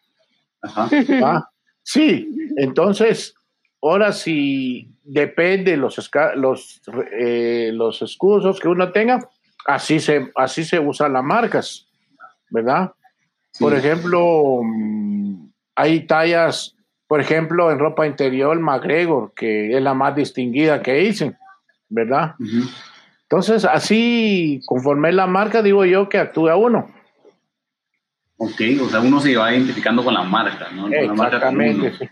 Ajá. 0.62 1.50
Sí, 1.86 2.30
entonces, 2.56 3.36
ahora 3.82 4.14
si 4.14 4.90
depende 5.04 5.76
los, 5.76 6.10
los, 6.36 6.82
eh, 7.12 7.72
los 7.74 8.02
excusos 8.02 8.58
que 8.58 8.70
uno 8.70 8.94
tenga, 8.94 9.20
así 9.66 10.00
se, 10.00 10.32
así 10.36 10.64
se 10.64 10.80
usan 10.80 11.12
las 11.12 11.26
marcas, 11.26 11.90
¿verdad? 12.50 12.94
Por 13.60 13.74
ejemplo, 13.74 14.62
mm, 14.64 15.48
hay 15.76 16.08
tallas, 16.08 16.78
por 17.06 17.20
ejemplo, 17.20 17.70
en 17.70 17.80
ropa 17.80 18.08
interior, 18.08 18.58
McGregor, 18.58 19.34
que 19.34 19.76
es 19.76 19.84
la 19.84 19.94
más 19.94 20.16
distinguida 20.16 20.82
que 20.82 20.94
dicen 20.94 21.38
¿verdad? 21.94 22.36
Entonces, 23.24 23.66
así, 23.66 24.62
conforme 24.66 25.12
la 25.12 25.28
marca, 25.28 25.62
digo 25.62 25.86
yo 25.86 26.10
que 26.10 26.18
actúa 26.18 26.56
uno. 26.56 26.90
Ok, 28.38 28.62
o 28.82 28.90
sea, 28.90 29.00
uno 29.00 29.20
se 29.20 29.38
va 29.38 29.54
identificando 29.54 30.04
con 30.04 30.14
la 30.14 30.24
marca, 30.24 30.70
¿no? 30.72 30.88
Exactamente, 30.88 31.94
sí. 31.94 32.06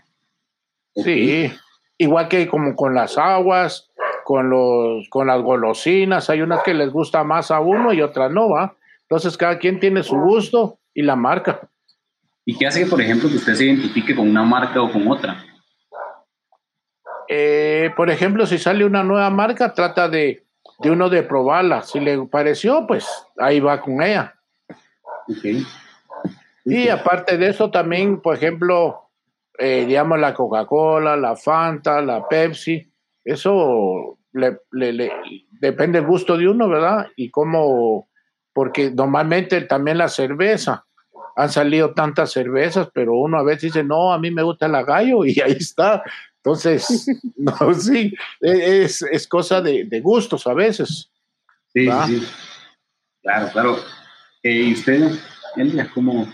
Sí, 0.94 1.52
igual 1.98 2.28
que 2.28 2.46
como 2.46 2.76
con 2.76 2.94
las 2.94 3.18
aguas, 3.18 3.90
con, 4.24 4.50
los, 4.50 5.08
con 5.08 5.26
las 5.26 5.42
golosinas, 5.42 6.30
hay 6.30 6.42
unas 6.42 6.62
que 6.62 6.74
les 6.74 6.90
gusta 6.90 7.24
más 7.24 7.50
a 7.50 7.60
uno 7.60 7.92
y 7.92 8.02
otras 8.02 8.30
no, 8.30 8.50
¿va? 8.50 8.76
Entonces, 9.02 9.36
cada 9.36 9.58
quien 9.58 9.80
tiene 9.80 10.02
su 10.02 10.16
gusto 10.16 10.78
y 10.94 11.02
la 11.02 11.16
marca. 11.16 11.60
¿Y 12.44 12.56
qué 12.56 12.66
hace, 12.66 12.86
por 12.86 13.00
ejemplo, 13.00 13.28
que 13.28 13.36
usted 13.36 13.54
se 13.54 13.64
identifique 13.64 14.14
con 14.14 14.28
una 14.28 14.42
marca 14.42 14.80
o 14.80 14.90
con 14.90 15.06
otra? 15.08 15.44
Eh, 17.34 17.90
por 17.96 18.10
ejemplo, 18.10 18.44
si 18.44 18.58
sale 18.58 18.84
una 18.84 19.02
nueva 19.02 19.30
marca, 19.30 19.72
trata 19.72 20.06
de, 20.06 20.44
de, 20.80 20.90
uno 20.90 21.08
de 21.08 21.22
probarla. 21.22 21.80
Si 21.80 21.98
le 21.98 22.26
pareció, 22.26 22.86
pues 22.86 23.08
ahí 23.38 23.58
va 23.58 23.80
con 23.80 24.02
ella. 24.02 24.34
Y 26.66 26.88
aparte 26.88 27.38
de 27.38 27.48
eso, 27.48 27.70
también, 27.70 28.20
por 28.20 28.36
ejemplo, 28.36 29.08
eh, 29.58 29.86
digamos 29.86 30.20
la 30.20 30.34
Coca-Cola, 30.34 31.16
la 31.16 31.34
Fanta, 31.34 32.02
la 32.02 32.28
Pepsi, 32.28 32.86
eso 33.24 34.18
le, 34.32 34.58
depende 35.52 36.00
del 36.00 36.08
gusto 36.08 36.36
de 36.36 36.48
uno, 36.48 36.68
¿verdad? 36.68 37.06
Y 37.16 37.30
cómo, 37.30 38.10
porque 38.52 38.90
normalmente 38.90 39.62
también 39.62 39.96
la 39.96 40.08
cerveza, 40.08 40.84
han 41.34 41.48
salido 41.48 41.94
tantas 41.94 42.30
cervezas, 42.30 42.90
pero 42.92 43.16
uno 43.16 43.38
a 43.38 43.42
veces 43.42 43.72
dice, 43.72 43.82
no, 43.82 44.12
a 44.12 44.18
mí 44.18 44.30
me 44.30 44.42
gusta 44.42 44.68
la 44.68 44.82
gallo 44.82 45.24
y 45.24 45.40
ahí 45.40 45.52
está. 45.52 46.02
Entonces, 46.44 47.06
no, 47.36 47.74
sí, 47.74 48.12
e, 48.40 48.82
es, 48.82 49.02
es 49.02 49.28
cosa 49.28 49.60
de, 49.60 49.84
de, 49.84 50.00
gustos 50.00 50.46
a 50.46 50.54
veces. 50.54 51.10
Sí, 51.68 51.88
sí, 52.06 52.22
Claro, 53.22 53.48
claro. 53.52 53.76
Eh, 54.42 54.52
¿Y 54.52 54.72
usted, 54.72 55.12
Elia, 55.56 55.88
cómo 55.94 56.26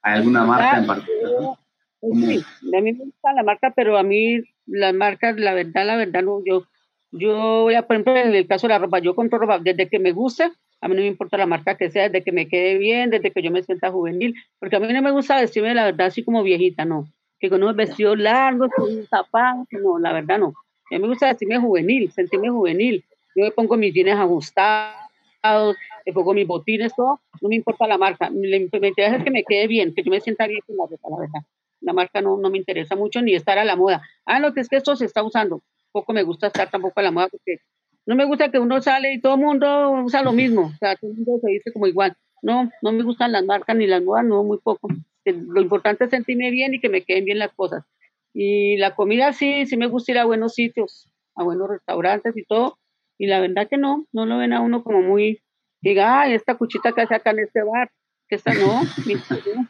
hay 0.00 0.14
alguna 0.14 0.44
marca 0.44 0.78
en 0.78 0.86
particular? 0.86 1.58
Sí, 2.00 2.44
a 2.74 2.80
mí 2.80 2.92
me 2.92 3.04
gusta 3.04 3.32
la 3.34 3.42
marca, 3.42 3.72
pero 3.76 3.98
a 3.98 4.02
mí 4.02 4.40
las 4.66 4.94
marcas, 4.94 5.36
la 5.38 5.52
verdad, 5.52 5.86
la 5.86 5.96
verdad, 5.96 6.22
no, 6.22 6.42
yo, 6.44 6.64
yo, 7.12 7.66
por 7.86 7.96
ejemplo, 7.96 8.16
en 8.16 8.34
el 8.34 8.46
caso 8.46 8.66
de 8.66 8.72
la 8.72 8.78
ropa, 8.78 8.98
yo 8.98 9.14
compro 9.14 9.38
ropa 9.38 9.58
desde 9.58 9.90
que 9.90 9.98
me 9.98 10.12
gusta, 10.12 10.52
a 10.80 10.88
mí 10.88 10.94
no 10.94 11.02
me 11.02 11.06
importa 11.06 11.36
la 11.36 11.46
marca 11.46 11.76
que 11.76 11.90
sea, 11.90 12.08
desde 12.08 12.24
que 12.24 12.32
me 12.32 12.48
quede 12.48 12.78
bien, 12.78 13.10
desde 13.10 13.30
que 13.30 13.42
yo 13.42 13.50
me 13.50 13.62
sienta 13.62 13.90
juvenil, 13.90 14.34
porque 14.58 14.76
a 14.76 14.80
mí 14.80 14.90
no 14.90 15.02
me 15.02 15.12
gusta 15.12 15.40
vestirme, 15.40 15.74
la 15.74 15.84
verdad, 15.84 16.06
así 16.06 16.24
como 16.24 16.42
viejita, 16.42 16.84
no, 16.84 17.06
que 17.44 17.50
con 17.50 17.62
unos 17.62 17.76
vestidos 17.76 18.18
largos, 18.18 18.70
con 18.74 18.88
un 18.88 19.06
zapato, 19.06 19.66
no, 19.82 19.98
la 19.98 20.12
verdad, 20.12 20.38
no. 20.38 20.54
A 20.90 20.94
mí 20.94 20.98
me 20.98 21.08
gusta 21.08 21.28
vestirme 21.28 21.58
juvenil, 21.58 22.10
sentirme 22.12 22.50
juvenil. 22.50 23.04
Yo 23.36 23.44
me 23.44 23.50
pongo 23.50 23.76
mis 23.76 23.92
jeans 23.92 24.18
ajustados, 24.18 25.76
me 26.06 26.12
pongo 26.12 26.34
mis 26.34 26.46
botines, 26.46 26.94
todo, 26.94 27.20
no 27.40 27.48
me 27.48 27.56
importa 27.56 27.86
la 27.86 27.98
marca, 27.98 28.30
me 28.30 28.56
interesa 28.56 29.16
es 29.16 29.24
que 29.24 29.30
me 29.30 29.44
quede 29.44 29.66
bien, 29.66 29.94
que 29.94 30.02
yo 30.02 30.10
me 30.10 30.20
sienta 30.20 30.46
bien 30.46 30.60
con 30.66 30.76
la 30.76 30.84
ropa, 30.84 31.08
la 31.10 31.18
verdad 31.18 31.40
la 31.84 31.92
marca 31.92 32.20
no, 32.20 32.36
no 32.36 32.50
me 32.50 32.58
interesa 32.58 32.96
mucho 32.96 33.22
ni 33.22 33.34
estar 33.34 33.58
a 33.58 33.64
la 33.64 33.76
moda. 33.76 34.02
Ah, 34.24 34.40
lo 34.40 34.52
que 34.52 34.60
es 34.60 34.68
que 34.68 34.76
esto 34.76 34.96
se 34.96 35.04
está 35.04 35.22
usando. 35.22 35.62
Poco 35.92 36.12
me 36.12 36.22
gusta 36.22 36.48
estar 36.48 36.70
tampoco 36.70 36.98
a 37.00 37.02
la 37.02 37.10
moda 37.10 37.28
porque 37.28 37.58
no 38.06 38.16
me 38.16 38.24
gusta 38.24 38.50
que 38.50 38.58
uno 38.58 38.80
sale 38.82 39.12
y 39.12 39.20
todo 39.20 39.34
el 39.34 39.40
mundo 39.40 39.90
usa 40.04 40.22
lo 40.22 40.32
mismo. 40.32 40.72
O 40.74 40.78
sea, 40.78 40.96
todo 40.96 41.10
el 41.10 41.16
mundo 41.18 41.38
se 41.42 41.50
dice 41.50 41.72
como 41.72 41.86
igual. 41.86 42.16
No, 42.42 42.70
no 42.82 42.92
me 42.92 43.02
gustan 43.02 43.32
las 43.32 43.44
marcas 43.44 43.76
ni 43.76 43.86
las 43.86 44.02
modas, 44.02 44.24
no, 44.24 44.42
muy 44.42 44.58
poco. 44.58 44.88
Lo 45.32 45.60
importante 45.60 46.04
es 46.04 46.10
sentirme 46.10 46.50
bien 46.50 46.74
y 46.74 46.80
que 46.80 46.88
me 46.88 47.02
queden 47.02 47.24
bien 47.24 47.38
las 47.38 47.52
cosas. 47.52 47.84
Y 48.32 48.76
la 48.76 48.94
comida 48.94 49.32
sí, 49.32 49.66
sí 49.66 49.76
me 49.76 49.86
gusta 49.86 50.12
ir 50.12 50.18
a 50.18 50.24
buenos 50.24 50.54
sitios, 50.54 51.08
a 51.34 51.44
buenos 51.44 51.68
restaurantes 51.68 52.36
y 52.36 52.44
todo. 52.44 52.78
Y 53.18 53.26
la 53.26 53.40
verdad 53.40 53.68
que 53.68 53.76
no, 53.76 54.06
no 54.12 54.26
lo 54.26 54.38
ven 54.38 54.52
a 54.52 54.60
uno 54.60 54.82
como 54.82 55.02
muy, 55.02 55.40
diga, 55.80 56.20
ay, 56.20 56.34
esta 56.34 56.56
cuchita 56.56 56.92
que 56.92 57.02
hace 57.02 57.14
acá 57.14 57.30
en 57.30 57.40
este 57.40 57.62
bar, 57.62 57.90
que 58.28 58.36
esta 58.36 58.52
no. 58.54 58.82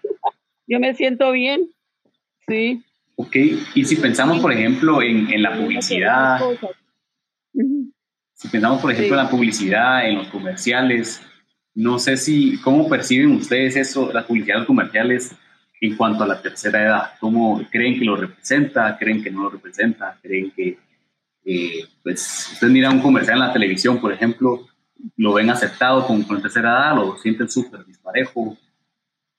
yo 0.67 0.81
me 0.81 0.95
siento 0.95 1.31
bien 1.33 1.69
Sí. 2.47 2.83
Ok, 3.17 3.37
y 3.75 3.85
si 3.85 3.97
pensamos, 3.97 4.41
por 4.41 4.53
ejemplo, 4.53 5.01
en, 5.01 5.33
en 5.33 5.43
la 5.43 5.57
publicidad, 5.57 6.41
si 8.33 8.49
pensamos, 8.49 8.83
por 8.83 8.91
ejemplo, 8.91 9.17
en 9.17 9.25
la 9.25 9.31
publicidad, 9.31 10.09
en 10.09 10.17
los 10.17 10.29
comerciales, 10.29 11.23
no 11.75 11.99
sé 11.99 12.17
si, 12.17 12.61
¿cómo 12.61 12.89
perciben 12.89 13.33
ustedes 13.33 13.77
eso, 13.77 14.13
las 14.13 14.25
publicidades 14.25 14.67
comerciales 14.67 15.35
en 15.85 15.97
cuanto 15.97 16.25
a 16.25 16.27
la 16.27 16.41
tercera 16.41 16.83
edad? 16.83 17.11
¿Cómo 17.21 17.61
creen 17.71 17.99
que 17.99 18.05
lo 18.05 18.17
representa? 18.17 18.97
¿Creen 18.99 19.23
que 19.23 19.31
no 19.31 19.43
lo 19.43 19.51
representa? 19.51 20.19
¿Creen 20.23 20.51
que, 20.51 20.79
eh, 21.45 21.85
pues, 22.03 22.51
ustedes 22.53 22.73
miran 22.73 22.97
un 22.97 23.03
comercial 23.03 23.39
en 23.39 23.47
la 23.47 23.53
televisión, 23.53 24.01
por 24.01 24.13
ejemplo, 24.13 24.67
lo 25.17 25.35
ven 25.35 25.51
aceptado 25.51 26.07
con, 26.07 26.23
con 26.23 26.37
la 26.37 26.43
tercera 26.43 26.71
edad, 26.71 26.97
lo 26.97 27.17
sienten 27.19 27.51
súper 27.51 27.85
disparejo? 27.85 28.57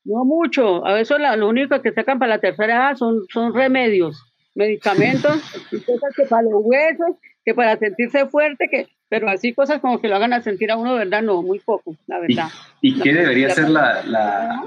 No 0.04 0.24
mucho, 0.24 0.86
a 0.86 0.94
veces 0.94 1.18
lo 1.20 1.50
único 1.50 1.82
que 1.82 1.92
sacan 1.92 2.20
para 2.20 2.36
la 2.36 2.42
tercera 2.42 2.76
edad 2.76 2.96
son, 2.96 3.26
son 3.34 3.56
remedios, 3.56 4.24
medicamentos, 4.54 5.42
cosas 5.86 6.16
que 6.16 6.26
para 6.30 6.44
los 6.44 6.62
huesos, 6.64 7.16
que 7.44 7.56
para 7.56 7.76
sentirse 7.78 8.28
fuerte, 8.28 8.68
que, 8.70 8.88
pero 9.10 9.28
así 9.30 9.54
cosas 9.54 9.82
como 9.82 10.00
que 10.00 10.08
lo 10.08 10.16
hagan 10.16 10.34
a 10.34 10.42
sentir 10.42 10.70
a 10.70 10.78
uno, 10.78 10.94
¿verdad? 10.94 11.24
No, 11.24 11.42
muy 11.42 11.58
poco, 11.58 11.96
la 12.06 12.20
verdad. 12.20 12.50
¿Y, 12.82 13.00
qué 13.00 13.14
debería 13.14 13.50
ser 13.50 13.70
la, 13.70 14.04
la 14.04 14.64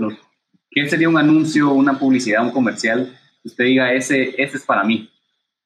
qué 0.82 0.88
sería 0.88 1.08
un 1.08 1.18
anuncio, 1.18 1.72
una 1.72 1.98
publicidad, 1.98 2.44
un 2.44 2.50
comercial 2.50 3.14
usted 3.48 3.64
diga, 3.64 3.92
ese, 3.92 4.34
ese 4.40 4.56
es 4.56 4.64
para 4.64 4.84
mí? 4.84 5.10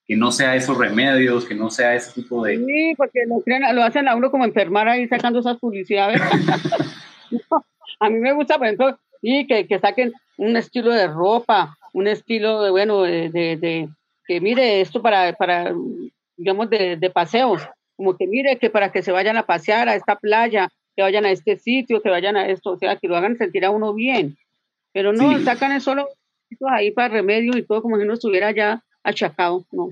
Que 0.07 0.17
no 0.17 0.33
sea 0.33 0.57
esos 0.57 0.77
remedios, 0.77 1.45
que 1.45 1.55
no 1.55 1.71
sea 1.71 1.95
ese 1.95 2.13
tipo 2.13 2.45
de... 2.45 2.59
Sí, 2.59 2.95
porque 2.97 3.21
lo 3.27 3.83
hacen 3.83 4.09
a 4.09 4.17
uno 4.17 4.31
como 4.31 4.45
enfermar 4.45 4.89
ahí 4.89 5.07
sacando 5.07 5.41
esas 5.41 5.59
publicidades. 5.59 6.21
a 8.01 8.11
mí 8.11 8.19
me 8.19 8.33
gusta, 8.33 8.59
por 8.59 8.67
ejemplo, 8.67 8.99
y 9.21 9.47
que, 9.47 9.67
que 9.67 9.79
saquen 9.79 10.13
un 10.39 10.57
estilo 10.57 10.91
de 10.91 11.07
ropa, 11.07 11.77
un 11.93 12.09
estilo 12.09 12.63
de, 12.63 12.71
bueno, 12.71 13.03
de, 13.03 13.31
de, 13.31 13.89
que 14.27 14.41
mire 14.41 14.81
esto 14.81 15.03
para, 15.03 15.33
para 15.35 15.73
digamos, 16.37 16.69
de, 16.69 16.97
de, 16.97 17.11
paseos, 17.11 17.63
como 17.97 18.17
que 18.17 18.27
mire 18.27 18.57
que 18.57 18.71
para 18.71 18.91
que 18.91 19.03
se 19.03 19.13
vayan 19.13 19.37
a 19.37 19.47
pasear 19.47 19.89
a 19.89 19.95
esta 19.95 20.17
playa, 20.17 20.69
que 20.97 21.03
vayan 21.03 21.25
a 21.25 21.31
este 21.31 21.57
sitio, 21.57 22.03
que 22.03 22.11
vayan 22.11 22.37
a 22.37 22.49
esto, 22.49 22.73
o 22.73 22.79
sea, 22.79 22.97
que 22.97 23.07
lo 23.07 23.17
hagan 23.17 23.37
sentir 23.37 23.65
a 23.65 23.71
uno 23.71 23.95
bien. 23.95 24.37
Pero 24.93 25.13
no, 25.13 25.39
sacan 25.41 25.81
solo 25.81 26.09
ahí 26.71 26.91
para 26.91 27.09
remedio 27.09 27.57
y 27.57 27.63
todo 27.63 27.83
como 27.83 27.97
si 27.97 28.03
uno 28.03 28.15
estuviera 28.15 28.51
ya 28.53 28.83
achacado, 29.03 29.65
no. 29.73 29.91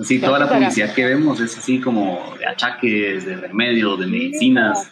Sí, 0.00 0.20
toda 0.20 0.38
la 0.38 0.48
publicidad 0.48 0.94
que 0.94 1.04
vemos 1.04 1.40
es 1.40 1.58
así 1.58 1.80
como 1.80 2.36
de 2.38 2.46
achaques, 2.46 3.26
de 3.26 3.36
remedios, 3.36 3.98
de 3.98 4.06
medicinas. 4.06 4.88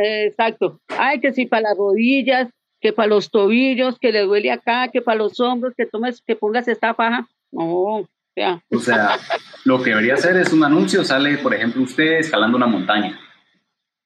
Exacto. 0.00 0.80
Ay, 0.96 1.20
que 1.20 1.32
sí, 1.32 1.46
para 1.46 1.70
las 1.70 1.76
rodillas, 1.76 2.48
que 2.80 2.92
para 2.92 3.08
los 3.08 3.32
tobillos, 3.32 3.98
que 3.98 4.12
le 4.12 4.20
duele 4.20 4.52
acá, 4.52 4.88
que 4.92 5.02
para 5.02 5.18
los 5.18 5.40
hombros, 5.40 5.74
que 5.76 5.86
tomes, 5.86 6.22
que 6.24 6.36
pongas 6.36 6.68
esta 6.68 6.94
faja. 6.94 7.26
No, 7.50 8.08
ya. 8.36 8.62
O 8.70 8.78
sea, 8.78 9.18
lo 9.64 9.82
que 9.82 9.90
debería 9.90 10.14
hacer 10.14 10.36
es 10.36 10.52
un 10.52 10.62
anuncio, 10.62 11.02
sale, 11.02 11.38
por 11.38 11.52
ejemplo, 11.52 11.82
usted 11.82 12.20
escalando 12.20 12.56
una 12.56 12.68
montaña. 12.68 13.18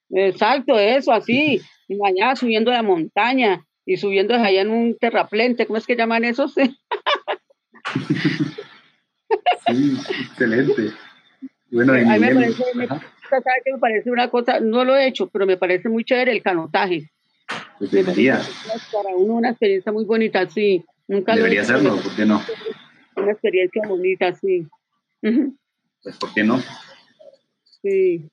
Exacto, 0.09 0.79
eso, 0.79 1.13
así, 1.13 1.61
y 1.89 1.97
mañana 1.97 2.37
subiendo 2.37 2.71
la 2.71 2.83
montaña 2.83 3.67
y 3.87 3.97
subiendo 3.97 4.35
allá 4.35 4.61
en 4.61 4.71
un 4.71 4.99
terraplente, 4.99 5.67
¿cómo 5.67 5.79
es 5.79 5.87
que 5.87 5.97
llaman 5.97 6.25
esos? 6.25 6.55
sí, 9.67 9.97
excelente. 10.21 10.91
Bueno, 11.71 11.93
a 11.93 11.97
mí 11.97 12.05
me 12.05 12.35
parece, 12.35 12.65
me, 12.75 12.87
me 12.87 13.79
parece 13.79 14.11
una 14.11 14.29
cosa, 14.29 14.61
no 14.61 14.85
lo 14.85 14.97
he 14.97 15.07
hecho, 15.07 15.29
pero 15.29 15.47
me 15.47 15.57
parece 15.57 15.89
muy 15.89 16.05
chévere 16.05 16.33
el 16.33 16.43
canotaje. 16.43 17.11
Pues 17.79 17.93
debería. 17.93 18.41
Para 18.93 19.15
uno 19.15 19.35
una 19.35 19.51
experiencia 19.51 19.93
muy 19.93 20.05
bonita, 20.05 20.49
sí. 20.49 20.85
Nunca 21.07 21.37
debería 21.37 21.65
serlo, 21.65 21.97
¿por 21.97 22.17
qué 22.17 22.27
no? 22.27 22.43
Una 23.17 23.33
experiencia 23.33 23.83
bonita, 23.87 24.33
sí. 24.33 24.67
Pues, 26.03 26.17
¿por 26.19 26.35
qué 26.35 26.43
no? 26.43 26.61
Sí. 27.83 28.29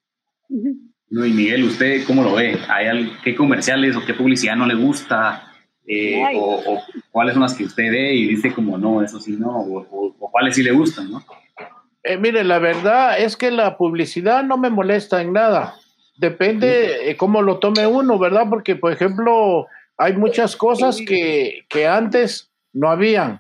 No, 1.14 1.24
y 1.28 1.32
Miguel, 1.32 1.66
¿usted 1.66 2.06
cómo 2.08 2.24
lo 2.24 2.34
ve? 2.34 2.58
¿Hay 2.68 3.14
¿Qué 3.24 3.36
comerciales 3.36 3.96
o 3.96 4.04
qué 4.04 4.16
publicidad 4.16 4.56
no 4.56 4.66
le 4.66 4.74
gusta? 4.74 5.48
Eh, 5.86 6.20
o, 6.36 6.82
cuáles 7.12 7.36
son 7.36 7.44
las 7.44 7.54
que 7.54 7.66
usted 7.66 7.92
ve 7.92 8.16
y 8.16 8.30
dice 8.30 8.52
como 8.52 8.80
no, 8.80 9.04
eso 9.04 9.20
sí 9.20 9.34
no, 9.38 9.60
o, 9.60 10.16
cuáles 10.18 10.56
sí 10.56 10.64
le 10.64 10.72
gustan, 10.72 11.12
¿no? 11.12 11.24
Eh, 12.02 12.18
mire, 12.18 12.44
la 12.44 12.58
verdad 12.58 13.20
es 13.20 13.38
que 13.38 13.52
la 13.52 13.78
publicidad 13.78 14.44
no 14.44 14.58
me 14.58 14.72
molesta 14.72 15.22
en 15.22 15.34
nada. 15.34 15.76
Depende 16.18 17.16
cómo 17.20 17.44
lo 17.44 17.60
tome 17.60 17.86
uno, 17.86 18.18
¿verdad? 18.18 18.48
Porque, 18.50 18.76
por 18.76 18.92
ejemplo, 18.92 19.68
hay 20.00 20.14
muchas 20.14 20.56
cosas 20.56 21.00
que, 21.06 21.66
que 21.70 21.86
antes 21.86 22.50
no 22.72 22.90
habían 22.90 23.40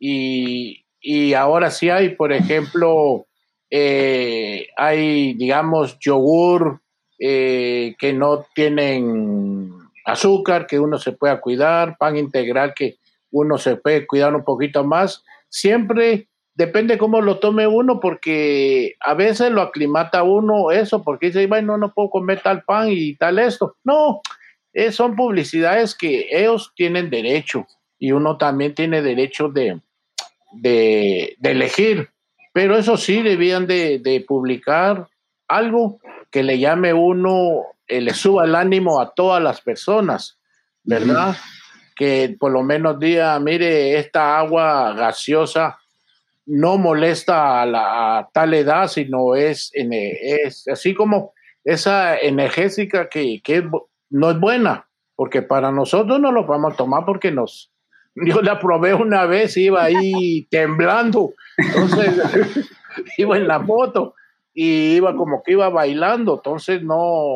y, 0.00 0.84
y, 1.00 1.34
ahora 1.34 1.70
sí 1.70 1.88
hay. 1.88 2.16
Por 2.16 2.32
ejemplo, 2.32 3.28
eh, 3.70 4.66
hay, 4.76 5.34
digamos, 5.34 6.00
yogur 6.00 6.80
eh, 7.18 7.94
que 7.98 8.12
no 8.12 8.46
tienen 8.54 9.72
azúcar, 10.04 10.66
que 10.66 10.78
uno 10.78 10.98
se 10.98 11.12
pueda 11.12 11.40
cuidar, 11.40 11.96
pan 11.98 12.16
integral 12.16 12.74
que 12.74 12.96
uno 13.30 13.58
se 13.58 13.76
puede 13.76 14.06
cuidar 14.06 14.34
un 14.34 14.44
poquito 14.44 14.84
más. 14.84 15.24
Siempre 15.48 16.28
depende 16.54 16.98
cómo 16.98 17.20
lo 17.20 17.38
tome 17.38 17.66
uno, 17.66 18.00
porque 18.00 18.94
a 19.00 19.14
veces 19.14 19.50
lo 19.50 19.62
aclimata 19.62 20.22
uno 20.22 20.70
eso, 20.70 21.02
porque 21.02 21.26
dice, 21.26 21.46
bueno, 21.46 21.76
no 21.76 21.92
puedo 21.92 22.10
comer 22.10 22.40
tal 22.40 22.62
pan 22.62 22.88
y 22.90 23.14
tal 23.16 23.38
esto. 23.38 23.76
No, 23.84 24.20
son 24.90 25.16
publicidades 25.16 25.94
que 25.94 26.28
ellos 26.30 26.72
tienen 26.74 27.10
derecho 27.10 27.66
y 27.98 28.12
uno 28.12 28.36
también 28.36 28.74
tiene 28.74 29.02
derecho 29.02 29.48
de, 29.48 29.80
de, 30.52 31.36
elegir. 31.42 32.10
Pero 32.52 32.76
eso 32.76 32.96
sí, 32.96 33.22
debían 33.22 33.66
de, 33.66 34.24
publicar 34.26 35.08
algo 35.48 35.98
que 36.36 36.42
le 36.42 36.58
llame 36.58 36.92
uno, 36.92 37.62
eh, 37.88 38.02
le 38.02 38.12
suba 38.12 38.44
el 38.44 38.54
ánimo 38.54 39.00
a 39.00 39.14
todas 39.14 39.42
las 39.42 39.62
personas, 39.62 40.38
¿verdad? 40.84 41.34
Que 41.94 42.36
por 42.38 42.52
lo 42.52 42.62
menos 42.62 43.00
diga, 43.00 43.40
mire, 43.40 43.98
esta 43.98 44.38
agua 44.38 44.92
gaseosa 44.92 45.78
no 46.44 46.76
molesta 46.76 47.62
a, 47.62 47.64
la, 47.64 48.28
tal 48.34 48.52
edad, 48.52 48.86
sino 48.88 49.34
es, 49.34 49.70
es 49.72 50.68
así 50.68 50.92
como 50.92 51.32
esa 51.64 52.18
energética 52.18 53.08
que, 53.08 53.40
no 54.10 54.30
es 54.30 54.38
buena, 54.38 54.86
porque 55.14 55.40
para 55.40 55.72
nosotros 55.72 56.20
no 56.20 56.32
lo 56.32 56.44
vamos 56.44 56.74
a 56.74 56.76
tomar 56.76 57.06
porque 57.06 57.30
nos... 57.30 57.72
Yo 58.14 58.42
la 58.42 58.60
probé 58.60 58.92
una 58.92 59.24
vez, 59.24 59.56
iba 59.56 59.84
ahí 59.84 60.46
temblando, 60.50 61.32
entonces 61.56 62.68
iba 63.16 63.38
en 63.38 63.48
la 63.48 63.58
moto 63.58 64.14
y 64.58 64.96
iba 64.96 65.14
como 65.14 65.42
que 65.42 65.52
iba 65.52 65.68
bailando, 65.68 66.36
entonces 66.36 66.82
no, 66.82 67.28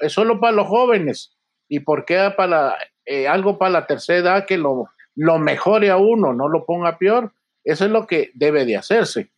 es 0.00 0.12
solo 0.12 0.38
para 0.38 0.52
los 0.52 0.66
jóvenes. 0.66 1.34
¿Y 1.66 1.80
por 1.80 2.04
qué 2.04 2.30
para 2.36 2.76
eh, 3.06 3.26
algo 3.26 3.56
para 3.56 3.70
la 3.70 3.86
tercera 3.86 4.18
edad 4.18 4.46
que 4.46 4.58
lo, 4.58 4.90
lo 5.16 5.38
mejore 5.38 5.90
a 5.90 5.96
uno, 5.96 6.34
no 6.34 6.46
lo 6.46 6.66
ponga 6.66 6.98
peor. 6.98 7.32
Eso 7.64 7.86
es 7.86 7.90
lo 7.90 8.06
que 8.06 8.30
debe 8.34 8.66
de 8.66 8.76
hacerse. 8.76 9.30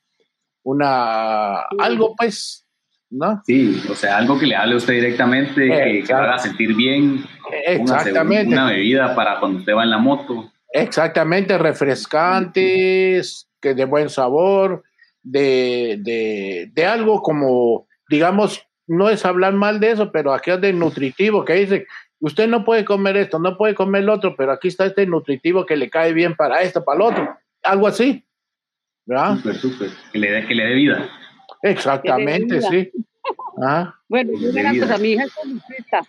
Una, 0.64 1.60
algo 1.78 2.16
pues, 2.16 2.66
¿no? 3.10 3.40
Sí, 3.46 3.80
o 3.88 3.94
sea, 3.94 4.16
algo 4.16 4.40
que 4.40 4.46
le 4.46 4.56
hable 4.56 4.74
a 4.74 4.78
usted 4.78 4.94
directamente, 4.94 5.68
que, 5.68 6.04
que, 6.04 6.12
haga 6.12 6.36
sentir 6.38 6.74
bien. 6.74 7.24
Exactamente. 7.64 8.52
Una 8.52 8.70
bebida 8.70 9.14
para 9.14 9.38
cuando 9.38 9.60
usted 9.60 9.72
va 9.72 9.84
en 9.84 9.90
la 9.90 9.98
moto. 9.98 10.50
Exactamente, 10.72 11.56
refrescantes, 11.56 13.48
que 13.60 13.74
de 13.74 13.84
buen 13.84 14.08
sabor, 14.08 14.82
de, 15.22 15.98
de, 16.00 16.70
de 16.72 16.86
algo 16.86 17.22
como, 17.22 17.86
digamos, 18.08 18.66
no 18.86 19.08
es 19.08 19.24
hablar 19.24 19.52
mal 19.54 19.80
de 19.80 19.92
eso, 19.92 20.10
pero 20.12 20.32
aquí 20.32 20.50
es 20.50 20.60
de 20.60 20.72
nutritivo, 20.72 21.44
que 21.44 21.54
dice, 21.54 21.86
usted 22.18 22.48
no 22.48 22.64
puede 22.64 22.84
comer 22.84 23.16
esto, 23.16 23.38
no 23.38 23.56
puede 23.56 23.74
comer 23.74 24.02
el 24.02 24.08
otro, 24.08 24.34
pero 24.36 24.52
aquí 24.52 24.68
está 24.68 24.86
este 24.86 25.06
nutritivo 25.06 25.64
que 25.64 25.76
le 25.76 25.90
cae 25.90 26.12
bien 26.12 26.34
para 26.34 26.62
esto, 26.62 26.84
para 26.84 26.96
el 26.96 27.02
otro, 27.02 27.38
algo 27.62 27.86
así. 27.86 28.24
¿verdad? 29.06 29.36
Súper, 29.36 29.54
súper, 29.56 29.90
que 30.12 30.18
le 30.18 30.30
dé, 30.30 30.46
que 30.46 30.54
le 30.54 30.64
dé 30.64 30.74
vida. 30.74 31.08
Exactamente, 31.62 32.62
sí. 32.62 32.90
Ah. 33.62 33.94
Bueno, 34.08 34.32
una 34.38 34.80
cosa, 34.80 34.98
mi 34.98 35.12
hija 35.12 35.24
es 35.24 35.32
publicista, 35.32 36.00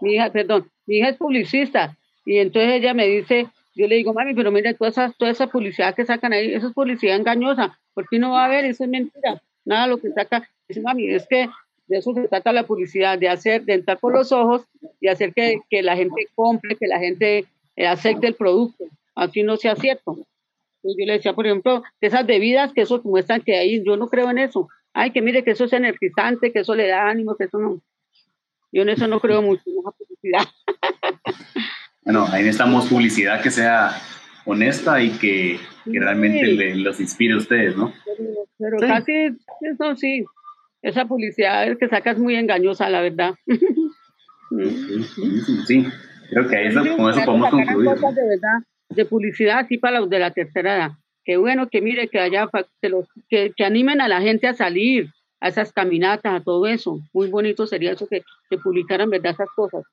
mi 0.00 0.14
hija, 0.14 0.30
perdón, 0.30 0.70
mi 0.86 0.98
hija 0.98 1.08
es 1.08 1.16
publicista, 1.16 1.96
y 2.24 2.38
entonces 2.38 2.72
ella 2.72 2.94
me 2.94 3.06
dice, 3.06 3.48
yo 3.74 3.86
le 3.86 3.96
digo, 3.96 4.12
mami, 4.12 4.34
pero 4.34 4.50
mira, 4.50 4.74
toda 4.74 4.90
esa, 4.90 5.12
toda 5.16 5.30
esa 5.30 5.46
publicidad 5.46 5.94
que 5.94 6.04
sacan 6.04 6.32
ahí, 6.32 6.54
eso 6.54 6.68
es 6.68 6.74
publicidad 6.74 7.16
engañosa, 7.16 7.78
¿por 7.94 8.08
qué 8.08 8.18
no 8.18 8.32
va 8.32 8.42
a 8.42 8.46
haber? 8.46 8.64
Eso 8.64 8.84
es 8.84 8.90
mentira. 8.90 9.42
Nada 9.64 9.86
lo 9.86 9.98
que 9.98 10.10
saca, 10.10 10.48
dice, 10.68 10.80
mami, 10.80 11.08
es 11.08 11.26
que 11.28 11.48
de 11.86 11.98
eso 11.98 12.14
se 12.14 12.28
trata 12.28 12.52
la 12.52 12.66
publicidad, 12.66 13.18
de 13.18 13.28
hacer, 13.28 13.64
de 13.64 13.74
entrar 13.74 13.98
por 13.98 14.12
los 14.12 14.30
ojos 14.32 14.64
y 15.00 15.08
hacer 15.08 15.32
que, 15.34 15.60
que 15.68 15.82
la 15.82 15.96
gente 15.96 16.28
compre, 16.34 16.76
que 16.76 16.86
la 16.86 16.98
gente 16.98 17.46
eh, 17.76 17.86
acepte 17.86 18.26
el 18.28 18.34
producto, 18.34 18.84
así 19.14 19.42
no 19.42 19.56
sea 19.56 19.74
cierto. 19.74 20.16
yo 20.82 21.06
le 21.06 21.14
decía, 21.14 21.34
por 21.34 21.46
ejemplo, 21.46 21.82
esas 22.00 22.26
bebidas 22.26 22.72
que 22.72 22.82
eso 22.82 23.00
muestran 23.04 23.40
que 23.40 23.56
ahí, 23.56 23.82
yo 23.84 23.96
no 23.96 24.08
creo 24.08 24.30
en 24.30 24.38
eso. 24.38 24.68
Ay, 24.92 25.10
que 25.10 25.22
mire 25.22 25.44
que 25.44 25.52
eso 25.52 25.64
es 25.64 25.72
energizante, 25.72 26.52
que 26.52 26.60
eso 26.60 26.74
le 26.74 26.88
da 26.88 27.08
ánimo, 27.08 27.36
que 27.36 27.44
eso 27.44 27.58
no. 27.58 27.80
Yo 28.72 28.82
en 28.82 28.88
eso 28.90 29.08
no 29.08 29.20
creo 29.20 29.42
mucho, 29.42 29.62
en 29.66 29.78
esa 29.78 29.90
publicidad. 29.90 30.44
Bueno, 32.12 32.26
ahí 32.32 32.42
necesitamos 32.42 32.88
publicidad 32.88 33.40
que 33.40 33.52
sea 33.52 33.92
honesta 34.44 35.00
y 35.00 35.10
que, 35.10 35.60
que 35.84 36.00
realmente 36.00 36.74
los 36.74 36.98
inspire 36.98 37.34
a 37.34 37.36
ustedes, 37.36 37.76
¿no? 37.76 37.92
Pero, 38.58 38.78
casi 38.80 39.12
eso 39.60 39.94
sí, 39.94 40.24
esa 40.82 41.04
publicidad 41.04 41.78
que 41.78 41.88
saca 41.88 42.10
es 42.10 42.18
muy 42.18 42.34
engañosa, 42.34 42.90
la 42.90 43.00
verdad. 43.00 43.34
Sí, 45.68 45.86
creo 46.30 46.48
que 46.48 46.66
eso, 46.66 46.80
con 46.96 47.10
eso 47.12 47.24
podemos 47.24 47.50
concluir. 47.50 47.90
Cosas 47.90 48.14
de 48.16 48.28
verdad, 48.28 48.58
de 48.88 49.04
publicidad 49.04 49.60
así 49.60 49.78
para 49.78 50.00
los 50.00 50.10
de 50.10 50.18
la 50.18 50.32
tercera 50.32 50.76
edad. 50.76 50.90
Qué 51.24 51.36
bueno 51.36 51.68
que 51.68 51.80
mire 51.80 52.08
que 52.08 52.18
haya, 52.18 52.48
que, 52.82 52.88
los, 52.88 53.06
que, 53.28 53.52
que 53.56 53.64
animen 53.64 54.00
a 54.00 54.08
la 54.08 54.20
gente 54.20 54.48
a 54.48 54.54
salir, 54.54 55.10
a 55.40 55.46
esas 55.46 55.72
caminatas, 55.72 56.34
a 56.34 56.42
todo 56.42 56.66
eso. 56.66 56.98
Muy 57.12 57.30
bonito 57.30 57.68
sería 57.68 57.92
eso 57.92 58.08
que, 58.08 58.24
que 58.50 58.58
publicaran, 58.58 59.10
¿verdad? 59.10 59.30
Esas 59.30 59.50
cosas. 59.54 59.84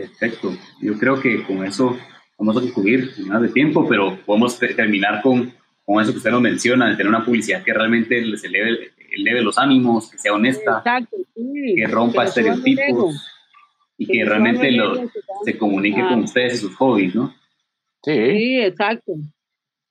Perfecto. 0.00 0.56
Yo 0.80 0.98
creo 0.98 1.20
que 1.20 1.42
con 1.44 1.64
eso 1.64 1.96
vamos 2.38 2.56
a 2.56 2.60
concluir 2.60 3.10
nada 3.26 3.40
de 3.40 3.48
tiempo, 3.48 3.86
pero 3.88 4.18
podemos 4.24 4.58
terminar 4.58 5.22
con, 5.22 5.52
con 5.84 6.02
eso 6.02 6.12
que 6.12 6.18
usted 6.18 6.30
nos 6.30 6.40
menciona, 6.40 6.88
de 6.88 6.96
tener 6.96 7.08
una 7.08 7.24
publicidad 7.24 7.62
que 7.62 7.72
realmente 7.72 8.20
les 8.22 8.42
eleve, 8.44 8.92
eleve 9.10 9.42
los 9.42 9.58
ánimos, 9.58 10.10
que 10.10 10.18
sea 10.18 10.32
honesta, 10.32 10.82
que 11.74 11.86
rompa 11.86 12.24
estereotipos 12.24 13.26
y 13.98 14.06
que, 14.06 14.24
realmente 14.24 14.70
lo, 14.70 15.10
se 15.44 15.58
comunique 15.58 16.00
con 16.00 16.20
ustedes 16.20 16.54
y 16.54 16.56
sus 16.56 16.74
hobbies, 16.76 17.14
¿no? 17.14 17.34
Sí, 18.02 18.60
exacto. 18.62 19.12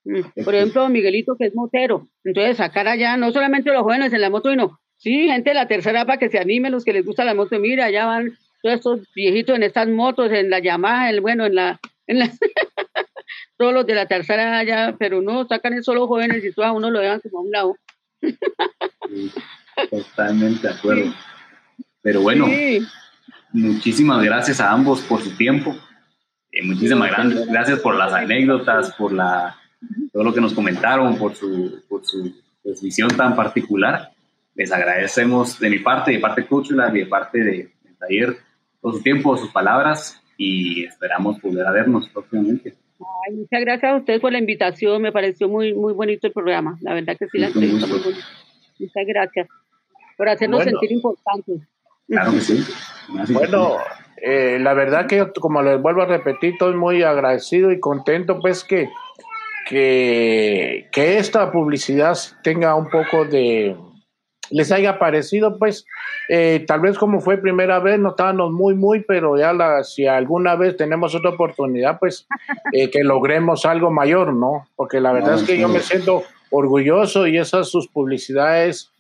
Mm, 0.04 0.44
por 0.44 0.56
ejemplo, 0.56 0.90
Miguelito, 0.90 1.36
que 1.38 1.46
es 1.46 1.56
motero. 1.56 2.08
Entonces, 2.24 2.58
sacar 2.58 2.88
allá 2.88 3.18
no 3.18 3.32
solamente 3.32 3.72
los 3.72 3.84
jóvenes 3.84 4.12
en 4.12 4.22
la 4.22 4.32
moto, 4.32 4.50
sino, 4.50 4.80
sí, 4.98 5.28
gente 5.28 5.52
de 5.52 5.54
la 5.54 5.68
tercera 5.68 6.06
para 6.06 6.18
que 6.18 6.30
se 6.30 6.40
animen, 6.40 6.72
los 6.72 6.84
que 6.84 6.94
les 6.94 7.06
gusta 7.06 7.24
la 7.24 7.36
moto. 7.36 7.60
Mira, 7.60 7.86
allá 7.86 8.06
van 8.08 8.32
todos 8.62 8.76
estos 8.76 9.14
viejitos 9.14 9.56
en 9.56 9.64
estas 9.64 9.88
motos, 9.88 10.32
en 10.32 10.50
la 10.50 10.60
Yamaha, 10.60 11.10
el, 11.10 11.22
bueno, 11.22 11.46
en 11.46 11.56
la, 11.56 11.80
en 12.08 12.20
la 12.20 12.32
todos 13.58 13.74
los 13.74 13.86
de 13.86 13.96
la 13.96 14.06
tercera 14.06 14.58
allá, 14.58 14.96
pero 14.98 15.22
no, 15.22 15.46
sacan 15.48 15.74
el 15.74 15.84
solo 15.84 16.08
jóvenes 16.08 16.44
y 16.44 16.54
todos 16.54 16.68
a 16.68 16.72
uno 16.72 16.90
lo 16.90 17.00
dejan 17.00 17.22
como 17.22 17.40
a 17.40 17.42
un 17.42 17.52
lado. 17.52 17.76
totalmente 19.90 20.68
de 20.68 20.74
acuerdo. 20.74 21.14
Pero 22.02 22.22
bueno, 22.22 22.48
muchísimas 23.52 24.24
gracias 24.24 24.60
a 24.60 24.72
ambos 24.72 25.02
por 25.02 25.22
su 25.22 25.36
tiempo. 25.36 25.76
Eh, 26.52 26.64
muchísimas 26.64 27.12
gracias 27.48 27.80
por 27.80 27.96
las 27.96 28.14
anécdotas, 28.14 28.94
por 28.96 29.14
la, 29.14 29.58
todo 30.12 30.24
lo 30.24 30.34
que 30.34 30.42
nos 30.42 30.54
comentaron, 30.54 31.18
por 31.18 31.36
su, 31.36 31.84
por 31.88 32.06
su 32.06 32.34
pues, 32.64 32.82
visión 32.82 33.10
tan 33.10 33.36
particular. 33.36 34.12
Les 34.56 34.72
agradecemos 34.72 35.60
de 35.60 35.70
mi 35.70 35.80
parte, 35.80 36.12
de 36.12 36.20
parte 36.20 36.46
Cúchula 36.46 36.90
y 36.90 37.00
de 37.00 37.06
parte 37.06 37.40
del 37.40 37.72
taller 38.00 38.49
todo 38.82 38.94
su 38.94 39.02
tiempo, 39.02 39.38
sus 39.38 39.52
palabras 39.52 40.22
y 40.38 40.86
esperamos 40.86 41.42
volver 41.42 41.68
a 41.68 41.72
vernos 41.72 42.10
próximamente. 42.10 42.76
muchas 43.32 43.62
gracias 43.62 43.92
a 43.92 43.96
ustedes 43.98 44.22
por 44.22 44.32
la 44.32 44.40
invitación, 44.40 45.02
me 45.02 45.12
pareció 45.12 45.50
muy 45.50 45.74
muy 45.74 45.94
bonito 45.94 46.28
el 46.28 46.34
programa, 46.34 46.78
la 46.82 46.94
verdad 46.94 47.18
que 47.18 47.28
sí, 47.28 47.38
la 47.38 47.48
entrevista 47.48 47.88
muy 47.88 48.00
bonita. 48.00 48.26
Muchas 48.80 49.06
gracias 49.06 49.48
por 50.18 50.30
hacernos 50.30 50.64
sentir 50.64 50.92
importantes. 50.92 51.62
Claro 52.08 52.32
que 52.32 52.40
sí. 52.40 52.64
Bueno, 53.34 53.78
eh, 54.18 54.58
la 54.60 54.74
verdad 54.74 55.06
que 55.06 55.32
como 55.40 55.62
les 55.62 55.82
vuelvo 55.82 56.02
a 56.02 56.06
repetir, 56.06 56.54
estoy 56.54 56.76
muy 56.76 57.04
agradecido 57.04 57.72
y 57.72 57.80
contento 57.80 58.40
pues 58.40 58.64
que, 58.64 58.90
que, 59.68 60.88
que 60.92 61.18
esta 61.18 61.52
publicidad 61.52 62.18
tenga 62.44 62.76
un 62.76 62.90
poco 62.90 63.26
de, 63.26 63.76
les 64.52 64.72
haya 64.72 65.00
parecido, 65.00 65.58
pues, 65.58 65.86
eh, 66.28 66.64
tal 66.68 66.82
vez 66.82 66.98
como 66.98 67.20
fue 67.20 67.38
primera 67.38 67.80
vez, 67.80 68.00
no 68.00 68.10
estábamos 68.10 68.52
muy, 68.52 68.76
muy, 68.76 69.02
pero 69.02 69.38
ya 69.38 69.54
la, 69.54 69.84
si 69.84 70.08
alguna 70.08 70.56
vez 70.56 70.78
tenemos 70.78 71.16
otra 71.16 71.32
oportunidad, 71.32 72.00
pues, 72.00 72.28
eh, 72.74 72.90
que 72.90 73.04
logremos 73.04 73.66
algo 73.66 73.92
mayor, 73.92 74.34
¿no? 74.34 74.68
Porque 74.76 75.00
la 75.00 75.12
verdad 75.12 75.36
es 75.36 75.44
que 75.44 75.58
yo 75.58 75.68
me 75.68 75.80
siento 75.80 76.24
orgulloso 76.50 77.28
y 77.28 77.38
esas 77.38 77.70
sus 77.70 77.88
publicidades 77.88 78.92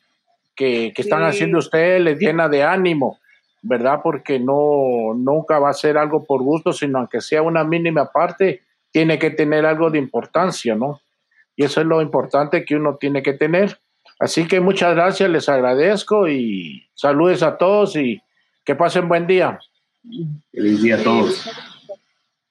que, 0.55 0.91
que 0.95 1.01
están 1.01 1.23
haciendo 1.23 1.57
ustedes 1.57 2.01
les 2.01 2.19
llena 2.19 2.49
de 2.49 2.63
ánimo, 2.63 3.19
¿verdad? 3.61 4.01
Porque 4.03 4.39
no, 4.39 5.13
nunca 5.15 5.59
va 5.59 5.69
a 5.69 5.73
ser 5.73 5.97
algo 5.97 6.25
por 6.25 6.43
gusto, 6.43 6.73
sino 6.73 6.99
aunque 6.99 7.21
sea 7.21 7.41
una 7.41 7.63
mínima 7.63 8.11
parte, 8.11 8.61
tiene 8.91 9.19
que 9.19 9.31
tener 9.31 9.65
algo 9.65 9.89
de 9.89 9.99
importancia, 9.99 10.75
¿no? 10.75 11.01
Y 11.55 11.65
eso 11.65 11.81
es 11.81 11.87
lo 11.87 12.01
importante 12.01 12.63
que 12.63 12.75
uno 12.75 12.95
tiene 12.95 13.21
que 13.21 13.33
tener. 13.33 13.79
Así 14.19 14.47
que 14.47 14.59
muchas 14.59 14.93
gracias, 14.93 15.29
les 15.29 15.47
agradezco 15.47 16.27
y 16.27 16.89
saludes 16.93 17.41
a 17.41 17.57
todos 17.57 17.95
y 17.95 18.21
que 18.65 18.75
pasen 18.75 19.07
buen 19.07 19.25
día. 19.25 19.57
Feliz 20.51 20.83
día 20.83 20.97
a 20.97 21.03
todos. 21.03 21.49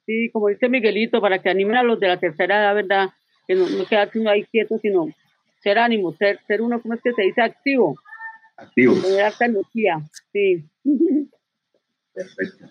Sí, 0.06 0.30
como 0.32 0.48
dice 0.48 0.70
Miguelito, 0.70 1.20
para 1.20 1.40
que 1.40 1.50
animen 1.50 1.76
a 1.76 1.82
los 1.82 2.00
de 2.00 2.08
la 2.08 2.16
tercera 2.16 2.58
edad, 2.58 2.74
¿verdad? 2.74 3.10
Que 3.46 3.54
no, 3.54 3.68
no 3.68 3.84
quedarse 3.84 4.18
uno 4.18 4.30
ahí 4.30 4.44
quieto, 4.44 4.78
sino 4.78 5.08
ser 5.62 5.78
ánimo, 5.78 6.14
ser, 6.14 6.40
ser 6.46 6.62
uno, 6.62 6.80
¿cómo 6.80 6.94
es 6.94 7.02
que 7.02 7.12
se 7.12 7.22
dice? 7.22 7.42
Activo. 7.42 7.98
Activo. 8.56 8.94
Tener 8.94 9.24
harta 9.24 9.44
energía, 9.44 10.00
sí. 10.32 10.64
Perfecto. 12.14 12.66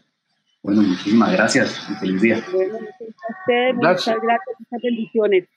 Bueno, 0.63 0.81
muchísimas 0.81 1.31
gracias 1.33 1.87
y 1.89 1.93
feliz 1.95 2.21
día. 2.21 2.43
Bueno, 2.51 2.79
muchas 3.75 4.21
gracias, 4.21 4.55
muchas 4.59 4.81
bendiciones. 4.81 5.47